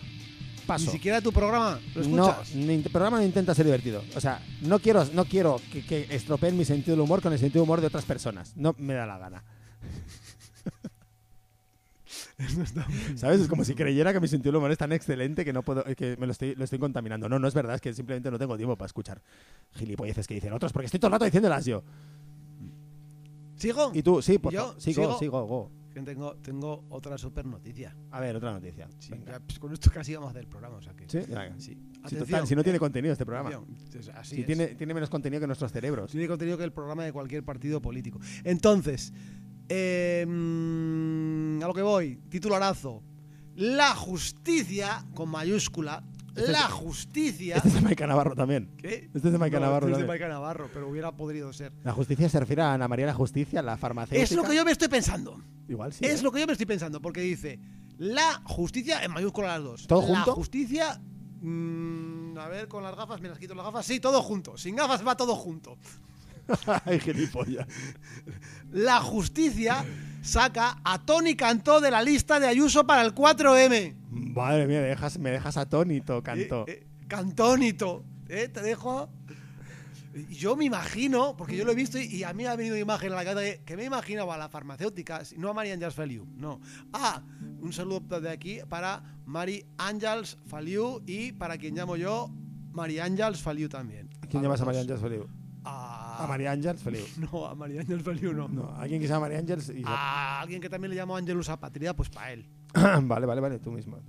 Paso. 0.67 0.85
Ni 0.85 0.91
siquiera 0.91 1.21
tu 1.21 1.31
programa 1.31 1.79
lo 1.95 2.03
No, 2.09 2.29
escuchas. 2.29 2.53
ni 2.55 2.73
el 2.75 2.83
programa 2.83 3.17
no 3.17 3.23
intenta 3.23 3.55
ser 3.55 3.65
divertido. 3.65 4.03
O 4.15 4.21
sea, 4.21 4.39
no 4.61 4.79
quiero, 4.79 5.05
no 5.13 5.25
quiero 5.25 5.59
que, 5.71 5.83
que 5.85 6.07
estropeen 6.13 6.57
mi 6.57 6.65
sentido 6.65 6.95
del 6.97 7.01
humor 7.05 7.21
con 7.21 7.31
el 7.33 7.39
sentido 7.39 7.61
del 7.61 7.67
humor 7.69 7.81
de 7.81 7.87
otras 7.87 8.03
personas. 8.05 8.51
No 8.55 8.75
me 8.77 8.93
da 8.93 9.05
la 9.05 9.17
gana. 9.17 9.43
¿Sabes? 13.15 13.41
Es 13.41 13.47
como 13.47 13.63
si 13.63 13.73
creyera 13.73 14.13
que 14.13 14.19
mi 14.19 14.27
sentido 14.27 14.51
del 14.51 14.57
humor 14.57 14.71
es 14.71 14.77
tan 14.77 14.91
excelente 14.91 15.43
que 15.43 15.53
no 15.53 15.63
puedo, 15.63 15.83
que 15.95 16.15
me 16.17 16.25
lo 16.27 16.31
estoy, 16.31 16.53
lo 16.55 16.63
estoy 16.63 16.77
contaminando. 16.79 17.27
No, 17.27 17.39
no 17.39 17.47
es 17.47 17.53
verdad, 17.53 17.75
es 17.75 17.81
que 17.81 17.93
simplemente 17.93 18.29
no 18.29 18.37
tengo 18.37 18.55
tiempo 18.57 18.75
para 18.75 18.85
escuchar 18.87 19.21
gilipolleces 19.75 20.27
que 20.27 20.35
dicen 20.35 20.53
otros, 20.53 20.71
porque 20.71 20.85
estoy 20.85 20.99
todo 20.99 21.07
el 21.07 21.13
rato 21.13 21.25
diciéndolas 21.25 21.65
yo. 21.65 21.83
¿Sigo? 23.55 23.91
Y 23.93 24.03
tú, 24.03 24.21
sí, 24.21 24.37
por 24.37 24.53
¿Yo? 24.53 24.75
Sigo, 24.77 25.01
¿Sigo? 25.03 25.19
sigo, 25.19 25.45
go. 25.45 25.71
Que 26.05 26.13
tengo, 26.13 26.35
tengo 26.37 26.85
otra 26.89 27.17
super 27.17 27.45
noticia. 27.45 27.95
A 28.11 28.19
ver, 28.19 28.35
otra 28.35 28.51
noticia. 28.51 28.87
Sí, 28.99 29.11
Venga. 29.11 29.33
ya, 29.33 29.39
pues 29.39 29.57
con 29.59 29.73
esto 29.73 29.89
casi 29.91 30.13
vamos 30.13 30.27
a 30.27 30.29
hacer 30.31 30.43
el 30.43 30.47
programa. 30.49 30.77
O 30.77 30.81
sea 30.81 30.93
que, 30.93 31.09
¿Sí? 31.09 31.19
Sí. 31.21 31.27
Si, 31.57 31.77
Atención, 32.03 32.25
total, 32.25 32.47
si 32.47 32.55
no 32.55 32.63
tiene 32.63 32.77
eh, 32.77 32.79
contenido 32.79 33.11
este 33.13 33.25
programa. 33.25 33.49
atención, 33.49 33.75
entonces, 33.85 34.15
así 34.15 34.35
Si 34.35 34.41
es. 34.41 34.47
tiene, 34.47 34.67
tiene 34.75 34.93
menos 34.93 35.09
contenido 35.09 35.39
que 35.41 35.47
nuestros 35.47 35.71
cerebros. 35.71 36.11
Tiene 36.11 36.27
contenido 36.27 36.57
que 36.57 36.63
el 36.63 36.71
programa 36.73 37.03
de 37.03 37.11
cualquier 37.11 37.43
partido 37.43 37.81
político. 37.81 38.19
Entonces, 38.43 39.11
eh, 39.69 40.23
a 41.61 41.67
lo 41.67 41.73
que 41.73 41.81
voy, 41.81 42.17
titularazo. 42.29 43.03
La 43.55 43.95
justicia, 43.95 45.03
con 45.15 45.29
mayúscula, 45.29 46.03
Este 46.37 46.51
la 46.51 46.59
es- 46.65 46.71
justicia... 46.71 47.55
Este 47.57 47.67
es 47.69 47.73
de 47.75 47.81
Maica 47.81 48.07
Navarro 48.07 48.35
también. 48.35 48.71
¿Qué? 48.77 49.09
Este 49.13 49.27
es 49.27 49.31
de 49.31 49.37
Maica 49.37 49.59
No, 49.59 49.65
Navarro 49.67 49.87
este 49.87 49.97
es 49.99 50.01
de. 50.03 50.07
Maica 50.07 50.27
Navarro, 50.27 50.69
pero 50.73 50.87
hubiera 50.89 51.11
podido 51.11 51.51
ser. 51.53 51.73
La 51.83 51.93
justicia 51.93 52.29
se 52.29 52.39
refiere 52.39 52.61
a 52.61 52.73
Ana 52.73 52.87
María 52.87 53.05
la 53.07 53.13
Justicia, 53.13 53.61
la 53.61 53.77
farmacéutica. 53.77 54.23
Es 54.23 54.31
lo 54.31 54.43
que 54.43 54.55
yo 54.55 54.63
me 54.65 54.71
estoy 54.71 54.87
pensando. 54.87 55.41
Igual 55.67 55.91
sí. 55.93 56.05
Es 56.05 56.21
¿eh? 56.21 56.23
lo 56.23 56.31
que 56.31 56.39
yo 56.39 56.45
me 56.47 56.53
estoy 56.53 56.65
pensando, 56.65 57.01
porque 57.01 57.21
dice 57.21 57.59
la 57.97 58.41
justicia 58.45 59.03
en 59.03 59.11
mayúscula 59.11 59.47
las 59.49 59.63
dos. 59.63 59.87
¿Todo 59.87 60.01
La 60.11 60.19
junto? 60.21 60.35
justicia. 60.35 61.01
mm, 61.41 62.37
a 62.37 62.47
ver, 62.47 62.67
con 62.67 62.83
las 62.83 62.95
gafas, 62.95 63.19
me 63.21 63.29
las 63.29 63.39
quito 63.39 63.55
las 63.55 63.65
gafas. 63.65 63.85
Sí, 63.85 63.99
todo 63.99 64.21
junto. 64.21 64.57
Sin 64.57 64.75
gafas 64.75 65.05
va 65.05 65.17
todo 65.17 65.35
junto. 65.35 65.77
Ay, 66.85 66.99
gilipollas. 66.99 67.67
La 68.71 68.99
justicia 69.01 69.83
saca 70.27 70.79
a 70.83 71.03
Tony 71.05 71.35
Cantó 71.35 71.81
de 71.81 71.89
la 71.89 72.03
lista 72.03 72.39
de 72.39 72.47
Ayuso 72.47 72.85
para 72.85 73.01
el 73.01 73.15
4M. 73.15 73.95
Madre 74.09 74.67
mía, 74.67 74.81
me 74.81 74.87
dejas, 74.87 75.17
me 75.17 75.31
dejas 75.31 75.57
atónito, 75.57 76.21
Cantó. 76.21 76.65
Eh, 76.67 76.71
eh, 76.83 76.87
cantónito. 77.07 78.03
¿eh? 78.27 78.49
Te 78.49 78.61
dejo. 78.61 79.09
Yo 80.29 80.55
me 80.55 80.65
imagino, 80.65 81.37
porque 81.37 81.55
yo 81.55 81.63
lo 81.63 81.71
he 81.71 81.75
visto 81.75 81.99
y, 81.99 82.23
a 82.23 82.33
mí 82.33 82.43
me 82.43 82.49
ha 82.49 82.55
venido 82.55 82.73
una 82.73 82.81
imagen 82.81 83.13
a 83.13 83.15
la 83.15 83.23
cabeza 83.23 83.57
que, 83.57 83.63
que 83.63 83.77
me 83.77 83.83
imaginaba 83.83 84.33
a 84.33 84.37
la 84.37 84.49
farmacéutica, 84.49 85.21
no 85.37 85.49
a 85.49 85.53
Mari 85.53 85.71
Ángels 85.71 85.93
Feliu, 85.93 86.25
no. 86.35 86.59
Ah, 86.91 87.21
un 87.61 87.71
saludo 87.71 88.19
de 88.19 88.29
aquí 88.31 88.59
para 88.67 89.03
Mari 89.25 89.67
Ángels 89.77 90.39
Feliu 90.47 91.03
y 91.05 91.33
para 91.33 91.59
quien 91.59 91.75
llamo 91.75 91.97
yo, 91.97 92.31
Mari 92.71 92.99
Ángels 92.99 93.43
Feliu 93.43 93.69
también. 93.69 94.09
¿A 94.21 94.27
quién 94.27 94.41
llamas 94.41 94.59
a 94.61 94.65
dos. 94.65 94.75
Ángeles 94.75 94.99
Feliu? 94.99 95.27
A, 95.67 96.23
A 96.23 96.27
María 96.27 96.51
Ángeles 96.51 96.81
Feliu. 96.81 97.03
No, 97.31 97.45
a 97.45 97.55
Mari 97.55 97.77
Ángels 97.79 98.03
Feliu 98.03 98.33
no. 98.33 98.47
No, 98.47 98.73
alguien 98.75 98.99
que 99.01 99.07
se 99.07 99.13
llama 99.13 99.25
María 99.27 99.39
Ángeles 99.39 99.69
y... 99.69 99.83
A 99.85 100.41
alguien 100.41 100.61
que 100.61 100.69
también 100.69 100.91
le 100.91 100.95
llamo 100.97 101.15
Ángelus 101.15 101.49
Apatria, 101.49 101.93
pues 101.95 102.09
para 102.09 102.33
él. 102.33 102.45
vale, 102.73 103.25
vale, 103.25 103.41
vale, 103.41 103.59
tú 103.59 103.71
mismo. 103.71 103.99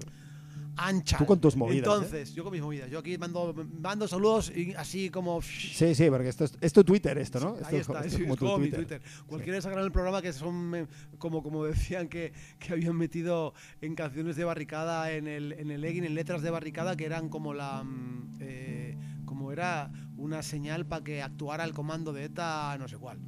Ancha. 0.81 1.19
Tú 1.19 1.27
con 1.27 1.41
tus 1.41 1.57
movidas, 1.57 1.75
¿eh? 1.89 1.91
Entonces, 1.93 2.35
yo 2.35 2.45
con 2.45 2.53
mis 2.53 2.63
movidas. 2.63 2.89
Yo 2.89 3.01
aquí 3.01 3.19
mando, 3.19 3.53
mando 3.81 4.07
saludos 4.07 4.53
y 4.55 4.73
así 4.75 5.11
como. 5.11 5.43
Sí, 5.43 5.93
sí, 5.93 6.09
porque 6.09 6.29
esto 6.29 6.45
es, 6.45 6.57
es 6.61 6.73
tu 6.73 6.85
Twitter 6.85 7.19
esto, 7.19 7.41
¿no? 7.41 7.57
Ahí 7.65 7.79
Esto 7.79 7.95
está, 7.95 8.07
es 8.07 8.15
es, 8.15 8.21
como 8.21 8.35
es 8.35 8.39
tu 8.39 8.47
como 8.47 8.59
mi 8.59 8.71
Twitter. 8.71 9.01
Twitter. 9.01 9.25
Cualquiera 9.27 9.61
sacará 9.61 9.81
en 9.81 9.87
el 9.87 9.93
programa 9.93 10.23
que 10.23 10.33
son 10.33 10.73
eh, 10.77 10.87
como, 11.19 11.43
como 11.43 11.65
decían 11.65 12.07
que, 12.09 12.33
que 12.61 12.75
habían 12.75 12.95
metido 12.95 13.55
en 13.81 13.97
canciones 13.97 14.37
de 14.37 14.45
barricada 14.45 15.11
en 15.11 15.27
el, 15.27 15.53
en 15.55 15.73
el 15.73 15.81
legging, 15.81 16.05
en 16.05 16.15
letras 16.15 16.43
de 16.43 16.51
barricada, 16.51 16.97
que 16.97 17.07
eran 17.07 17.29
como 17.29 17.55
la. 17.55 17.83
mm, 17.83 18.37
eh, 18.41 18.97
como 19.29 19.53
era 19.53 19.93
una 20.17 20.43
señal 20.43 20.87
para 20.87 21.05
que 21.05 21.23
actuara 21.23 21.65
el 21.65 21.75
comando 21.75 22.15
de 22.15 22.25
ETA, 22.25 22.77
no 22.79 22.89
sé 22.89 22.97
cuál. 22.97 23.21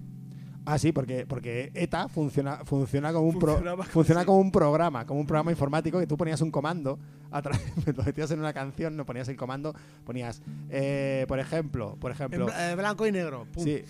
Ah, 0.73 0.79
sí, 0.79 0.93
porque, 0.93 1.27
porque 1.27 1.71
ETA 1.75 2.09
funciona, 2.09 2.65
funciona, 2.65 3.13
como 3.13 3.27
un 3.29 3.39
pro- 3.41 3.61
funciona 3.85 4.25
como 4.25 4.39
un 4.39 4.53
programa, 4.53 5.05
como 5.05 5.19
un 5.21 5.27
programa 5.27 5.51
informático 5.51 5.99
que 5.99 6.07
tú 6.07 6.17
ponías 6.17 6.41
un 6.43 6.51
comando, 6.53 6.99
a 7.33 7.41
lo 7.97 8.05
metías 8.05 8.31
en 8.31 8.39
una 8.39 8.53
canción, 8.53 8.97
no 8.97 9.05
ponías 9.05 9.29
el 9.29 9.37
comando, 9.37 9.75
ponías, 10.05 10.43
eh, 10.69 11.25
por 11.27 11.41
ejemplo, 11.41 11.97
por 11.99 12.13
En 12.13 12.15
ejemplo, 12.15 12.47
bla- 12.47 12.73
eh, 12.73 12.77
blanco 12.77 13.07
y 13.07 13.11
negro. 13.13 13.47
pum. 13.53 13.65
sí, 13.65 13.83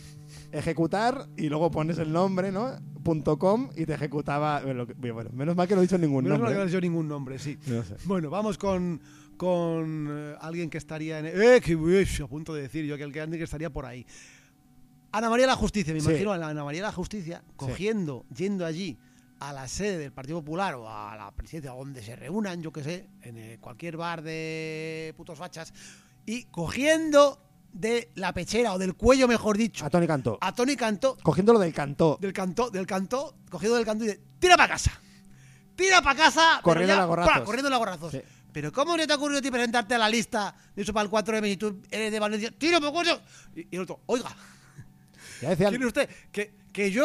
ejecutar 0.52 1.26
y 1.36 1.48
luego 1.48 1.70
pones 1.70 1.98
el 1.98 2.12
nombre, 2.12 2.50
¿no? 2.52 2.70
Punto 3.02 3.38
.com 3.38 3.70
y 3.76 3.86
te 3.86 3.94
ejecutaba, 3.94 4.60
bueno, 4.62 4.86
menos 5.32 5.56
mal 5.56 5.66
que 5.68 5.74
no 5.74 5.80
he 5.80 5.84
dicho 5.84 5.98
ningún 5.98 6.24
Menos 6.24 6.38
mal 6.38 6.50
nombre. 6.50 6.54
que 6.54 6.58
no 6.58 6.64
les 6.64 6.72
dio 6.72 6.80
ningún 6.80 7.08
nombre, 7.08 7.38
sí. 7.38 7.58
No 7.66 7.82
sé. 7.82 7.96
Bueno, 8.04 8.30
vamos 8.30 8.58
con, 8.58 9.00
con 9.36 10.08
eh, 10.10 10.34
alguien 10.40 10.68
que 10.70 10.78
estaría 10.78 11.18
en. 11.18 11.26
¡Eh! 11.26 11.60
Que 11.62 11.74
uy, 11.76 12.06
a 12.22 12.26
punto 12.26 12.54
de 12.54 12.62
decir 12.62 12.84
yo 12.84 12.96
que 12.96 13.04
el 13.04 13.12
que 13.12 13.42
estaría 13.42 13.70
por 13.70 13.86
ahí. 13.86 14.06
Ana 15.12 15.28
María 15.30 15.46
de 15.46 15.52
la 15.52 15.56
Justicia, 15.56 15.92
me 15.94 16.00
Sí. 16.00 16.08
imagino 16.08 16.32
a 16.32 16.38
la 16.38 16.48
Ana 16.48 16.64
María 16.64 16.82
de 16.82 16.86
la 16.88 16.92
Justicia 16.92 17.42
cogiendo, 17.56 18.24
yendo 18.34 18.64
allí 18.66 18.98
a 19.40 19.52
la 19.52 19.66
sede 19.68 19.98
del 19.98 20.12
Partido 20.12 20.40
Popular 20.40 20.74
o 20.74 20.88
a 20.88 21.16
la 21.16 21.30
presidencia 21.32 21.72
donde 21.72 22.02
se 22.02 22.14
reúnan, 22.16 22.62
yo 22.62 22.72
que 22.72 22.84
sé, 22.84 23.08
en 23.22 23.38
eh, 23.38 23.58
cualquier 23.60 23.96
bar 23.96 24.22
de 24.22 25.14
putos 25.16 25.38
fachas, 25.38 25.72
y 26.26 26.44
cogiendo 26.44 27.40
de 27.72 28.10
la 28.16 28.32
pechera 28.32 28.72
o 28.74 28.78
del 28.78 28.94
cuello, 28.94 29.26
mejor 29.28 29.56
dicho, 29.56 29.84
A 29.84 29.90
Tony 29.90 30.06
Cantó. 30.06 30.38
a 30.40 30.54
Tony 30.54 30.76
Cantó, 30.76 31.16
Cogiéndolo 31.22 31.58
del 31.58 31.72
cantó. 31.72 32.18
del 32.20 32.32
cantó, 32.32 32.68
del 32.70 32.86
cantó, 32.86 33.34
cogiendo 33.48 33.76
del 33.76 33.86
cantó 33.86 34.04
y 34.04 34.08
de 34.08 34.20
tira 34.38 34.56
para 34.56 34.74
casa. 34.74 34.92
Tira 35.76 36.02
para 36.02 36.16
casa. 36.18 36.60
Corriendo 36.62 36.94
ya, 36.94 37.02
a 37.02 37.06
gorrazos. 37.06 37.42
corriendo 37.44 37.74
a 37.74 37.78
gorrazos. 37.78 38.12
Sí. 38.12 38.20
Pero 38.52 38.72
¿cómo 38.72 38.96
no 38.96 39.06
te 39.06 39.12
ha 39.12 39.16
ocurrido 39.16 39.38
a 39.38 39.42
ti 39.42 39.50
presentarte 39.50 39.94
a 39.94 39.98
la 39.98 40.08
lista 40.10 40.54
de 40.74 40.82
eso 40.82 40.92
para 40.92 41.04
el 41.04 41.10
4M 41.10 41.48
y 41.52 41.56
tú 41.56 41.80
eres 41.90 42.10
de 42.12 42.18
Valencia? 42.18 42.50
¡Tira 42.58 42.80
para! 42.80 43.22
Y, 43.54 43.60
y 43.70 43.76
el 43.76 43.82
otro, 43.82 44.00
oiga, 44.06 44.28
Ya 45.42 45.50
decía, 45.50 45.68
¿quiere 45.70 45.86
usted 45.86 46.08
que, 46.32 46.54
que 46.72 46.90
yo, 46.90 47.04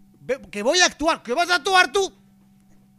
que 0.50 0.62
voy 0.62 0.78
a 0.80 0.86
actuar, 0.86 1.22
que 1.22 1.34
vas 1.34 1.50
a 1.50 1.56
actuar 1.56 1.90
tú? 1.92 2.12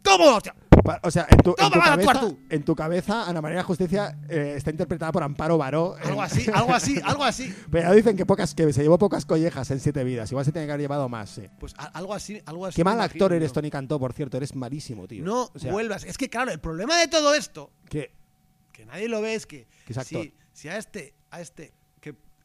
¡Toma, 0.02 0.36
hostia! 0.36 0.54
o 1.02 1.10
sea, 1.10 1.26
en 1.30 1.38
tu, 1.38 1.54
en 1.56 1.70
tu 1.70 1.80
cabeza, 1.80 2.20
en 2.50 2.62
tu 2.64 2.76
cabeza, 2.76 3.26
Ana 3.26 3.40
María 3.40 3.62
Justicia 3.62 4.18
eh, 4.28 4.52
está 4.58 4.70
interpretada 4.70 5.12
por 5.12 5.22
Amparo 5.22 5.56
Baró. 5.56 5.96
en- 5.96 6.08
Algo 6.08 6.20
así, 6.22 6.46
algo 6.52 6.74
así, 6.74 7.00
algo 7.04 7.24
así. 7.24 7.54
Pero 7.70 7.92
dicen 7.94 8.14
que 8.18 8.26
pocas 8.26 8.54
que 8.54 8.70
se 8.74 8.82
llevó 8.82 8.98
pocas 8.98 9.24
collejas 9.24 9.70
en 9.70 9.80
siete 9.80 10.04
vidas. 10.04 10.30
Igual 10.30 10.44
se 10.44 10.52
tiene 10.52 10.66
que 10.66 10.72
haber 10.72 10.82
llevado 10.82 11.08
más, 11.08 11.30
sí. 11.30 11.48
Pues 11.58 11.72
algo 11.78 12.12
así, 12.12 12.42
algo 12.44 12.66
así. 12.66 12.76
Qué 12.76 12.84
mal 12.84 12.96
imagino 12.96 13.24
actor 13.24 13.32
eres. 13.32 13.52
Tony 13.54 13.70
Cantó, 13.70 13.98
por 13.98 14.12
cierto. 14.12 14.36
Eres 14.36 14.54
malísimo, 14.54 15.08
tío. 15.08 15.24
No 15.24 15.50
O 15.54 15.58
sea, 15.58 15.72
vuelvas. 15.72 16.04
Es 16.04 16.18
que, 16.18 16.28
claro, 16.28 16.50
el 16.50 16.60
problema 16.60 16.98
de 16.98 17.08
todo 17.08 17.32
esto 17.34 17.70
que 17.88 18.12
que 18.72 18.84
nadie 18.84 19.08
lo 19.08 19.22
ve 19.22 19.36
es 19.36 19.46
que, 19.46 19.66
Que 19.86 19.92
es 19.94 19.98
actor. 19.98 20.22
si, 20.22 20.34
si 20.52 20.68
a 20.68 20.76
este, 20.76 21.14
a 21.30 21.40
este, 21.40 21.72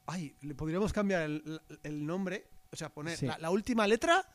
ay, 0.09 0.35
le 0.41 0.55
podríamos 0.55 0.91
cambiar 0.93 1.23
el, 1.23 1.61
el 1.83 2.05
nombre, 2.05 2.47
o 2.71 2.75
sea, 2.75 2.89
poner 2.89 3.17
Sí. 3.17 3.25
la, 3.27 3.37
la 3.37 3.49
última 3.51 3.87
letra 3.87 4.25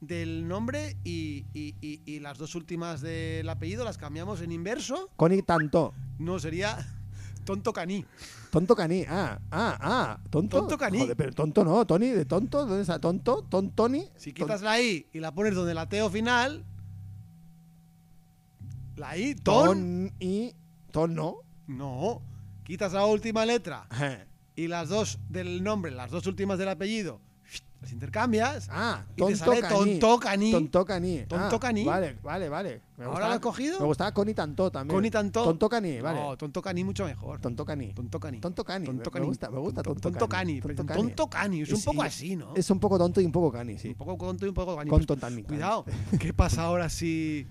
del 0.00 0.48
nombre 0.48 0.96
y, 1.04 1.44
y- 1.52 1.74
y- 1.82 2.00
y 2.06 2.20
las 2.20 2.38
dos 2.38 2.54
últimas 2.54 3.00
del 3.02 3.48
apellido 3.48 3.84
las 3.84 3.98
cambiamos 3.98 4.40
en 4.40 4.50
inverso, 4.52 5.10
Connie 5.16 5.42
Tantó. 5.42 5.92
no 6.18 6.38
sería 6.38 6.76
tonto 7.44 7.72
caní. 7.72 8.04
Tonto 8.50 8.74
Caní. 8.74 9.04
Ah, 9.08 9.38
ah, 9.52 9.78
ah. 9.80 10.20
Tonto. 10.28 10.58
Tonto 10.58 10.76
Caní. 10.76 10.98
Joder, 10.98 11.16
pero 11.16 11.30
tonto 11.32 11.62
no. 11.64 11.86
Tony 11.86 12.08
de 12.08 12.24
tonto. 12.24 12.66
¿Dónde 12.66 12.82
está? 12.82 12.98
Tonto. 12.98 13.44
Ton 13.48 13.70
Tony. 13.70 14.08
Si 14.16 14.32
quitas 14.32 14.60
la 14.62 14.80
I 14.82 15.06
y 15.12 15.20
la 15.20 15.32
pones 15.32 15.54
donde 15.54 15.72
la 15.72 15.88
T 15.88 16.10
final, 16.10 16.64
la 18.96 19.16
I, 19.16 19.34
ton, 19.36 19.66
Ton 19.66 20.12
y. 20.18 20.52
Ton 20.90 21.14
no. 21.14 21.36
no, 21.68 22.20
quitas 22.64 22.92
la 22.92 23.06
última 23.06 23.46
letra. 23.46 23.86
Y 24.64 24.68
las 24.68 24.88
dos 24.88 25.18
del 25.28 25.62
nombre, 25.62 25.90
las 25.90 26.10
dos 26.10 26.26
últimas 26.26 26.58
del 26.58 26.68
apellido, 26.68 27.20
las 27.80 27.92
intercambias. 27.92 28.68
Ah, 28.70 29.04
Y 29.16 29.24
te 29.24 29.36
sale 29.36 29.60
Caní. 29.60 29.98
Tonto 29.98 30.20
Caní. 30.20 30.50
Tonto 30.52 30.84
Caní. 30.84 31.18
Tonto 31.26 31.58
Ah. 31.62 31.72
Vale, 31.86 32.18
vale, 32.22 32.48
vale. 32.50 32.82
Me 32.98 33.04
¿Ahora 33.04 33.10
gustaba- 33.12 33.28
lo 33.28 33.34
has 33.34 33.40
cogido? 33.40 33.80
Me 33.80 33.86
gustaba 33.86 34.12
Connie 34.12 34.34
Tantó 34.34 34.70
también. 34.70 35.10
Tantó. 35.10 35.44
Tonto 35.44 35.68
Caní, 35.68 36.00
vale. 36.00 36.20
No, 36.20 36.36
tonto 36.36 36.60
caní 36.60 36.84
mucho 36.84 37.06
mejor. 37.06 37.40
Tonto 37.40 37.64
Caní. 37.64 37.94
Tonto 37.94 38.20
caní. 38.20 38.40
Tonto 38.40 38.64
Cani, 38.64 38.84
Tonto 38.86 39.10
me- 39.10 39.20
gusta- 39.20 39.50
me 39.50 39.58
gusta 39.60 39.82
Tonto, 39.82 40.28
Cani. 40.28 40.60
Tonto 40.60 41.28
Cani. 41.30 41.62
Es 41.62 41.72
un 41.72 41.82
poco 41.82 42.02
así, 42.02 42.36
¿no? 42.36 42.54
Es 42.54 42.70
un 42.70 42.78
poco 42.80 42.98
tonto 42.98 43.20
y 43.22 43.24
un 43.24 43.32
poco 43.32 43.50
cani, 43.50 43.78
sí. 43.78 43.88
un 43.88 43.94
poco 43.94 44.26
tonto 44.26 44.44
y 44.44 44.48
un 44.50 44.54
poco 44.54 44.76
cani. 44.76 44.90
Con 44.90 45.06
Tontani, 45.06 45.42
Cuidado. 45.44 45.84
¿Qué 46.18 46.34
pasa 46.34 46.64
ahora 46.64 46.90
si... 46.90 47.46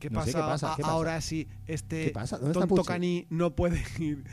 ¿Qué 0.00 0.10
No 0.10 0.18
pasa, 0.18 0.74
ahora 0.82 1.20
si 1.20 1.46
este 1.68 2.06
¿Qué 2.06 2.10
pasa? 2.10 2.36
¿Dónde 2.36 2.50
está 2.50 2.60
tonto 2.66 2.74
Pucci? 2.74 2.88
cani 2.88 3.26
no 3.30 3.54
puede 3.54 3.80
ir? 4.00 4.24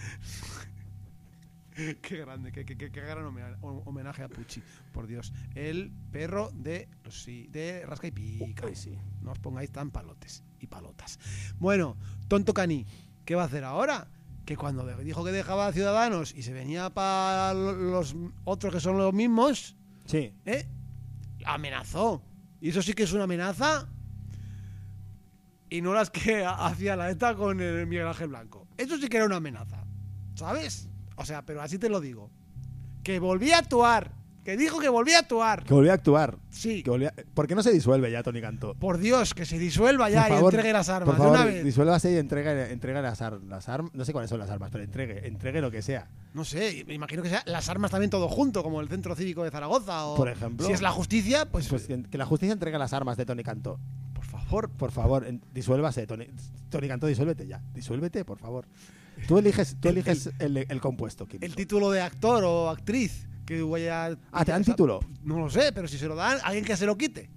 qué 2.01 2.17
grande, 2.17 2.51
qué, 2.51 2.65
qué- 2.65 2.77
qué- 2.77 2.91
qué 2.91 3.01
gran 3.01 3.25
homena- 3.25 3.57
homenaje 3.61 4.23
a 4.23 4.29
Pucci, 4.29 4.61
por 4.91 5.07
Dios. 5.07 5.31
El 5.55 5.91
perro 6.11 6.49
de, 6.53 6.87
sí, 7.09 7.47
de 7.51 7.85
Rasca 7.85 8.07
y 8.07 8.11
Pica. 8.11 8.67
Sí. 8.73 8.97
No 9.21 9.31
os 9.31 9.39
pongáis 9.39 9.71
tan 9.71 9.91
palotes 9.91 10.43
y 10.59 10.67
palotas. 10.67 11.19
Bueno, 11.59 11.97
tonto 12.27 12.53
Cani, 12.53 12.85
¿qué 13.25 13.35
va 13.35 13.43
a 13.43 13.45
hacer 13.45 13.63
ahora? 13.63 14.07
Que 14.45 14.57
cuando 14.57 14.83
dijo 15.03 15.23
que 15.23 15.31
dejaba 15.31 15.67
a 15.67 15.71
Ciudadanos 15.73 16.33
y 16.35 16.41
se 16.41 16.53
venía 16.53 16.89
para 16.89 17.53
los 17.53 18.15
otros 18.45 18.73
que 18.73 18.79
son 18.79 18.97
los 18.97 19.13
mismos, 19.13 19.75
Sí. 20.05 20.33
¿eh? 20.45 20.67
amenazó. 21.45 22.21
Y 22.59 22.69
eso 22.69 22.81
sí 22.81 22.93
que 22.93 23.03
es 23.03 23.13
una 23.13 23.23
amenaza. 23.25 23.87
Y 25.69 25.81
no 25.81 25.93
las 25.93 26.09
que 26.09 26.43
ha- 26.43 26.65
hacía 26.65 26.95
la 26.95 27.09
ETA 27.11 27.35
con 27.35 27.61
el 27.61 27.85
Miguel 27.87 28.07
Ángel 28.07 28.27
Blanco. 28.29 28.67
Eso 28.75 28.97
sí 28.97 29.07
que 29.07 29.17
era 29.17 29.25
una 29.27 29.35
amenaza. 29.37 29.85
¿Sabes? 30.35 30.88
O 31.19 31.25
sea, 31.25 31.45
pero 31.45 31.61
así 31.61 31.77
te 31.77 31.89
lo 31.89 31.99
digo. 32.01 32.29
Que 33.03 33.19
volvía 33.19 33.57
a 33.57 33.59
actuar. 33.59 34.17
Que 34.43 34.55
dijo 34.57 34.79
que 34.79 34.89
volvía 34.89 35.17
a 35.17 35.19
actuar. 35.19 35.63
Que 35.63 35.73
volvió 35.73 35.91
a 35.91 35.95
actuar. 35.95 36.37
Sí. 36.49 36.81
Que 36.81 36.89
volvía- 36.89 37.13
¿Por 37.33 37.45
qué 37.45 37.53
no 37.55 37.61
se 37.61 37.71
disuelve 37.71 38.09
ya 38.09 38.23
Tony 38.23 38.41
Cantó? 38.41 38.73
Por 38.73 38.97
Dios, 38.97 39.33
que 39.33 39.45
se 39.45 39.59
disuelva 39.59 40.09
ya 40.09 40.23
Por 40.23 40.31
y 40.31 40.35
favor, 40.37 40.53
entregue 40.55 40.73
las 40.73 40.89
armas 40.89 41.05
Por 41.05 41.15
de 41.15 41.21
favor, 41.21 41.35
una 41.37 41.45
vez. 41.45 41.63
disuélvase 41.63 42.11
y 42.13 42.15
entregue, 42.17 42.71
entregue 42.71 43.01
las, 43.01 43.21
ar- 43.21 43.41
las 43.43 43.67
armas. 43.69 43.93
No 43.93 44.05
sé 44.05 44.13
cuáles 44.13 44.29
son 44.29 44.39
las 44.39 44.49
armas, 44.49 44.69
pero 44.71 44.83
entregue, 44.83 45.27
entregue 45.27 45.61
lo 45.61 45.69
que 45.69 45.81
sea. 45.81 46.07
No 46.33 46.45
sé, 46.45 46.83
me 46.87 46.93
imagino 46.93 47.21
que 47.21 47.29
sea 47.29 47.43
las 47.45 47.69
armas 47.69 47.91
también 47.91 48.09
todo 48.09 48.27
junto, 48.29 48.63
como 48.63 48.79
el 48.81 48.87
Centro 48.87 49.13
Cívico 49.13 49.43
de 49.43 49.51
Zaragoza. 49.51 50.05
O, 50.05 50.15
Por 50.15 50.29
ejemplo. 50.29 50.65
Si 50.65 50.71
es 50.71 50.81
la 50.81 50.91
justicia, 50.91 51.45
pues, 51.51 51.67
Pues 51.67 51.85
que, 51.85 52.17
la 52.17 52.25
justicia 52.25 52.53
entregue 52.53 52.77
las 52.79 52.93
armas 52.93 53.17
de 53.17 53.25
Tony 53.25 53.43
Cantó. 53.43 53.77
por 54.13 54.25
favor. 54.25 54.69
Por 54.69 54.91
favor, 54.91 55.27
disuélvase, 55.53 56.07
Tony. 56.07 56.27
Tony 56.69 56.87
Cantó, 56.87 57.07
disuélvete 57.07 57.45
ya. 57.45 57.61
Disuélvete, 57.73 58.23
por 58.25 58.39
favor. 58.39 58.65
Tú 59.27 59.37
eliges, 59.37 59.75
tú 59.79 59.89
El- 59.89 59.97
eliges 59.97 60.29
el, 60.39 60.57
el 60.57 60.81
compuesto. 60.81 61.25
químico. 61.27 61.45
El 61.45 61.55
título 61.55 61.91
de 61.91 62.01
actor 62.01 62.43
o 62.43 62.69
actriz 62.69 63.27
que 63.45 63.61
vaya. 63.61 64.17
Ah, 64.31 64.45
¿te 64.45 64.51
dan 64.51 64.63
título? 64.63 64.99
No 65.23 65.39
lo 65.39 65.49
sé, 65.49 65.71
pero 65.73 65.87
si 65.87 65.97
se 65.97 66.07
lo 66.07 66.15
dan, 66.15 66.37
alguien 66.43 66.63
que 66.65 66.75
se 66.77 66.85
lo 66.85 66.97
quite. 66.97 67.29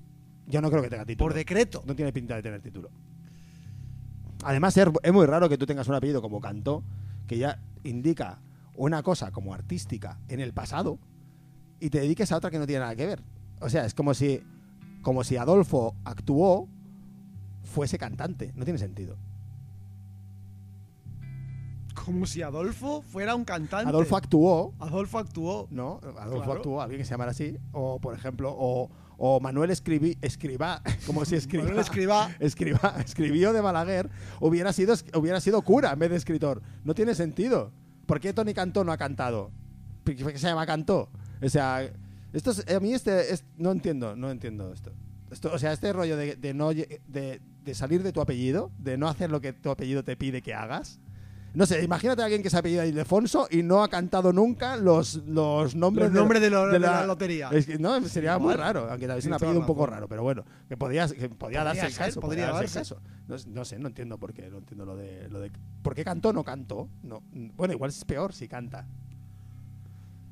Yo 0.47 0.61
no 0.61 0.71
creo 0.71 0.83
que 0.83 0.91
tenga 0.91 1.05
título. 1.07 1.27
Por 1.29 1.35
decreto. 1.35 1.83
No 1.87 1.95
tiene 1.95 2.13
pinta 2.13 2.35
de 2.37 2.43
tener 2.43 2.61
título. 2.61 2.91
Además, 4.45 4.77
es, 4.77 4.87
es 5.03 5.13
muy 5.13 5.27
raro 5.27 5.49
que 5.49 5.57
tú 5.57 5.67
tengas 5.67 5.89
un 5.89 5.95
apellido 5.95 6.21
como 6.21 6.41
Cantó, 6.41 6.83
que 7.27 7.39
ya 7.39 7.61
indica 7.85 8.41
una 8.75 9.03
cosa 9.03 9.31
como 9.31 9.55
artística 9.55 10.19
en 10.29 10.41
el 10.41 10.53
pasado, 10.53 10.99
y 11.81 11.91
te 11.91 12.01
dediques 12.01 12.33
a 12.33 12.37
otra 12.37 12.51
que 12.51 12.59
no 12.59 12.67
tiene 12.67 12.81
nada 12.81 12.97
que 12.97 13.07
ver. 13.07 13.23
O 13.61 13.69
sea, 13.69 13.85
es 13.85 13.95
como 13.95 14.15
si, 14.15 14.41
como 15.03 15.23
si 15.25 15.37
Adolfo 15.37 15.95
actuó, 16.05 16.69
fuese 17.63 17.99
cantante. 17.99 18.53
No 18.57 18.65
tiene 18.65 18.79
sentido. 18.79 19.17
Como 22.05 22.27
si 22.27 22.43
Adolfo 22.43 23.03
fuera 23.03 23.35
un 23.35 23.45
cantante. 23.45 23.89
Adolfo 23.89 24.17
actuó, 24.17 24.75
Adolfo 24.81 25.19
actuó. 25.19 25.69
¿no? 25.71 26.01
Adolfo 26.19 26.43
Claro. 26.45 26.53
actuó, 26.55 26.81
alguien 26.83 26.99
que 27.01 27.05
se 27.05 27.11
llamara 27.13 27.31
así. 27.31 27.57
O, 27.73 28.01
por 28.01 28.15
ejemplo, 28.15 28.53
o, 28.57 28.91
o 29.19 29.39
Manuel 29.41 29.71
Escribí, 29.71 30.19
Escribá, 30.21 30.83
como 31.07 31.25
si 31.25 31.37
escriba. 31.37 31.65
Manuel 31.65 31.81
Escribá. 31.81 32.31
escriba, 32.41 32.95
escribió 33.05 33.53
de 33.53 33.61
Balaguer, 33.61 34.11
hubiera 34.41 34.73
sido, 34.73 34.95
hubiera 35.15 35.41
sido 35.41 35.63
cura 35.63 35.93
en 35.93 35.99
vez 36.01 36.11
de 36.11 36.17
escritor. 36.17 36.61
No 36.85 36.95
tiene 36.95 37.15
sentido. 37.15 37.71
¿Por 38.07 38.19
qué 38.21 38.33
Tony 38.33 38.53
Cantó 38.53 38.83
no 38.85 38.91
ha 38.93 38.97
cantado? 38.97 39.51
¿Por 40.03 40.17
qué 40.17 40.39
se 40.39 40.47
llama 40.49 40.67
Cantó? 40.67 41.09
O 41.41 41.49
sea, 41.49 41.89
esto 42.33 42.51
es- 42.51 42.67
a 42.75 42.81
mí 42.81 42.93
este, 42.95 43.33
es- 43.33 43.45
no 43.57 43.71
entiendo, 43.71 44.17
no 44.17 44.31
entiendo 44.31 44.73
esto. 44.73 44.91
esto 45.31 45.53
o 45.53 45.59
sea, 45.59 45.73
este 45.73 45.93
rollo 45.93 46.17
de, 46.17 46.35
de 46.35 46.53
no 46.53 46.71
de, 46.71 47.01
de 47.65 47.75
salir 47.75 48.03
de 48.03 48.13
tu 48.13 48.21
apellido, 48.21 48.73
de 48.79 48.97
no 48.99 49.07
hacer 49.09 49.31
lo 49.31 49.41
que 49.41 49.53
tu 49.53 49.71
apellido 49.71 50.03
te 50.03 50.17
pide 50.17 50.43
que 50.43 50.53
hagas. 50.53 50.99
No 51.55 51.67
sé, 51.67 51.85
imagínate 51.85 52.23
a 52.23 52.25
alguien 52.25 52.43
que 52.43 52.49
se 52.49 52.57
apellida 52.57 52.87
Ildefonso 52.87 53.47
y 53.51 53.63
no 53.63 53.83
ha 53.83 53.89
cantado 53.89 54.33
nunca 54.33 54.77
los, 54.77 55.17
los 55.27 55.75
nombres, 55.75 56.07
Los 56.07 56.15
nombres 56.15 56.41
de, 56.41 56.49
lo- 56.49 56.67
de 56.69 56.79
la, 56.79 57.05
lotería. 57.07 57.51
es 57.53 57.67
que, 57.67 57.79
no, 57.79 58.01
sería 58.09 58.39
muy 58.39 58.55
raro, 58.55 58.89
aunque 58.91 59.07
tal 59.07 59.17
vez 59.17 59.25
es 59.25 59.29
un 59.29 59.35
apellido 59.35 59.61
un 59.61 59.67
poco 59.67 59.85
raro, 59.85 60.09
pero 60.09 60.23
bueno, 60.23 60.45
que 60.69 60.79
podía, 60.79 61.07
que 61.09 61.29
podía 61.29 61.63
darse 61.63 61.87
el 61.87 61.95
caso. 61.95 62.21
podría 62.21 62.47
darse 62.53 62.65
el 62.65 62.73
caso. 62.73 63.01
No, 63.29 63.37
no 63.49 63.65
sé, 63.67 63.79
no 63.79 63.89
entiendo 63.89 64.17
por 64.19 64.33
qué, 64.33 64.49
no 64.51 64.59
entiendo 64.59 64.87
lo 64.87 64.97
de, 64.97 65.29
lo 65.29 65.41
de... 65.41 65.51
¿Por 65.83 65.95
qué 65.95 66.05
cantó 66.05 66.33
no 66.33 66.43
cantó? 66.43 66.89
No, 67.03 67.23
bueno, 67.57 67.75
igual 67.75 67.91
es 67.91 68.03
peor 68.07 68.33
si 68.33 68.49
canta. 68.49 68.87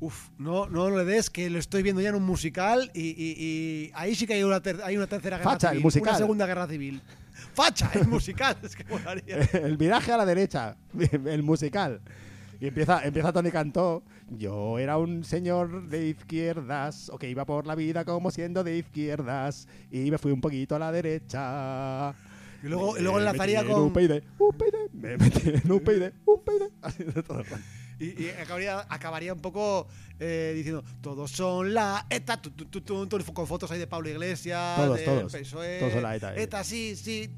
Uf, 0.01 0.31
no, 0.39 0.67
no 0.67 0.89
le 0.89 1.05
des 1.05 1.29
que 1.29 1.51
lo 1.51 1.59
estoy 1.59 1.83
viendo 1.83 2.01
ya 2.01 2.09
en 2.09 2.15
un 2.15 2.23
musical 2.23 2.91
y, 2.95 3.09
y- 3.11 3.35
y 3.37 3.91
ahí 3.95 4.15
sí 4.15 4.27
que 4.27 4.33
hay 4.33 4.43
una, 4.43 4.61
ter- 4.61 4.81
hay 4.83 4.97
una 4.97 5.07
tercera 5.07 5.37
guerra 5.37 5.51
Facha, 5.51 5.69
el 5.69 5.73
civil. 5.75 5.85
musical. 5.85 6.09
Una 6.09 6.19
segunda 6.19 6.47
guerra 6.47 6.67
civil. 6.67 7.03
Facha, 7.61 7.91
el 7.93 8.09
musical. 8.09 8.57
Es 8.63 8.75
que 8.75 8.85
molaría. 8.85 9.37
el 9.53 9.77
viraje 9.77 10.11
a 10.13 10.17
la 10.17 10.25
derecha, 10.25 10.77
el 11.27 11.43
musical. 11.43 12.01
Y 12.59 12.69
empieza, 12.69 13.05
empieza 13.05 13.35
Tony 13.35 13.51
Cantó. 13.51 14.03
Yo 14.31 14.79
era 14.79 14.97
un 14.97 15.25
señor 15.25 15.89
de 15.89 16.09
izquierdas, 16.09 17.11
o 17.11 17.19
que 17.19 17.29
iba 17.29 17.45
por 17.45 17.67
la 17.67 17.75
vida 17.75 18.07
como 18.07 18.31
siendo 18.31 18.65
de 18.65 18.79
izquierdas, 18.79 19.69
y 19.91 20.11
me 20.11 20.17
fui 20.17 20.33
un 20.33 20.41
poquito 20.41 20.75
a 20.77 20.79
la 20.79 20.91
derecha. 20.91 22.15
Y 22.63 22.69
luego, 22.69 22.97
y 22.97 23.03
luego 23.03 23.19
enlazaría 23.19 23.63
con. 23.63 23.83
UPyD, 23.83 24.23
me 24.95 25.19
metí 25.19 25.51
en 25.51 25.71
UPyD, 25.71 26.13
UPyD. 26.25 26.63
Así 26.81 27.05
de 27.05 27.23
todo 27.23 27.41
el 27.41 27.45
rato. 27.45 27.63
Y, 28.01 28.25
y 28.25 28.31
acabaría, 28.31 28.87
acabaría 28.89 29.35
un 29.35 29.41
poco 29.41 29.87
eh, 30.19 30.53
diciendo: 30.57 30.83
Todos 31.01 31.31
son 31.31 31.75
la 31.75 32.07
ETA, 32.09 32.41
tu, 32.41 32.51
tu, 32.51 32.81
tu, 32.81 33.25
con 33.33 33.47
fotos 33.47 33.71
ahí 33.71 33.79
de 33.79 33.87
Pablo 33.87 34.09
Iglesias, 34.09 34.77
Todos, 34.77 34.99
de 34.99 35.05
todos. 35.05 35.33
PSOE, 35.33 35.79
Todos 35.79 35.93
son 35.93 36.03
la 36.03 36.17
ETA, 36.17 36.35
eh. 36.35 36.43
ETA, 36.43 36.65
sí, 36.65 36.97
sí. 36.97 37.31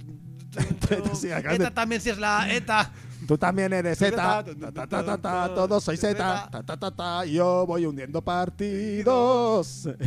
ETA, 0.56 1.14
sí, 1.16 1.28
también 1.74 2.00
sí 2.00 2.10
es 2.10 2.18
la 2.18 2.46
ETA. 2.54 2.92
Tú 3.26 3.38
también 3.38 3.72
eres 3.72 3.98
Zeta, 3.98 4.44
Z, 4.44 5.54
todos 5.54 5.84
sois 5.84 6.00
Z, 6.00 7.26
yo 7.26 7.66
voy 7.66 7.86
hundiendo 7.86 8.22
partidos. 8.22 9.88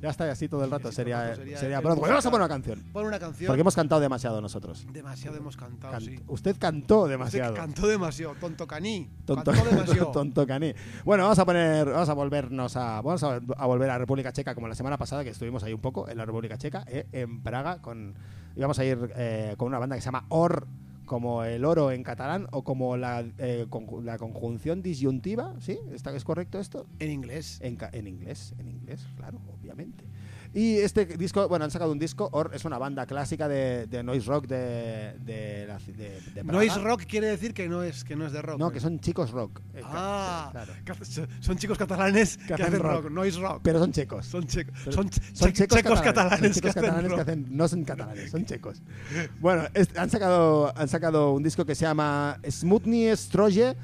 Ya 0.00 0.10
está, 0.10 0.26
y 0.26 0.30
así 0.30 0.48
todo 0.48 0.64
el 0.64 0.70
rato. 0.70 0.92
Sería, 0.92 1.34
sería 1.56 1.80
Broadway. 1.80 2.10
Vamos 2.10 2.26
a 2.26 2.30
poner 2.30 2.44
una 2.44 2.54
canción. 2.54 2.82
Pon 2.92 3.06
una 3.06 3.18
canción. 3.18 3.48
Porque 3.48 3.60
hemos 3.62 3.74
cantado 3.74 4.00
demasiado 4.00 4.40
nosotros. 4.40 4.86
Demasiado 4.92 5.36
hemos 5.36 5.56
cantado, 5.56 5.98
sí. 6.00 6.20
Usted 6.26 6.56
cantó 6.58 7.06
demasiado. 7.06 7.54
Cantó 7.54 7.86
demasiado. 7.86 8.34
Tonto 8.34 8.66
caní. 8.66 9.10
Tonto, 9.24 9.52
Cantó 9.52 9.70
demasiado. 9.70 10.10
tonto 10.12 10.46
caní. 10.46 10.74
Bueno, 11.04 11.24
vamos 11.24 11.38
a 11.38 11.44
poner, 11.44 11.90
vamos 11.90 12.08
a 12.08 12.12
volvernos 12.14 12.76
a, 12.76 13.00
vamos 13.00 13.22
a, 13.22 13.36
a 13.56 13.66
volver 13.66 13.90
a 13.90 13.98
República 13.98 14.32
Checa 14.32 14.54
como 14.54 14.68
la 14.68 14.74
semana 14.74 14.98
pasada 14.98 15.24
que 15.24 15.30
estuvimos 15.30 15.62
ahí 15.62 15.72
un 15.72 15.80
poco 15.80 16.08
en 16.08 16.18
la 16.18 16.24
República 16.24 16.58
Checa, 16.58 16.84
eh, 16.86 17.06
en 17.12 17.42
Praga, 17.42 17.80
con, 17.80 18.14
íbamos 18.54 18.78
a 18.78 18.84
ir 18.84 19.12
eh, 19.16 19.54
con 19.56 19.68
una 19.68 19.78
banda 19.78 19.96
que 19.96 20.02
se 20.02 20.06
llama 20.06 20.26
Or, 20.28 20.66
como 21.06 21.44
el 21.44 21.64
oro 21.64 21.90
en 21.90 22.02
catalán 22.02 22.46
o 22.52 22.62
como 22.64 22.96
la, 22.96 23.24
eh, 23.38 23.66
conju- 23.70 24.02
la 24.02 24.18
conjunción 24.18 24.82
disyuntiva, 24.82 25.54
¿sí? 25.60 25.78
¿Está, 25.92 26.14
¿Es 26.14 26.24
correcto 26.24 26.58
esto? 26.58 26.86
En 26.98 27.10
inglés. 27.10 27.58
En, 27.62 27.78
en 27.92 28.06
inglés, 28.06 28.54
en 28.58 28.68
inglés, 28.68 29.06
claro, 29.16 29.38
obviamente. 29.58 30.04
Y 30.54 30.76
este 30.78 31.04
disco, 31.06 31.48
bueno, 31.48 31.64
han 31.64 31.70
sacado 31.70 31.92
un 31.92 31.98
disco, 31.98 32.28
Or 32.32 32.50
es 32.54 32.64
una 32.64 32.78
banda 32.78 33.06
clásica 33.06 33.48
de, 33.48 33.86
de 33.86 34.02
noise 34.02 34.26
rock 34.26 34.46
de, 34.46 35.14
de, 35.24 35.66
la 35.66 35.78
ci- 35.78 35.94
de, 35.94 36.10
de 36.34 36.44
Praga. 36.44 36.52
Noise 36.52 36.80
rock 36.80 37.02
quiere 37.06 37.26
decir 37.28 37.52
que 37.54 37.68
no 37.68 37.82
es, 37.82 38.04
que 38.04 38.16
no 38.16 38.26
es 38.26 38.32
de 38.32 38.42
rock. 38.42 38.58
No, 38.58 38.70
que 38.70 38.80
son 38.80 38.98
chicos 39.00 39.30
rock. 39.30 39.60
Eh, 39.74 39.80
Ah, 39.84 40.48
claro. 40.52 40.72
son 41.40 41.56
chicos 41.58 41.76
catalanes 41.78 42.36
que, 42.38 42.54
hacen 42.54 42.66
hacen 42.66 42.80
rock. 42.80 43.02
rock. 43.04 43.12
Noise 43.12 43.38
rock. 43.40 43.60
Pero 43.62 43.78
son 43.78 43.92
checos. 43.92 44.26
son 44.26 44.46
checos. 44.46 44.74
Pero 44.84 44.92
Son, 44.96 45.10
Son 45.34 45.52
che- 45.52 45.66
checos, 45.66 46.00
catalanes, 46.00 46.40
son 46.40 46.52
checos 46.52 46.74
que, 46.74 46.80
catalanes 46.80 47.12
que 47.12 47.20
hacen, 47.20 47.46
no 47.50 47.68
son 47.68 47.84
catalanes, 47.84 48.30
son 48.30 48.44
checos. 48.44 48.82
Bueno, 49.40 49.64
es- 49.74 49.96
han 49.96 50.10
sacado 50.10 50.72
han 50.76 50.88
sacado 50.88 51.32
un 51.32 51.42
disco 51.42 51.64
que 51.64 51.74
se 51.74 51.84
llama 51.84 52.38
Smutny 52.48 53.14
Stroje 53.16 53.76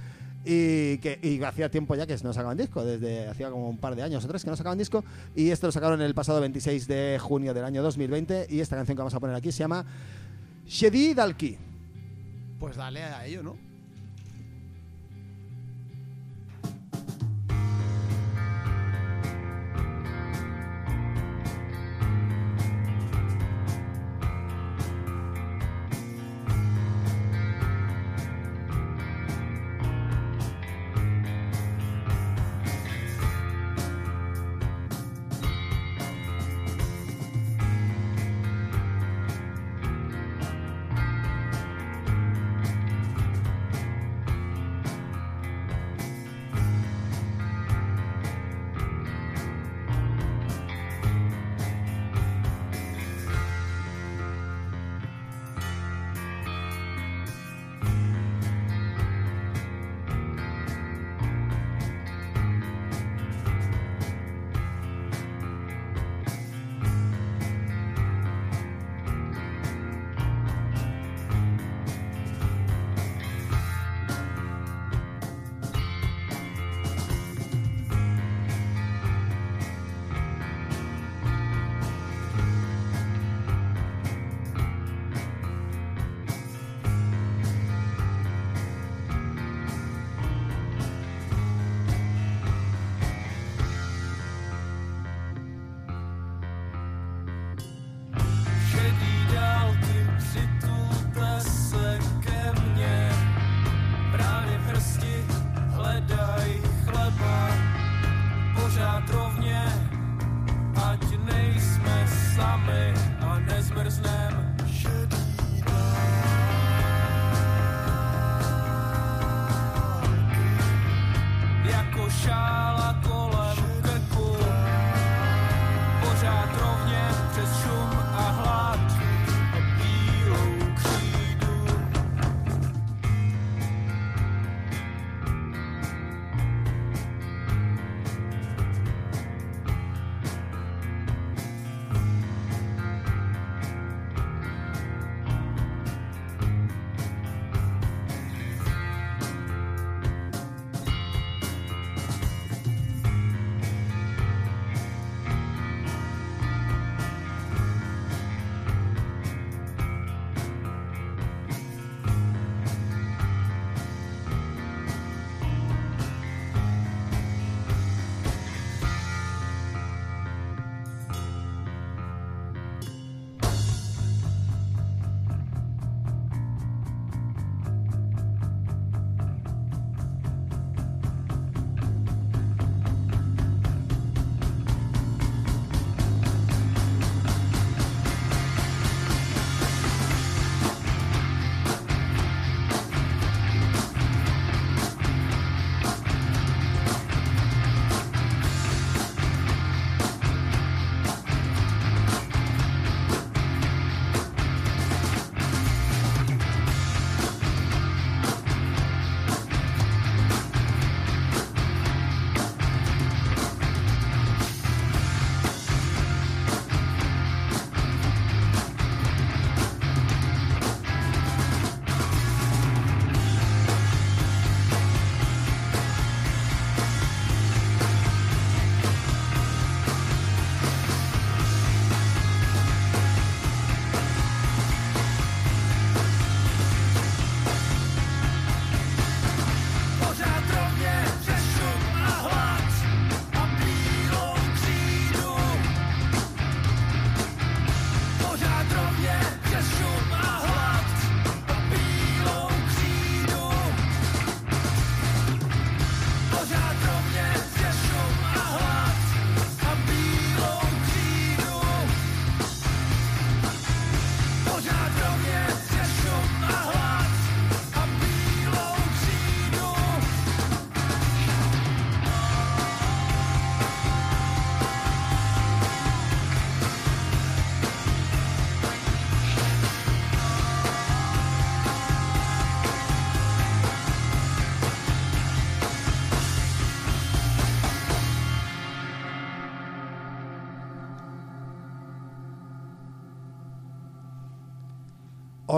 y 0.44 0.98
que 0.98 1.40
hacía 1.46 1.70
tiempo 1.70 1.94
ya 1.94 2.06
que 2.06 2.16
no 2.22 2.32
sacaban 2.32 2.56
disco, 2.56 2.84
desde 2.84 3.28
hacía 3.28 3.50
como 3.50 3.68
un 3.68 3.78
par 3.78 3.94
de 3.94 4.02
años 4.02 4.24
o 4.24 4.28
tres 4.28 4.44
que 4.44 4.50
no 4.50 4.56
sacaban 4.56 4.78
disco 4.78 5.04
y 5.36 5.50
esto 5.50 5.68
lo 5.68 5.72
sacaron 5.72 6.00
el 6.02 6.14
pasado 6.14 6.40
26 6.40 6.88
de 6.88 7.18
junio 7.20 7.54
del 7.54 7.64
año 7.64 7.82
2020 7.82 8.46
y 8.50 8.60
esta 8.60 8.76
canción 8.76 8.96
que 8.96 9.00
vamos 9.00 9.14
a 9.14 9.20
poner 9.20 9.36
aquí 9.36 9.52
se 9.52 9.60
llama 9.60 9.84
Shedi 10.66 11.14
Dalki. 11.14 11.56
Pues 12.58 12.76
dale 12.76 13.02
a 13.02 13.26
ello, 13.26 13.42
¿no? 13.42 13.71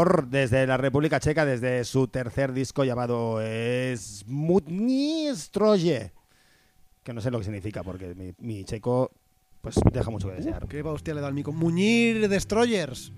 Desde 0.05 0.67
la 0.67 0.77
República 0.77 1.21
Checa, 1.21 1.45
desde 1.45 1.85
su 1.85 2.09
tercer 2.09 2.53
disco 2.53 2.85
llamado 2.85 3.41
Smutni 3.97 5.29
Stroje. 5.35 6.13
Que 7.03 7.13
no 7.13 7.21
sé 7.21 7.31
lo 7.31 7.39
que 7.39 7.45
significa, 7.45 7.83
porque 7.83 8.15
mi, 8.15 8.33
mi 8.39 8.65
checo 8.65 9.11
pues 9.65 9.77
deja 9.93 10.11
mucho 10.11 10.29
que 10.29 10.35
desear. 10.35 10.69
¿Qué 10.69 10.83
hostia 10.83 11.15
le 11.15 11.23
da 11.23 11.27
al 11.27 11.35
mico? 11.35 11.51
Muñir 11.51 12.29
Destroyers. 12.29 13.13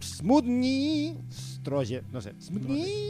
Smutni 0.00 1.16
Stroje. 1.60 2.02
No 2.12 2.20
sé. 2.20 2.32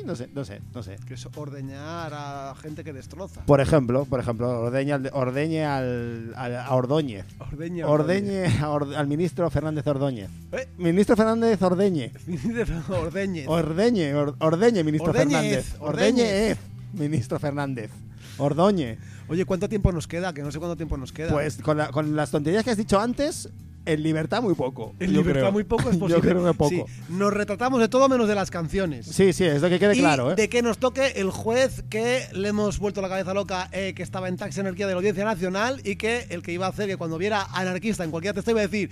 No 0.05 0.16
sé, 0.16 0.28
no 0.34 0.44
sé, 0.44 0.61
no 0.74 0.82
sé. 0.82 0.96
Que 1.07 1.14
es 1.14 1.26
ordeñar 1.36 2.12
a 2.14 2.55
gente 2.61 2.82
que 2.82 2.92
destroza. 2.92 3.44
Por 3.46 3.61
ejemplo, 3.61 4.05
por 4.05 4.20
ejemplo, 4.20 4.49
ordeñe 4.61 4.92
al, 4.92 5.11
ordeñe 5.12 5.64
al, 5.64 6.32
al- 6.36 6.57
a 6.57 6.74
Ordóñez. 6.74 7.24
Ordeña. 7.38 7.86
Ordeñe 7.86 8.46
a 8.46 8.74
al 8.99 9.07
ministro 9.07 9.49
Fernández 9.51 9.86
Ordóñez. 9.86 10.30
Eh. 10.53 10.68
Ministro 10.78 11.16
Fernández 11.16 11.61
Ordeñe. 11.62 12.12
Ordeñez. 12.88 13.46
Ordeñe, 13.49 14.14
or- 14.14 14.34
ordeñe, 14.40 14.82
ministro 14.84 15.12
Fernández. 15.12 15.76
Ordéñez. 15.78 15.78
Ordeñez, 15.80 16.59
ministro 16.94 17.38
Fernández. 17.38 17.90
Ordoñe. 18.38 18.99
Oye, 19.28 19.44
¿cuánto 19.44 19.68
tiempo 19.68 19.92
nos 19.92 20.07
queda? 20.07 20.32
Que 20.32 20.42
no 20.42 20.51
sé 20.51 20.59
cuánto 20.59 20.76
tiempo 20.76 20.96
nos 20.96 21.12
queda. 21.12 21.30
Pues 21.32 21.59
con, 21.59 21.76
la- 21.76 21.90
con 21.90 22.16
las 22.16 22.30
tonterías 22.30 22.64
que 22.64 22.70
has 22.70 22.76
dicho 22.76 22.99
antes, 22.99 23.49
en 23.93 24.03
libertad 24.03 24.43
muy 24.43 24.55
poco. 24.55 24.95
en 25.01 25.11
yo 25.12 25.18
libertad 25.20 25.41
creo. 25.41 25.53
muy 25.53 25.64
poco 25.64 25.89
es 25.91 25.95
Yo 25.99 26.01
posible. 26.01 26.20
creo 26.30 26.45
que 26.45 26.55
poco. 26.55 26.70
Sí, 26.70 26.84
nos 27.09 27.32
retratamos 27.32 27.80
de 27.80 27.89
todo 27.89 28.09
menos 28.09 28.28
de 28.28 28.34
las 28.34 28.51
canciones. 28.51 29.07
Sí, 29.07 29.32
sí, 29.32 29.45
es 29.45 29.62
lo 29.62 29.68
que 29.68 29.78
quede 29.78 29.97
y 29.97 29.99
claro, 30.01 30.32
¿eh? 30.32 30.34
de 30.34 30.49
que 30.49 30.62
nos 30.62 30.78
toque 30.78 31.12
el 31.16 31.30
juez 31.30 31.82
que 31.91 32.26
le 32.32 32.49
hemos 32.49 32.78
vuelto 32.78 33.01
la 33.01 33.09
cabeza 33.09 33.34
loca, 33.34 33.68
eh, 33.72 33.95
que 33.95 34.03
estaba 34.03 34.28
en 34.28 34.36
taxi 34.36 34.61
anarquía 34.61 34.86
de 34.86 34.93
la 34.93 34.99
Audiencia 34.99 35.24
Nacional 35.24 35.80
y 35.84 35.97
que 35.97 36.26
el 36.30 36.43
que 36.43 36.53
iba 36.53 36.66
a 36.66 36.68
hacer 36.70 36.86
que 36.89 36.97
cuando 36.97 37.18
viera 37.18 37.43
anarquista 37.53 38.05
en 38.05 38.11
cualquier 38.11 38.34
texto 38.34 38.51
iba 38.51 38.61
a 38.61 38.64
decir: 38.68 38.91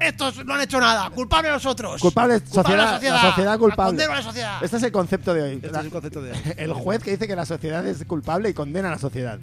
Estos 0.00 0.44
no 0.44 0.54
han 0.54 0.60
hecho 0.62 0.80
nada, 0.80 1.08
culpable 1.10 1.48
nosotros. 1.50 2.00
Culpable, 2.00 2.40
Culpable 2.40 2.62
sociedad, 2.62 2.84
la 2.84 2.92
sociedad, 2.94 3.14
la 3.14 3.28
sociedad 3.30 3.58
culpable. 3.58 4.04
a 4.04 4.08
la 4.08 4.22
sociedad. 4.22 4.64
Este 4.64 4.76
es 4.76 4.82
el 4.82 4.92
concepto 4.92 5.34
de 5.34 5.42
hoy. 5.42 5.54
Este 5.62 5.66
es 5.68 5.84
el 5.84 5.90
concepto 5.90 6.22
de 6.22 6.32
hoy. 6.32 6.38
el 6.56 6.72
juez 6.72 7.02
que 7.02 7.12
dice 7.12 7.26
que 7.28 7.36
la 7.36 7.46
sociedad 7.46 7.86
es 7.86 8.04
culpable 8.04 8.48
y 8.50 8.54
condena 8.54 8.88
a 8.88 8.92
la 8.92 8.98
sociedad. 8.98 9.38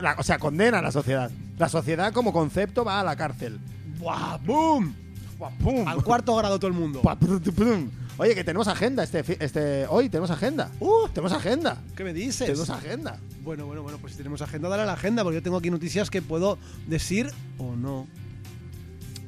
La- 0.00 0.16
o 0.18 0.22
sea, 0.22 0.38
condena 0.38 0.78
a 0.78 0.82
la 0.82 0.92
sociedad. 0.92 1.30
La 1.58 1.68
sociedad 1.68 2.12
como 2.12 2.32
concepto 2.32 2.84
va 2.84 3.00
a 3.00 3.04
la 3.04 3.16
cárcel. 3.16 3.58
¡Buah! 3.98 4.38
¡Boom! 4.38 4.94
Buah, 5.38 5.50
¡pum! 5.62 5.88
Al 5.88 6.02
cuarto 6.04 6.34
grado 6.36 6.58
todo 6.58 6.68
el 6.68 6.74
mundo. 6.74 7.00
Buah. 7.02 7.16
Oye, 8.18 8.34
que 8.34 8.44
tenemos 8.44 8.68
agenda 8.68 9.02
este, 9.02 9.24
este 9.42 9.86
hoy, 9.88 10.10
tenemos 10.10 10.30
agenda. 10.30 10.70
Uh, 10.78 11.08
Tenemos 11.08 11.32
agenda. 11.32 11.78
¿Qué 11.96 12.04
me 12.04 12.12
dices? 12.12 12.46
Tenemos 12.46 12.68
agenda. 12.68 13.18
Bueno, 13.42 13.64
bueno, 13.66 13.82
bueno, 13.82 13.96
pues 13.98 14.12
si 14.12 14.18
tenemos 14.18 14.42
agenda, 14.42 14.68
dale 14.68 14.82
a 14.82 14.86
la 14.86 14.92
agenda, 14.92 15.22
porque 15.22 15.36
yo 15.36 15.42
tengo 15.42 15.56
aquí 15.56 15.70
noticias 15.70 16.10
que 16.10 16.20
puedo 16.20 16.58
decir 16.86 17.30
o 17.56 17.74
no. 17.76 18.06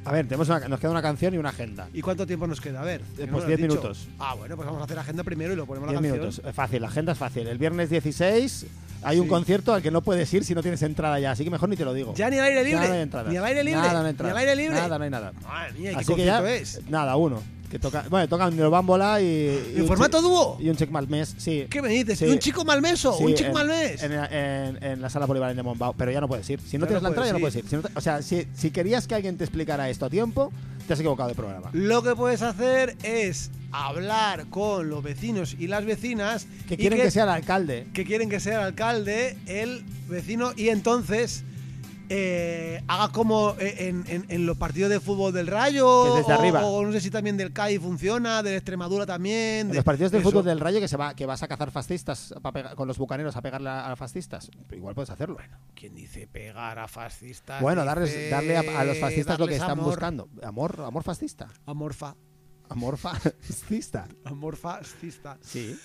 A 0.04 0.12
ver, 0.12 0.26
tenemos 0.26 0.48
una- 0.48 0.68
nos 0.68 0.78
queda 0.80 0.90
una 0.90 1.00
canción 1.00 1.32
y 1.32 1.38
una 1.38 1.50
agenda. 1.50 1.88
¿Y 1.94 2.02
cuánto 2.02 2.26
tiempo 2.26 2.46
nos 2.46 2.60
queda? 2.60 2.82
A 2.82 2.84
ver. 2.84 3.00
que 3.16 3.22
Eh, 3.22 3.26
no 3.26 3.32
pues 3.32 3.32
lo 3.32 3.38
has 3.38 3.46
10 3.46 3.58
dicho. 3.60 3.68
minutos. 3.80 4.08
Ah, 4.18 4.34
bueno, 4.34 4.56
pues 4.56 4.66
vamos 4.66 4.82
a 4.82 4.84
hacer 4.84 4.98
agenda 4.98 5.24
primero 5.24 5.52
y 5.54 5.56
lo 5.56 5.64
ponemos 5.64 5.86
la 5.86 5.92
10 5.98 6.12
canción. 6.12 6.30
minutos. 6.30 6.54
Fácil, 6.54 6.82
la 6.82 6.88
agenda 6.88 7.12
es 7.12 7.18
fácil. 7.18 7.46
El 7.46 7.56
viernes 7.56 7.88
16 7.88 8.66
hay 9.04 9.18
un 9.20 9.28
concierto 9.28 9.74
al 9.74 9.82
que 9.82 9.90
no 9.90 10.02
puedes 10.02 10.32
ir 10.34 10.44
si 10.44 10.54
no 10.54 10.62
tienes 10.62 10.82
entrada 10.82 11.18
ya, 11.20 11.32
así 11.32 11.44
que 11.44 11.50
mejor 11.50 11.68
ni 11.68 11.76
te 11.76 11.84
lo 11.84 11.92
digo. 11.94 12.14
¿Ya 12.14 12.30
ni 12.30 12.38
al 12.38 12.44
aire 12.46 12.56
Ya 12.62 12.62
libre? 12.68 12.88
no 12.88 12.94
hay 12.94 13.00
entradas. 13.00 13.30
¿Ni 13.30 13.36
al 13.36 13.44
aire 13.44 13.64
libre? 13.64 13.80
Nada, 13.80 14.00
no 14.02 14.06
hay 14.08 14.14
¿Ni 14.18 14.28
al 14.30 14.36
aire 14.36 14.56
libre? 14.56 14.76
Nada, 14.76 14.98
no 14.98 15.04
hay 15.04 15.10
nada. 15.10 15.32
Madre 15.42 15.72
mía, 15.78 15.90
¿y 15.92 15.94
¿qué 15.94 16.00
Así 16.00 16.14
que 16.14 16.24
ya, 16.24 16.50
es? 16.54 16.80
nada, 16.88 17.16
uno. 17.16 17.42
Que 17.70 17.78
toca, 17.78 18.04
bueno, 18.10 18.28
toca 18.28 18.48
un 18.48 18.70
bámbola 18.70 19.18
y, 19.22 19.24
y 19.24 19.74
¿En 19.78 19.86
formato 19.86 20.20
dúo? 20.20 20.58
Y 20.60 20.68
un 20.68 20.76
check 20.76 20.90
malmés, 20.90 21.34
sí. 21.38 21.66
¿Qué 21.70 21.80
me 21.80 21.88
dices? 21.88 22.18
Sí. 22.18 22.26
¿Y 22.26 22.28
un 22.28 22.38
chico 22.38 22.66
malmeso? 22.66 23.14
Sí, 23.16 23.24
¿Un 23.24 23.34
chico 23.34 23.48
en- 23.48 23.54
malmes? 23.54 24.02
En, 24.02 24.12
en- 24.12 24.84
en 24.84 25.00
la 25.00 25.08
sala 25.08 25.26
polivalente 25.26 25.56
de 25.56 25.62
Mombao, 25.62 25.94
pero 25.94 26.10
ya 26.12 26.20
no 26.20 26.28
puedes 26.28 26.48
ir. 26.50 26.60
Si 26.60 26.76
no 26.76 26.84
Ya 26.84 26.88
tienes 26.88 27.02
no 27.02 27.08
la 27.08 27.08
entrada, 27.08 27.26
ya 27.28 27.32
no 27.32 27.38
puedes 27.38 27.54
puedes 27.54 27.64
ir. 27.64 27.70
Si 27.70 27.76
no 27.76 27.80
te- 27.80 27.88
o 27.98 28.00
sea, 28.02 28.20
si, 28.20 28.46
si 28.54 28.70
querías 28.72 29.06
que 29.06 29.14
alguien 29.14 29.38
te 29.38 29.44
explicara 29.44 29.88
esto 29.88 30.04
a 30.04 30.10
tiempo, 30.10 30.52
te 30.86 30.92
has 30.92 31.00
equivocado 31.00 31.28
de 31.28 31.34
programa. 31.34 31.70
Lo 31.72 32.02
que 32.02 32.14
puedes 32.14 32.42
hacer 32.42 32.96
es 33.02 33.50
hablar 33.70 34.46
con 34.50 34.88
los 34.90 35.02
vecinos 35.02 35.56
y 35.58 35.66
las 35.66 35.84
vecinas 35.84 36.46
Que 36.68 36.76
quieren 36.76 37.00
que, 37.00 37.10
sea 37.10 37.24
el 37.24 37.30
alcalde. 37.30 37.86
que 37.94 38.04
quieren 38.04 38.28
que 38.28 38.40
sea 38.40 38.58
el 38.58 38.64
alcalde, 38.66 39.36
el 39.46 39.84
vecino, 40.08 40.52
y 40.56 40.68
entonces 40.68 41.44
eh, 42.14 42.84
haga 42.88 43.10
como 43.10 43.56
eh, 43.58 43.88
en, 43.88 44.04
en- 44.06 44.26
en 44.28 44.44
los 44.46 44.58
partidos 44.58 44.90
de 44.90 45.00
fútbol 45.00 45.32
del 45.32 45.46
Rayo, 45.46 46.04
Que 46.12 46.18
desde 46.20 46.32
o, 46.34 46.38
arriba. 46.38 46.64
o 46.66 46.84
no 46.84 46.92
sé 46.92 47.00
si 47.00 47.10
también 47.10 47.38
del 47.38 47.52
CAI 47.54 47.78
funciona, 47.78 48.42
de 48.42 48.56
Extremadura 48.56 49.06
también. 49.06 49.60
En 49.60 49.68
de- 49.68 49.74
los 49.76 49.84
partidos 49.84 50.12
de 50.12 50.18
eso. 50.18 50.28
fútbol 50.28 50.44
del 50.44 50.60
Rayo 50.60 50.78
que 50.78 50.88
se 50.88 50.96
va 50.98 51.14
que 51.14 51.24
vas 51.24 51.42
a 51.42 51.48
cazar 51.48 51.70
fascistas 51.70 52.34
pa 52.42 52.52
pega- 52.52 52.74
con 52.74 52.86
los 52.86 52.98
bucaneros 52.98 53.34
a 53.36 53.40
pegarle 53.40 53.70
a, 53.70 53.90
a 53.90 53.96
fascistas. 53.96 54.50
Igual 54.70 54.94
puedes 54.94 55.08
hacerlo. 55.10 55.38
¿Quién 55.74 55.94
dice 55.94 56.26
pegar 56.26 56.78
a 56.78 56.86
fascistas? 56.88 57.62
Bueno, 57.62 57.84
darles, 57.84 58.30
darle 58.30 58.56
a, 58.58 58.80
a 58.80 58.84
los 58.84 58.98
fascistas 58.98 59.38
lo 59.38 59.46
que 59.46 59.54
están 59.54 59.70
amor. 59.70 59.86
buscando. 59.86 60.28
Amor, 60.42 60.80
amor 60.86 61.02
fascista. 61.02 61.48
Amorfa. 61.66 62.14
Amor 62.68 62.96
fascista. 62.96 64.06
Amor 64.24 64.56
fascista. 64.56 65.38
Sí. 65.40 65.76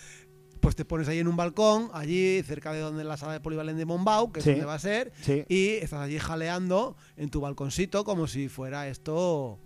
Pues 0.68 0.76
te 0.76 0.84
pones 0.84 1.08
ahí 1.08 1.20
en 1.20 1.30
un 1.30 1.38
balcón, 1.38 1.90
allí 1.94 2.44
cerca 2.44 2.74
de 2.74 2.82
donde 2.82 3.06
la 3.06 3.16
sala 3.16 3.32
de 3.32 3.40
polivalente 3.40 3.80
de 3.80 3.86
Mombau, 3.86 4.34
que 4.34 4.42
Sí. 4.42 4.50
es 4.50 4.56
donde 4.58 4.66
va 4.66 4.74
a 4.74 4.80
ser, 4.80 5.14
Sí. 5.22 5.46
y 5.48 5.76
estás 5.76 6.02
allí 6.02 6.20
jaleando 6.20 6.98
en 7.16 7.30
tu 7.30 7.40
balconcito 7.40 8.04
como 8.04 8.28
si 8.28 8.50
fuera 8.50 8.86
esto. 8.90 9.60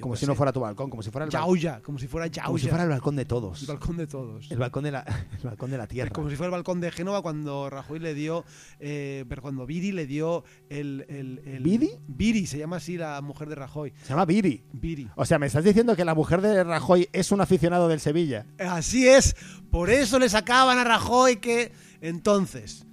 Como 0.00 0.16
si 0.16 0.24
no 0.24 0.34
fuera 0.34 0.50
tu 0.50 0.60
balcón, 0.60 0.88
como 0.88 1.02
si 1.02 1.10
fuera 1.10 1.26
el, 1.26 1.30
Yauya, 1.30 1.82
como 1.82 1.98
si 1.98 2.06
fuera 2.06 2.26
Yauya. 2.26 2.46
como 2.46 2.58
si 2.58 2.68
fuera 2.68 2.84
el 2.84 2.88
balcón 2.88 3.16
de 3.16 3.26
todos. 3.26 3.60
el 3.60 3.66
balcón 3.68 3.96
de 3.98 4.06
todos. 4.06 4.50
El 4.50 4.56
balcón 4.58 4.84
de 4.84 4.90
la, 4.92 5.00
el 5.38 5.42
balcón 5.44 5.70
de 5.70 5.76
la 5.76 5.86
tierra. 5.86 6.10
Como 6.10 6.30
si 6.30 6.36
fuera 6.36 6.46
el 6.46 6.52
balcón 6.52 6.80
de 6.80 6.90
Génova 6.90 7.20
cuando 7.20 7.68
Rajoy 7.68 7.98
le 7.98 8.14
dio, 8.14 8.44
eh, 8.78 9.26
pero 9.28 9.42
cuando 9.42 9.66
Viri 9.66 9.92
le 9.92 10.06
dio 10.06 10.44
el, 10.70 11.04
el, 11.10 11.42
el- 11.44 11.62
¿Viri? 11.62 11.90
Viri, 12.08 12.46
se 12.46 12.56
llama 12.56 12.76
así 12.76 12.96
la 12.96 13.20
mujer 13.20 13.50
de 13.50 13.56
Rajoy. 13.56 13.92
Se 14.02 14.08
llama 14.10 14.24
Viri. 14.24 14.64
Viri. 14.72 15.08
O 15.16 15.26
sea, 15.26 15.38
me 15.38 15.46
estás 15.46 15.64
diciendo 15.64 15.94
que 15.94 16.06
la 16.06 16.14
mujer 16.14 16.40
de 16.40 16.64
Rajoy 16.64 17.10
es 17.12 17.30
un 17.30 17.42
aficionado 17.42 17.86
del 17.88 18.00
Sevilla. 18.00 18.46
Así 18.58 19.06
es, 19.06 19.36
por 19.70 19.90
eso 19.90 20.18
le 20.18 20.30
sacaban 20.30 20.78
a 20.78 20.84
Rajoy 20.84 21.36
que 21.36 21.72
entonces. 22.00 22.86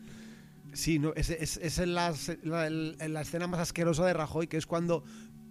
Sí, 0.74 1.00
no, 1.00 1.12
es, 1.16 1.32
es, 1.32 1.58
es 1.58 1.80
en, 1.80 1.96
la, 1.96 2.14
la- 2.44 2.68
en 2.68 3.14
la 3.14 3.22
escena 3.22 3.48
más 3.48 3.60
asquerosa 3.62 4.06
de 4.06 4.14
Rajoy, 4.14 4.46
que 4.48 4.58
es 4.58 4.68
cuando 4.68 5.04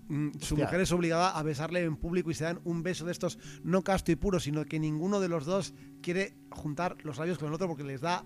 su 0.09 0.55
Hostia. 0.55 0.65
mujer 0.65 0.81
es 0.81 0.93
obligada 0.93 1.31
a 1.37 1.43
besarle 1.43 1.83
en 1.85 1.97
público 1.97 2.31
y 2.31 2.35
se 2.35 2.45
dan 2.45 2.61
un 2.65 2.83
beso 2.83 3.05
de 3.05 3.13
estos 3.13 3.39
no 3.65 3.83
casto 3.83 4.13
y 4.13 4.17
puro, 4.17 4.39
sino 4.41 4.65
que 4.65 4.79
ninguno 4.79 5.21
de 5.21 5.29
los 5.29 5.45
dos 5.47 5.75
quiere 6.03 6.35
juntar 6.51 6.97
los 7.05 7.19
labios 7.19 7.39
con 7.39 7.49
el 7.49 7.55
otro 7.55 7.67
porque 7.69 7.83
les 7.85 8.01
da 8.01 8.25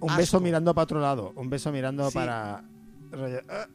Un 0.00 0.08
Asco. 0.10 0.18
beso 0.20 0.40
mirando 0.40 0.74
para 0.74 0.82
otro 0.84 1.00
lado. 1.00 1.32
Un 1.36 1.50
beso 1.50 1.70
mirando 1.72 2.08
Sí. 2.10 2.14
para. 2.14 2.64
rollo, 3.12 3.40
"Ah". 3.48 3.66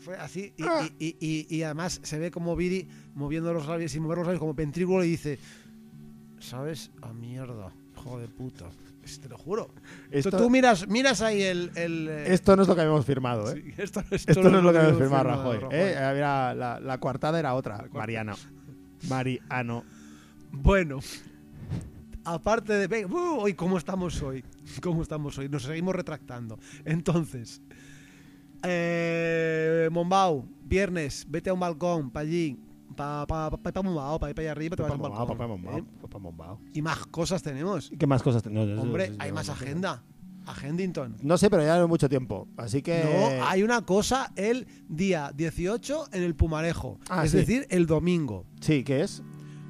Fue 0.00 0.16
así. 0.16 0.52
Y, 0.56 0.62
y- 0.62 0.94
y- 0.98 1.16
y- 1.50 1.56
y 1.56 1.62
además 1.64 1.98
se 2.02 2.18
ve 2.18 2.30
como 2.30 2.54
Viri 2.54 2.86
moviendo 3.14 3.52
los 3.52 3.66
labios 3.66 3.94
y 3.94 4.00
mover 4.00 4.18
los 4.18 4.26
labios 4.26 4.40
como 4.40 4.54
ventrículo 4.54 5.02
y 5.02 5.08
dice: 5.10 5.38
¿Sabes? 6.38 6.90
A 7.02 7.12
mierda, 7.12 7.72
hijo 7.96 8.18
de 8.20 8.28
puta. 8.28 8.66
Es- 9.06 9.20
Te 9.20 9.28
lo 9.28 9.38
juro. 9.38 9.70
Esto, 10.10 10.30
Tú, 10.32 10.36
tú 10.38 10.50
miras, 10.50 10.86
miras 10.88 11.20
ahí 11.22 11.40
el. 11.42 11.70
el, 11.76 12.08
eh, 12.10 12.32
esto 12.34 12.56
no 12.56 12.62
es 12.62 12.68
lo 12.68 12.74
que 12.74 12.80
habíamos 12.82 13.06
firmado, 13.06 13.50
¿eh? 13.52 13.62
sí, 13.64 13.74
esto, 13.82 14.02
Esto 14.10 14.50
no 14.50 14.58
es 14.58 14.64
lo 14.64 14.72
que 14.72 14.78
habíamos 14.78 14.98
firmado 15.00 15.24
firmado, 15.24 15.52
Rajoy. 15.60 15.68
¿eh? 15.78 15.96
Había 15.96 16.54
la, 16.54 16.80
la 16.80 16.98
coartada 16.98 17.38
era 17.38 17.54
otra. 17.54 17.76
cuarta. 17.78 17.98
Mariano. 17.98 18.34
Mariano. 19.08 19.84
Bueno, 20.50 20.98
aparte 22.24 22.72
de. 22.72 22.86
ve- 22.88 23.06
¡Uh! 23.06 23.38
hoy, 23.40 23.54
¿cómo 23.54 23.78
estamos 23.78 24.20
hoy? 24.22 24.44
¿Cómo 24.82 25.02
estamos 25.02 25.38
hoy? 25.38 25.48
Nos 25.48 25.62
seguimos 25.62 25.94
retractando. 25.94 26.58
Entonces, 26.84 27.62
eh, 28.62 29.88
Mombau, 29.92 30.48
viernes, 30.64 31.24
vete 31.28 31.50
a 31.50 31.54
un 31.54 31.60
balcón, 31.60 32.10
para 32.10 32.26
allí. 32.26 32.58
Para 32.96 33.26
pa, 33.26 33.50
pa, 33.50 33.72
pa 33.72 33.82
Mombau, 33.82 34.18
para 34.18 34.30
ir 34.30 34.34
para 34.34 34.44
allá 34.44 34.52
arriba, 34.52 34.76
te 34.76 34.82
vas 34.82 34.92
a 34.92 34.96
Papá 34.96 35.26
papá 35.26 35.46
Mombao, 35.46 35.78
¿eh? 35.78 35.84
papá. 36.00 36.58
Y 36.72 36.82
más 36.82 37.06
cosas 37.06 37.42
tenemos. 37.42 37.92
¿Qué 37.98 38.06
más 38.06 38.22
cosas 38.22 38.42
tenemos? 38.42 38.78
Hombre, 38.78 39.12
hay 39.18 39.32
más 39.32 39.48
agenda. 39.48 40.02
Agendington. 40.46 41.16
No 41.22 41.36
sé, 41.38 41.50
pero 41.50 41.62
ya 41.62 41.76
no 41.76 41.82
hay 41.82 41.88
mucho 41.88 42.08
tiempo. 42.08 42.48
Así 42.56 42.80
que. 42.80 43.04
No, 43.04 43.44
hay 43.44 43.62
una 43.62 43.82
cosa 43.82 44.32
el 44.36 44.66
día 44.88 45.32
18 45.34 46.06
en 46.12 46.22
el 46.22 46.34
Pumarejo. 46.34 46.98
Ah, 47.08 47.24
es 47.24 47.32
sí. 47.32 47.38
decir, 47.38 47.66
el 47.68 47.86
domingo. 47.86 48.46
Sí, 48.60 48.84
¿qué 48.84 49.02
es? 49.02 49.22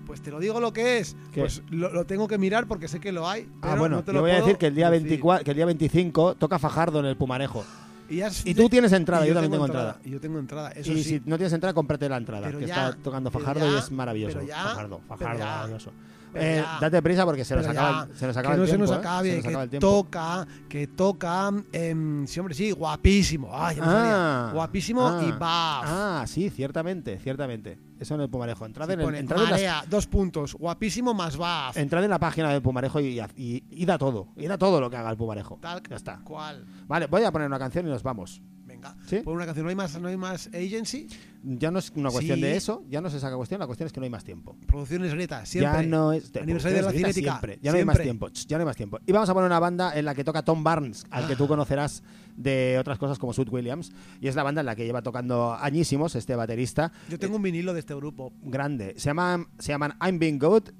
Pues 0.05 0.23
te 0.23 0.31
lo 0.31 0.39
digo 0.39 0.61
lo 0.61 0.73
que 0.73 0.99
es. 0.99 1.17
¿Qué? 1.33 1.41
Pues 1.41 1.63
lo, 1.71 1.91
lo 1.93 2.05
tengo 2.05 2.29
que 2.29 2.39
mirar 2.39 2.69
porque 2.69 2.89
sé 2.89 3.01
que 3.01 3.11
lo 3.11 3.29
hay. 3.29 3.49
Ah, 3.63 3.75
bueno, 3.77 3.97
no 3.97 4.05
te 4.05 4.13
lo 4.13 4.21
voy 4.21 4.31
a 4.31 4.37
decir 4.37 4.57
que 4.59 4.67
el 4.67 4.75
día, 4.75 4.91
decir. 4.91 5.09
24, 5.09 5.45
que 5.45 5.51
el 5.51 5.57
día 5.57 5.67
25 5.67 6.37
toca 6.37 6.59
Fajardo 6.59 7.01
en 7.01 7.07
el 7.07 7.17
Pumarejo. 7.17 7.65
Y, 8.09 8.21
has- 8.21 8.47
Y 8.47 8.55
tú 8.55 8.69
tienes 8.69 8.93
entrada, 8.93 9.27
yo 9.27 9.33
también 9.35 9.53
tengo 9.53 9.67
entrada. 9.67 9.99
Y 10.05 10.11
yo 10.11 10.21
tengo 10.21 10.39
entrada. 10.39 10.71
Eso 10.73 10.93
y 10.93 11.03
sí. 11.03 11.19
si 11.19 11.23
no 11.25 11.37
tienes 11.37 11.53
entrada, 11.53 11.75
cómprate 11.75 12.09
la 12.09 12.17
entrada, 12.17 12.47
Pero 12.47 12.59
que 12.59 12.67
ya, 12.67 12.89
está 12.91 13.03
tocando 13.03 13.31
Fajardo 13.31 13.75
y 13.75 13.79
es 13.79 13.91
maravilloso. 13.91 14.43
ya, 14.43 14.63
Fajardo, 14.63 15.01
Fajardo, 15.09 15.39
maravilloso. 15.45 15.93
Eh, 16.39 16.65
date 16.81 17.03
prisa 17.03 17.25
porque 17.25 17.45
se 17.45 17.57
nos 17.57 17.67
acaba, 17.67 18.09
se 18.15 18.27
nos 18.27 18.37
acaba 18.37 18.55
que 18.55 18.61
el 18.63 18.67
tiempo. 18.69 18.87
se 18.87 18.93
nos 18.93 18.99
acabe, 18.99 19.29
Se 19.31 19.35
nos 19.37 19.43
que 19.43 19.49
acaba 19.49 19.65
el 19.65 19.71
tiempo. 19.71 19.87
toca, 19.89 20.47
que 20.69 20.87
toca, 20.87 21.51
em, 21.73 22.27
sí, 22.27 22.41
hombre, 22.41 22.55
sí, 22.55 22.71
guapísimo. 22.73 23.51
Ay, 23.53 23.77
salía. 23.77 24.51
guapísimo 24.53 25.01
y 25.23 25.31
ah, 25.31 25.37
baf. 25.39 25.85
Ah, 25.87 26.25
sí, 26.27 26.51
ciertamente, 26.51 27.19
ciertamente. 27.19 27.79
Eso 27.99 28.15
en 28.15 28.21
el 28.21 28.29
Pumarejo. 28.29 28.67
Entrad, 28.67 28.87
Sí, 28.89 28.93
en, 28.93 29.01
el- 29.01 29.15
entrad 29.15 29.43
en 29.59 29.63
las- 29.65 29.89
dos 29.89 30.07
puntos, 30.07 30.55
guapísimo 30.55 31.15
más 31.15 31.37
baf. 31.37 31.77
entrad 31.77 32.05
en 32.05 32.11
la 32.11 32.19
página 32.19 32.51
del 32.51 32.61
Pumarejo 32.63 33.01
y, 33.01 33.19
y, 33.37 33.65
y 33.71 33.87
da 33.87 33.97
todo. 33.97 34.29
Y 34.37 34.47
da 34.47 34.59
todo 34.59 34.81
lo 34.81 34.91
que 34.91 34.97
haga 34.97 35.11
el 35.11 35.17
Pumarejo. 35.17 35.59
Tal 35.63 35.83
ya 35.89 35.97
está. 35.97 36.19
cual. 36.23 36.65
Vale, 36.87 37.07
voy 37.07 37.23
a 37.25 37.33
poner 37.33 37.47
una 37.49 37.59
canción 37.59 37.87
y 37.87 37.91
nos 37.91 38.03
vamos. 38.03 38.43
Venga. 38.89 39.03
saca. 39.05 39.09
¿Sí? 39.09 39.17
Por 39.23 39.35
una 39.35 39.45
canción, 39.47 39.65
no 39.65 39.71
hay 39.71 39.77
más, 39.77 40.01
no 40.01 40.09
hay 40.09 40.17
más 40.17 40.47
agency. 40.49 41.09
Ya 41.49 41.71
no 41.71 41.79
es 41.79 41.93
una 41.95 42.11
cuestión 42.11 42.39
Sí. 42.39 42.43
de 42.43 42.57
eso, 42.57 42.83
ya 42.91 43.01
no 43.01 43.07
es 43.09 43.15
esa 43.15 43.33
cuestión, 43.37 43.61
la 43.61 43.67
cuestión 43.67 43.87
es 43.87 43.93
que 43.93 44.01
no 44.01 44.05
hay 44.05 44.11
más 44.11 44.25
tiempo. 44.25 44.57
Producciones 44.67 45.15
Greta, 45.15 45.47
siempre. 45.47 45.73
Ya 45.73 45.83
no 45.89 46.13
es 46.13 46.33
Aniversario 46.37 46.77
de 46.79 46.83
la 46.83 46.91
Greta 46.93 47.13
siempre. 47.13 47.59
Ya 47.63 47.71
no 47.73 47.79
hay 47.79 47.85
más 47.85 48.01
tiempo. 48.01 48.29
Ya 48.29 48.57
no 48.57 48.63
hay 48.63 48.67
más 48.67 48.77
tiempo. 48.77 48.99
Y 49.07 49.13
vamos 49.13 49.29
a 49.29 49.35
poner 49.35 49.47
una 49.47 49.61
banda 49.61 49.97
en 49.97 50.05
la 50.07 50.15
que 50.15 50.25
toca 50.25 50.43
Tom 50.45 50.65
Barnes, 50.65 51.05
al 51.11 51.27
que 51.29 51.35
Ah. 51.35 51.37
tú 51.37 51.47
conocerás 51.47 52.03
de 52.37 52.77
otras 52.81 52.99
cosas 52.99 53.19
como 53.19 53.33
Sweet 53.33 53.51
Williams. 53.53 53.93
Y 54.21 54.27
es 54.29 54.35
la 54.35 54.43
banda 54.43 54.61
en 54.61 54.67
la 54.67 54.75
que 54.75 54.85
lleva 54.85 55.03
tocando 55.03 55.55
añísimos 55.55 56.17
este 56.17 56.35
baterista. 56.35 56.91
Yo 57.09 57.19
tengo 57.19 57.37
un 57.37 57.43
vinilo 57.43 57.75
de 57.75 57.81
este 57.81 57.95
grupo. 57.95 58.33
grande. 58.43 58.95
Se 58.97 59.07
llaman, 59.11 59.47
se 59.59 59.69
llaman 59.73 59.95
I'm 60.05 60.19
Being 60.19 60.39
Good 60.39 60.71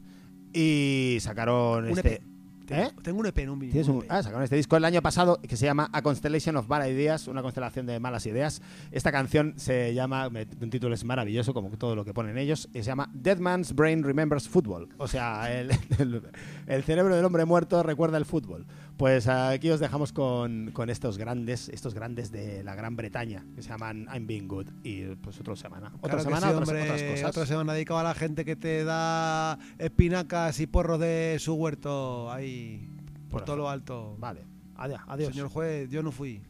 y 0.53 1.19
sacaron 1.21 1.85
Un 1.85 1.91
este. 1.99 2.15
EP. 2.17 2.23
Tengo, 2.67 2.83
¿Eh? 2.83 2.91
tengo 3.03 3.21
un 3.21 3.27
EP 3.27 3.39
en 3.39 3.51
un 3.51 3.59
vinilo. 3.61 3.93
Un- 3.95 4.03
EP. 4.05 4.11
ah, 4.11 4.23
sacaron 4.23 4.43
este 4.43 4.57
disco 4.57 4.77
el 4.77 4.85
año 4.85 5.01
pasado 5.01 5.41
que 5.41 5.57
se 5.57 5.67
llama 5.67 5.89
A 5.93 6.03
Constellation 6.03 6.57
of 6.57 6.67
Bad 6.67 6.87
Ideas, 6.87 7.29
una 7.29 7.41
constelación 7.43 7.87
de 7.87 8.01
malas 8.01 8.27
ideas. 8.27 8.61
Esta 8.91 9.13
canción 9.13 9.55
se 9.57 9.95
llama, 9.95 10.29
un 10.29 10.71
título 10.71 10.95
es 10.95 11.05
maravilloso, 11.05 11.55
como 11.55 11.71
todo 11.79 11.95
lo 11.95 12.05
que 12.05 12.13
ponen 12.13 12.37
ellos, 12.39 12.69
y 12.73 12.79
se 12.79 12.85
llama 12.85 13.09
Dead 13.15 13.39
Man's 13.39 13.75
Brain 13.75 14.03
Remembers 14.03 14.49
Football. 14.49 14.89
O 14.99 15.07
sea, 15.07 15.53
el, 15.59 15.71
el- 15.99 16.23
el 16.67 16.83
cerebro 16.83 17.15
del 17.15 17.25
hombre 17.25 17.45
muerto 17.45 17.83
recuerda 17.83 18.19
el 18.19 18.25
fútbol. 18.25 18.67
Pues 18.97 19.29
aquí 19.29 19.71
os 19.71 19.79
dejamos 19.79 20.13
con, 20.13 20.71
con 20.73 20.89
estos 20.89 21.19
grandes, 21.19 21.69
estos 21.69 21.93
grandes 21.93 22.33
de 22.33 22.65
la 22.65 22.75
Gran 22.75 22.97
Bretaña, 22.97 23.45
que 23.55 23.61
se 23.61 23.69
llaman 23.69 24.07
I'm 24.13 24.27
Being 24.27 24.49
Good. 24.49 24.69
Y 24.85 25.05
pues 25.17 25.39
otra 25.39 25.55
semana. 25.55 25.93
Otra 26.01 26.19
Claro 26.19 26.23
semana, 26.23 26.47
sí, 26.47 26.53
otras, 26.55 26.69
hombre, 26.69 26.83
otras 26.83 27.03
cosas. 27.03 27.31
Otra 27.31 27.47
semana 27.47 27.73
dedicado 27.75 28.01
a 28.01 28.05
la 28.05 28.15
gente 28.15 28.45
que 28.47 28.57
te 28.57 28.85
da 28.85 29.59
espinacas 29.79 30.61
y 30.61 30.67
porros 30.67 30.99
de 30.99 31.37
su 31.41 31.55
huerto 31.55 32.33
ahí 32.33 32.89
por, 33.29 33.41
Por 33.41 33.45
todo 33.45 33.57
lo 33.57 33.69
alto. 33.69 34.17
Vale. 34.19 34.45
Adiós. 34.77 35.01
Adiós. 35.07 35.31
Señor 35.31 35.49
juez, 35.49 35.91
yo 35.91 36.03
no 36.03 36.11
fui. 36.11 36.43